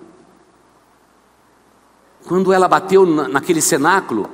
Quando 2.29 2.53
ela 2.53 2.69
bateu 2.69 3.07
naquele 3.07 3.63
cenáculo, 3.63 4.29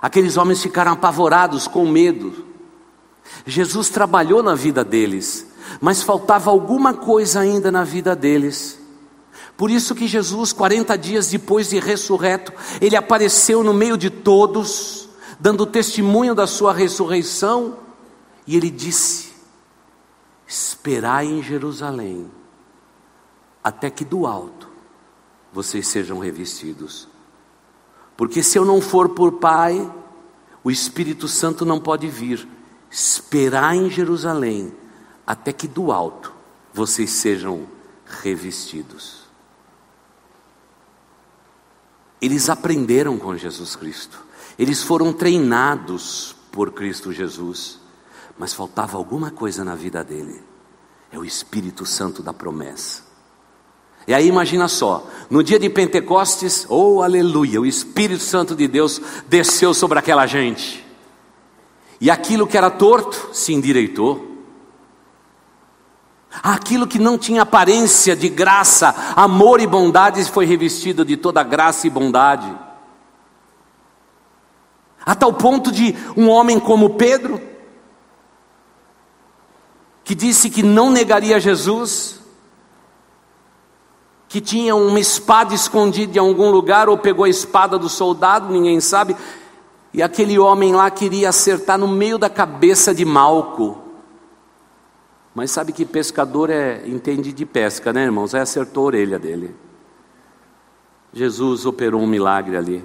aqueles 0.00 0.36
homens 0.36 0.62
ficaram 0.62 0.92
apavorados, 0.92 1.66
com 1.66 1.84
medo. 1.84 2.44
Jesus 3.44 3.88
trabalhou 3.88 4.40
na 4.40 4.54
vida 4.54 4.84
deles, 4.84 5.48
mas 5.80 6.00
faltava 6.04 6.48
alguma 6.48 6.94
coisa 6.94 7.40
ainda 7.40 7.72
na 7.72 7.82
vida 7.82 8.14
deles. 8.14 8.78
Por 9.56 9.68
isso 9.68 9.96
que 9.96 10.06
Jesus, 10.06 10.52
40 10.52 10.96
dias 10.96 11.28
depois 11.28 11.70
de 11.70 11.80
ressurreto, 11.80 12.52
ele 12.80 12.94
apareceu 12.94 13.64
no 13.64 13.74
meio 13.74 13.98
de 13.98 14.10
todos, 14.10 15.08
dando 15.40 15.66
testemunho 15.66 16.36
da 16.36 16.46
sua 16.46 16.72
ressurreição, 16.72 17.89
e 18.50 18.56
ele 18.56 18.68
disse: 18.68 19.32
Esperai 20.44 21.24
em 21.24 21.40
Jerusalém, 21.40 22.28
até 23.62 23.88
que 23.88 24.04
do 24.04 24.26
alto 24.26 24.68
vocês 25.52 25.86
sejam 25.86 26.18
revestidos. 26.18 27.06
Porque 28.16 28.42
se 28.42 28.58
eu 28.58 28.64
não 28.64 28.80
for 28.80 29.10
por 29.10 29.34
Pai, 29.34 29.88
o 30.64 30.70
Espírito 30.70 31.28
Santo 31.28 31.64
não 31.64 31.78
pode 31.78 32.08
vir. 32.08 32.48
Esperar 32.90 33.76
em 33.76 33.88
Jerusalém, 33.88 34.74
até 35.24 35.52
que 35.52 35.68
do 35.68 35.92
alto 35.92 36.34
vocês 36.74 37.08
sejam 37.08 37.68
revestidos. 38.04 39.20
Eles 42.20 42.50
aprenderam 42.50 43.16
com 43.16 43.36
Jesus 43.36 43.76
Cristo, 43.76 44.18
eles 44.58 44.82
foram 44.82 45.12
treinados 45.12 46.34
por 46.50 46.72
Cristo 46.72 47.12
Jesus, 47.12 47.79
mas 48.40 48.54
faltava 48.54 48.96
alguma 48.96 49.30
coisa 49.30 49.62
na 49.62 49.74
vida 49.74 50.02
dele 50.02 50.42
é 51.12 51.18
o 51.18 51.26
Espírito 51.26 51.84
Santo 51.84 52.22
da 52.22 52.32
promessa. 52.32 53.02
E 54.06 54.14
aí 54.14 54.26
imagina 54.26 54.66
só, 54.66 55.06
no 55.28 55.44
dia 55.44 55.58
de 55.58 55.68
Pentecostes, 55.68 56.64
oh 56.70 57.02
aleluia, 57.02 57.60
o 57.60 57.66
Espírito 57.66 58.22
Santo 58.22 58.56
de 58.56 58.66
Deus 58.66 58.98
desceu 59.28 59.74
sobre 59.74 59.98
aquela 59.98 60.26
gente. 60.26 60.82
E 62.00 62.10
aquilo 62.10 62.46
que 62.46 62.56
era 62.56 62.70
torto 62.70 63.28
se 63.34 63.52
endireitou. 63.52 64.38
Aquilo 66.42 66.86
que 66.86 66.98
não 66.98 67.18
tinha 67.18 67.42
aparência 67.42 68.16
de 68.16 68.30
graça, 68.30 68.94
amor 69.16 69.60
e 69.60 69.66
bondade 69.66 70.24
foi 70.24 70.46
revestido 70.46 71.04
de 71.04 71.18
toda 71.18 71.42
graça 71.42 71.86
e 71.86 71.90
bondade. 71.90 72.50
A 75.04 75.14
tal 75.14 75.34
ponto 75.34 75.70
de 75.70 75.94
um 76.16 76.30
homem 76.30 76.58
como 76.58 76.94
Pedro, 76.94 77.49
que 80.10 80.14
disse 80.16 80.50
que 80.50 80.60
não 80.60 80.90
negaria 80.90 81.38
Jesus, 81.38 82.20
que 84.28 84.40
tinha 84.40 84.74
uma 84.74 84.98
espada 84.98 85.54
escondida 85.54 86.18
em 86.18 86.20
algum 86.20 86.50
lugar, 86.50 86.88
ou 86.88 86.98
pegou 86.98 87.26
a 87.26 87.28
espada 87.28 87.78
do 87.78 87.88
soldado, 87.88 88.52
ninguém 88.52 88.80
sabe, 88.80 89.16
e 89.94 90.02
aquele 90.02 90.36
homem 90.36 90.74
lá 90.74 90.90
queria 90.90 91.28
acertar 91.28 91.78
no 91.78 91.86
meio 91.86 92.18
da 92.18 92.28
cabeça 92.28 92.92
de 92.92 93.04
Malco. 93.04 93.78
Mas 95.32 95.52
sabe 95.52 95.72
que 95.72 95.84
pescador 95.84 96.50
é, 96.50 96.82
entende 96.88 97.32
de 97.32 97.46
pesca, 97.46 97.92
né, 97.92 98.02
irmãos? 98.02 98.34
Aí 98.34 98.40
acertou 98.40 98.82
a 98.82 98.86
orelha 98.86 99.16
dele. 99.16 99.54
Jesus 101.12 101.66
operou 101.66 102.02
um 102.02 102.06
milagre 102.08 102.56
ali. 102.56 102.84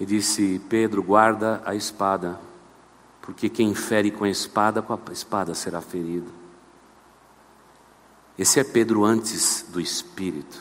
E 0.00 0.06
disse: 0.06 0.62
Pedro, 0.66 1.02
guarda 1.02 1.60
a 1.62 1.74
espada, 1.74 2.40
porque 3.28 3.50
quem 3.50 3.74
fere 3.74 4.10
com 4.10 4.24
a 4.24 4.30
espada, 4.30 4.80
com 4.80 4.94
a 4.94 5.12
espada 5.12 5.54
será 5.54 5.82
ferido. 5.82 6.32
Esse 8.38 8.58
é 8.58 8.64
Pedro 8.64 9.04
antes 9.04 9.66
do 9.68 9.78
Espírito. 9.78 10.58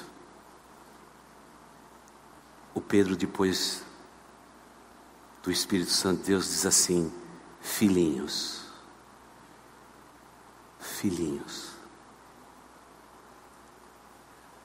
O 2.73 2.81
Pedro 2.81 3.15
depois 3.15 3.85
do 5.41 5.49
Espírito 5.49 5.91
Santo, 5.91 6.25
Deus 6.25 6.49
diz 6.49 6.65
assim: 6.65 7.09
filhinhos, 7.61 8.65
filhinhos. 10.77 11.69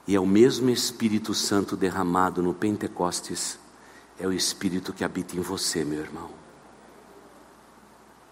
E 0.09 0.17
é 0.17 0.19
o 0.19 0.27
mesmo 0.27 0.71
Espírito 0.71 1.35
Santo 1.35 1.77
derramado 1.77 2.43
no 2.43 2.53
Pentecostes, 2.53 3.61
é 4.19 4.27
o 4.27 4.33
Espírito 4.33 4.93
que 4.93 5.05
habita 5.05 5.37
em 5.37 5.41
você, 5.41 5.85
meu 5.85 6.01
irmão. 6.01 6.43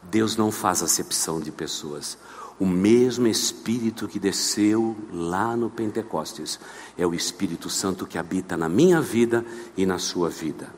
Deus 0.03 0.37
não 0.37 0.51
faz 0.51 0.83
acepção 0.83 1.41
de 1.41 1.51
pessoas. 1.51 2.17
O 2.59 2.67
mesmo 2.67 3.27
Espírito 3.27 4.07
que 4.07 4.19
desceu 4.19 4.97
lá 5.13 5.57
no 5.57 5.71
Pentecostes 5.71 6.61
é 6.97 7.07
o 7.07 7.15
Espírito 7.15 7.71
Santo 7.71 8.07
que 8.07 8.19
habita 8.19 8.57
na 8.57 8.69
minha 8.69 9.01
vida 9.01 9.45
e 9.77 9.87
na 9.87 9.99
sua 9.99 10.29
vida. 10.29 10.69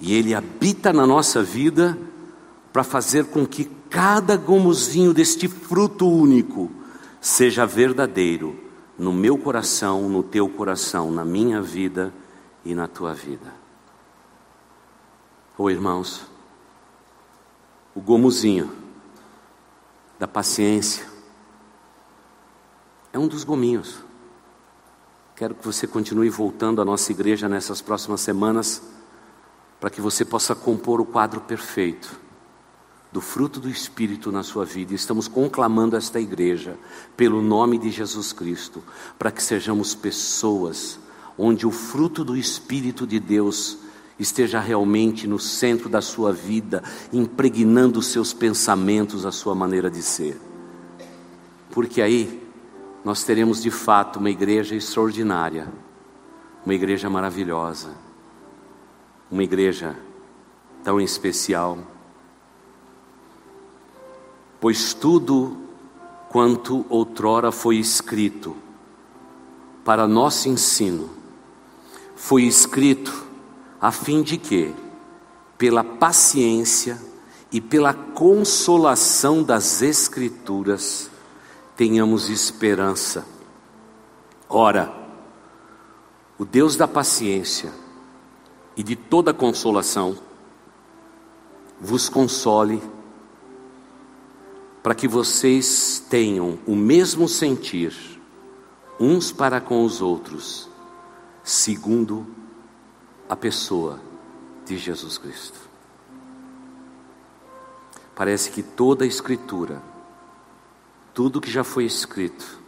E 0.00 0.14
ele 0.14 0.34
habita 0.34 0.92
na 0.92 1.06
nossa 1.06 1.42
vida 1.42 1.98
para 2.72 2.84
fazer 2.84 3.26
com 3.26 3.46
que 3.46 3.64
cada 3.90 4.36
gomozinho 4.36 5.12
deste 5.12 5.48
fruto 5.48 6.08
único 6.08 6.70
seja 7.20 7.66
verdadeiro 7.66 8.58
no 8.98 9.12
meu 9.12 9.36
coração, 9.36 10.08
no 10.08 10.22
teu 10.22 10.48
coração, 10.48 11.10
na 11.10 11.24
minha 11.24 11.60
vida 11.60 12.12
e 12.64 12.74
na 12.74 12.86
tua 12.86 13.12
vida. 13.12 13.52
Oh, 15.58 15.68
irmãos, 15.68 16.31
o 17.94 18.00
gomozinho 18.00 18.72
da 20.18 20.28
paciência, 20.28 21.04
é 23.12 23.18
um 23.18 23.28
dos 23.28 23.44
gominhos. 23.44 23.98
Quero 25.36 25.54
que 25.54 25.64
você 25.64 25.86
continue 25.86 26.30
voltando 26.30 26.80
à 26.80 26.84
nossa 26.84 27.10
igreja 27.12 27.48
nessas 27.48 27.82
próximas 27.82 28.20
semanas, 28.20 28.82
para 29.80 29.90
que 29.90 30.00
você 30.00 30.24
possa 30.24 30.54
compor 30.54 31.00
o 31.00 31.04
quadro 31.04 31.40
perfeito 31.40 32.20
do 33.10 33.20
fruto 33.20 33.60
do 33.60 33.68
Espírito 33.68 34.32
na 34.32 34.42
sua 34.42 34.64
vida. 34.64 34.94
Estamos 34.94 35.28
conclamando 35.28 35.96
esta 35.96 36.18
igreja, 36.18 36.78
pelo 37.16 37.42
nome 37.42 37.76
de 37.78 37.90
Jesus 37.90 38.32
Cristo, 38.32 38.82
para 39.18 39.30
que 39.30 39.42
sejamos 39.42 39.94
pessoas 39.94 40.98
onde 41.36 41.66
o 41.66 41.70
fruto 41.70 42.24
do 42.24 42.36
Espírito 42.36 43.06
de 43.06 43.20
Deus 43.20 43.78
esteja 44.18 44.60
realmente 44.60 45.26
no 45.26 45.38
centro 45.38 45.88
da 45.88 46.00
sua 46.00 46.32
vida, 46.32 46.82
impregnando 47.12 47.98
os 47.98 48.06
seus 48.06 48.32
pensamentos, 48.32 49.26
a 49.26 49.32
sua 49.32 49.54
maneira 49.54 49.90
de 49.90 50.02
ser. 50.02 50.40
Porque 51.70 52.02
aí 52.02 52.40
nós 53.04 53.24
teremos 53.24 53.62
de 53.62 53.70
fato 53.70 54.18
uma 54.18 54.30
igreja 54.30 54.74
extraordinária, 54.74 55.72
uma 56.64 56.74
igreja 56.74 57.10
maravilhosa, 57.10 57.90
uma 59.30 59.42
igreja 59.42 59.96
tão 60.84 61.00
especial. 61.00 61.78
Pois 64.60 64.94
tudo 64.94 65.56
quanto 66.28 66.86
outrora 66.88 67.50
foi 67.50 67.76
escrito 67.76 68.56
para 69.84 70.06
nosso 70.06 70.48
ensino, 70.48 71.10
foi 72.14 72.44
escrito 72.44 73.31
a 73.82 73.90
fim 73.90 74.22
de 74.22 74.38
que, 74.38 74.72
pela 75.58 75.82
paciência 75.82 77.02
e 77.50 77.60
pela 77.60 77.92
consolação 77.92 79.42
das 79.42 79.82
Escrituras, 79.82 81.10
tenhamos 81.76 82.30
esperança. 82.30 83.26
Ora, 84.48 84.94
o 86.38 86.44
Deus 86.44 86.76
da 86.76 86.86
paciência 86.86 87.72
e 88.76 88.84
de 88.84 88.94
toda 88.94 89.34
consolação 89.34 90.16
vos 91.80 92.08
console 92.08 92.80
para 94.80 94.94
que 94.94 95.08
vocês 95.08 96.04
tenham 96.08 96.56
o 96.68 96.76
mesmo 96.76 97.28
sentir 97.28 98.20
uns 99.00 99.32
para 99.32 99.60
com 99.60 99.84
os 99.84 100.00
outros, 100.00 100.68
segundo 101.42 102.41
a 103.32 103.36
pessoa 103.36 103.98
de 104.66 104.76
Jesus 104.76 105.16
Cristo. 105.16 105.58
Parece 108.14 108.50
que 108.50 108.62
toda 108.62 109.06
a 109.06 109.08
Escritura, 109.08 109.80
tudo 111.14 111.40
que 111.40 111.50
já 111.50 111.64
foi 111.64 111.86
escrito, 111.86 112.60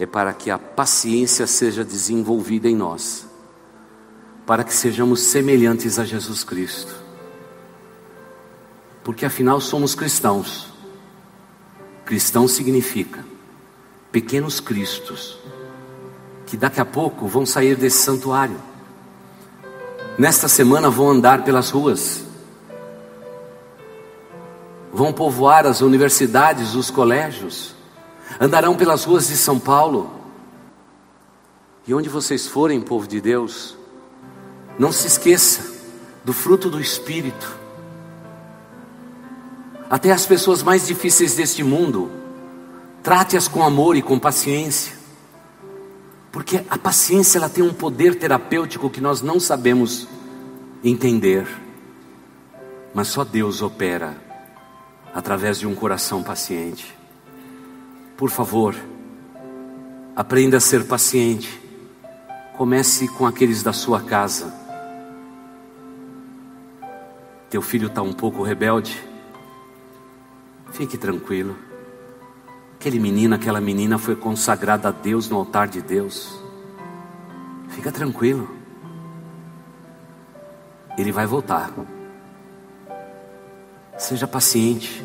é 0.00 0.04
para 0.04 0.32
que 0.32 0.50
a 0.50 0.58
paciência 0.58 1.46
seja 1.46 1.84
desenvolvida 1.84 2.68
em 2.68 2.74
nós, 2.74 3.24
para 4.44 4.64
que 4.64 4.74
sejamos 4.74 5.20
semelhantes 5.20 6.00
a 6.00 6.04
Jesus 6.04 6.42
Cristo. 6.42 6.92
Porque 9.04 9.24
afinal 9.24 9.60
somos 9.60 9.94
cristãos. 9.94 10.72
Cristão 12.04 12.48
significa 12.48 13.24
pequenos 14.10 14.58
cristos, 14.58 15.38
que 16.46 16.56
daqui 16.56 16.80
a 16.80 16.84
pouco 16.84 17.28
vão 17.28 17.46
sair 17.46 17.76
desse 17.76 17.98
santuário. 17.98 18.67
Nesta 20.18 20.48
semana 20.48 20.90
vão 20.90 21.10
andar 21.10 21.44
pelas 21.44 21.70
ruas, 21.70 22.24
vão 24.92 25.12
povoar 25.12 25.64
as 25.64 25.80
universidades, 25.80 26.74
os 26.74 26.90
colégios, 26.90 27.72
andarão 28.40 28.76
pelas 28.76 29.04
ruas 29.04 29.28
de 29.28 29.36
São 29.36 29.60
Paulo. 29.60 30.10
E 31.86 31.94
onde 31.94 32.08
vocês 32.08 32.48
forem, 32.48 32.80
povo 32.80 33.06
de 33.06 33.20
Deus, 33.20 33.76
não 34.76 34.90
se 34.90 35.06
esqueça 35.06 35.62
do 36.24 36.32
fruto 36.32 36.68
do 36.68 36.80
Espírito. 36.80 37.56
Até 39.88 40.10
as 40.10 40.26
pessoas 40.26 40.64
mais 40.64 40.84
difíceis 40.84 41.36
deste 41.36 41.62
mundo, 41.62 42.10
trate-as 43.04 43.46
com 43.46 43.62
amor 43.62 43.96
e 43.96 44.02
com 44.02 44.18
paciência. 44.18 44.97
Porque 46.30 46.64
a 46.68 46.78
paciência 46.78 47.38
ela 47.38 47.48
tem 47.48 47.64
um 47.64 47.72
poder 47.72 48.18
terapêutico 48.18 48.90
que 48.90 49.00
nós 49.00 49.22
não 49.22 49.40
sabemos 49.40 50.06
entender. 50.84 51.46
Mas 52.94 53.08
só 53.08 53.24
Deus 53.24 53.62
opera 53.62 54.16
através 55.14 55.58
de 55.58 55.66
um 55.66 55.74
coração 55.74 56.22
paciente. 56.22 56.94
Por 58.16 58.30
favor, 58.30 58.74
aprenda 60.14 60.58
a 60.58 60.60
ser 60.60 60.84
paciente. 60.86 61.60
Comece 62.56 63.08
com 63.08 63.26
aqueles 63.26 63.62
da 63.62 63.72
sua 63.72 64.02
casa. 64.02 64.52
Teu 67.48 67.62
filho 67.62 67.86
está 67.86 68.02
um 68.02 68.12
pouco 68.12 68.42
rebelde. 68.42 69.02
Fique 70.72 70.98
tranquilo. 70.98 71.67
Aquele 72.78 73.00
menino, 73.00 73.34
aquela 73.34 73.60
menina 73.60 73.98
foi 73.98 74.14
consagrada 74.14 74.86
a 74.86 74.92
Deus 74.92 75.28
no 75.28 75.36
altar 75.36 75.66
de 75.66 75.82
Deus. 75.82 76.40
Fica 77.70 77.90
tranquilo. 77.90 78.48
Ele 80.96 81.10
vai 81.10 81.26
voltar. 81.26 81.72
Seja 83.98 84.28
paciente. 84.28 85.04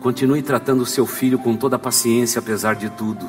Continue 0.00 0.40
tratando 0.40 0.80
o 0.80 0.86
seu 0.86 1.04
filho 1.04 1.38
com 1.38 1.54
toda 1.54 1.76
a 1.76 1.78
paciência, 1.78 2.38
apesar 2.38 2.74
de 2.74 2.88
tudo. 2.88 3.28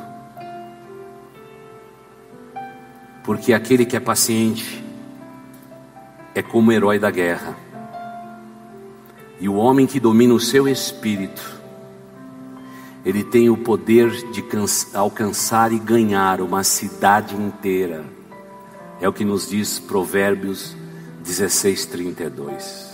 Porque 3.26 3.52
aquele 3.52 3.86
que 3.86 3.98
é 3.98 4.00
paciente 4.00 4.82
é 6.34 6.42
como 6.42 6.70
o 6.70 6.72
herói 6.72 6.98
da 6.98 7.12
guerra. 7.12 7.58
E 9.38 9.50
o 9.50 9.56
homem 9.56 9.86
que 9.86 10.00
domina 10.00 10.34
o 10.34 10.40
seu 10.40 10.66
espírito 10.66 11.61
ele 13.04 13.24
tem 13.24 13.50
o 13.50 13.58
poder 13.58 14.12
de 14.32 14.44
alcançar 14.94 15.72
e 15.72 15.80
ganhar 15.80 16.40
uma 16.42 16.64
cidade 16.64 17.36
inteira. 17.36 18.06
É 19.00 19.10
o 19.10 19.14
que 19.14 19.26
nos 19.26 19.50
diz 19.50 19.80
Provérbios 19.80 20.76
16, 21.24 21.86
32. 21.88 22.92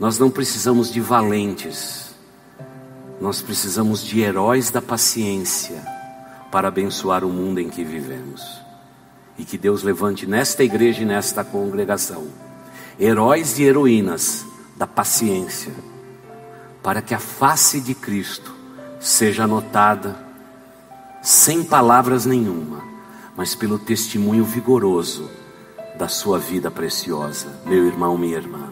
Nós 0.00 0.18
não 0.18 0.30
precisamos 0.30 0.90
de 0.90 1.00
valentes, 1.00 2.14
nós 3.20 3.42
precisamos 3.42 4.02
de 4.02 4.20
heróis 4.20 4.70
da 4.70 4.80
paciência 4.80 5.82
para 6.50 6.68
abençoar 6.68 7.24
o 7.24 7.28
mundo 7.28 7.60
em 7.60 7.68
que 7.68 7.84
vivemos. 7.84 8.42
E 9.36 9.44
que 9.44 9.58
Deus 9.58 9.82
levante 9.82 10.26
nesta 10.26 10.64
igreja 10.64 11.02
e 11.02 11.06
nesta 11.06 11.44
congregação 11.44 12.26
heróis 12.98 13.58
e 13.58 13.62
heroínas 13.62 14.44
da 14.76 14.86
paciência, 14.86 15.72
para 16.82 17.00
que 17.00 17.14
a 17.14 17.18
face 17.18 17.80
de 17.80 17.94
Cristo 17.94 18.57
seja 19.00 19.44
anotada, 19.44 20.16
sem 21.22 21.62
palavras 21.62 22.26
nenhuma, 22.26 22.82
mas 23.36 23.54
pelo 23.54 23.78
testemunho 23.78 24.44
vigoroso 24.44 25.30
da 25.96 26.08
sua 26.08 26.38
vida 26.38 26.70
preciosa, 26.70 27.48
meu 27.66 27.86
irmão, 27.86 28.16
minha 28.16 28.36
irmã. 28.36 28.68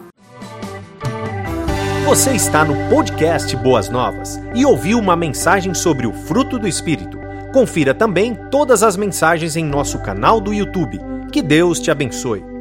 Você 2.05 2.31
está 2.31 2.63
no 2.63 2.73
podcast 2.89 3.53
Boas 3.57 3.89
Novas 3.89 4.39
e 4.55 4.65
ouviu 4.65 4.97
uma 4.97 5.15
mensagem 5.15 5.73
sobre 5.73 6.07
o 6.07 6.13
fruto 6.13 6.57
do 6.57 6.67
Espírito. 6.67 7.17
Confira 7.53 7.93
também 7.93 8.33
todas 8.49 8.81
as 8.81 8.95
mensagens 8.95 9.57
em 9.57 9.65
nosso 9.65 9.99
canal 9.99 10.39
do 10.39 10.53
YouTube. 10.53 10.99
Que 11.31 11.41
Deus 11.41 11.81
te 11.81 11.91
abençoe. 11.91 12.56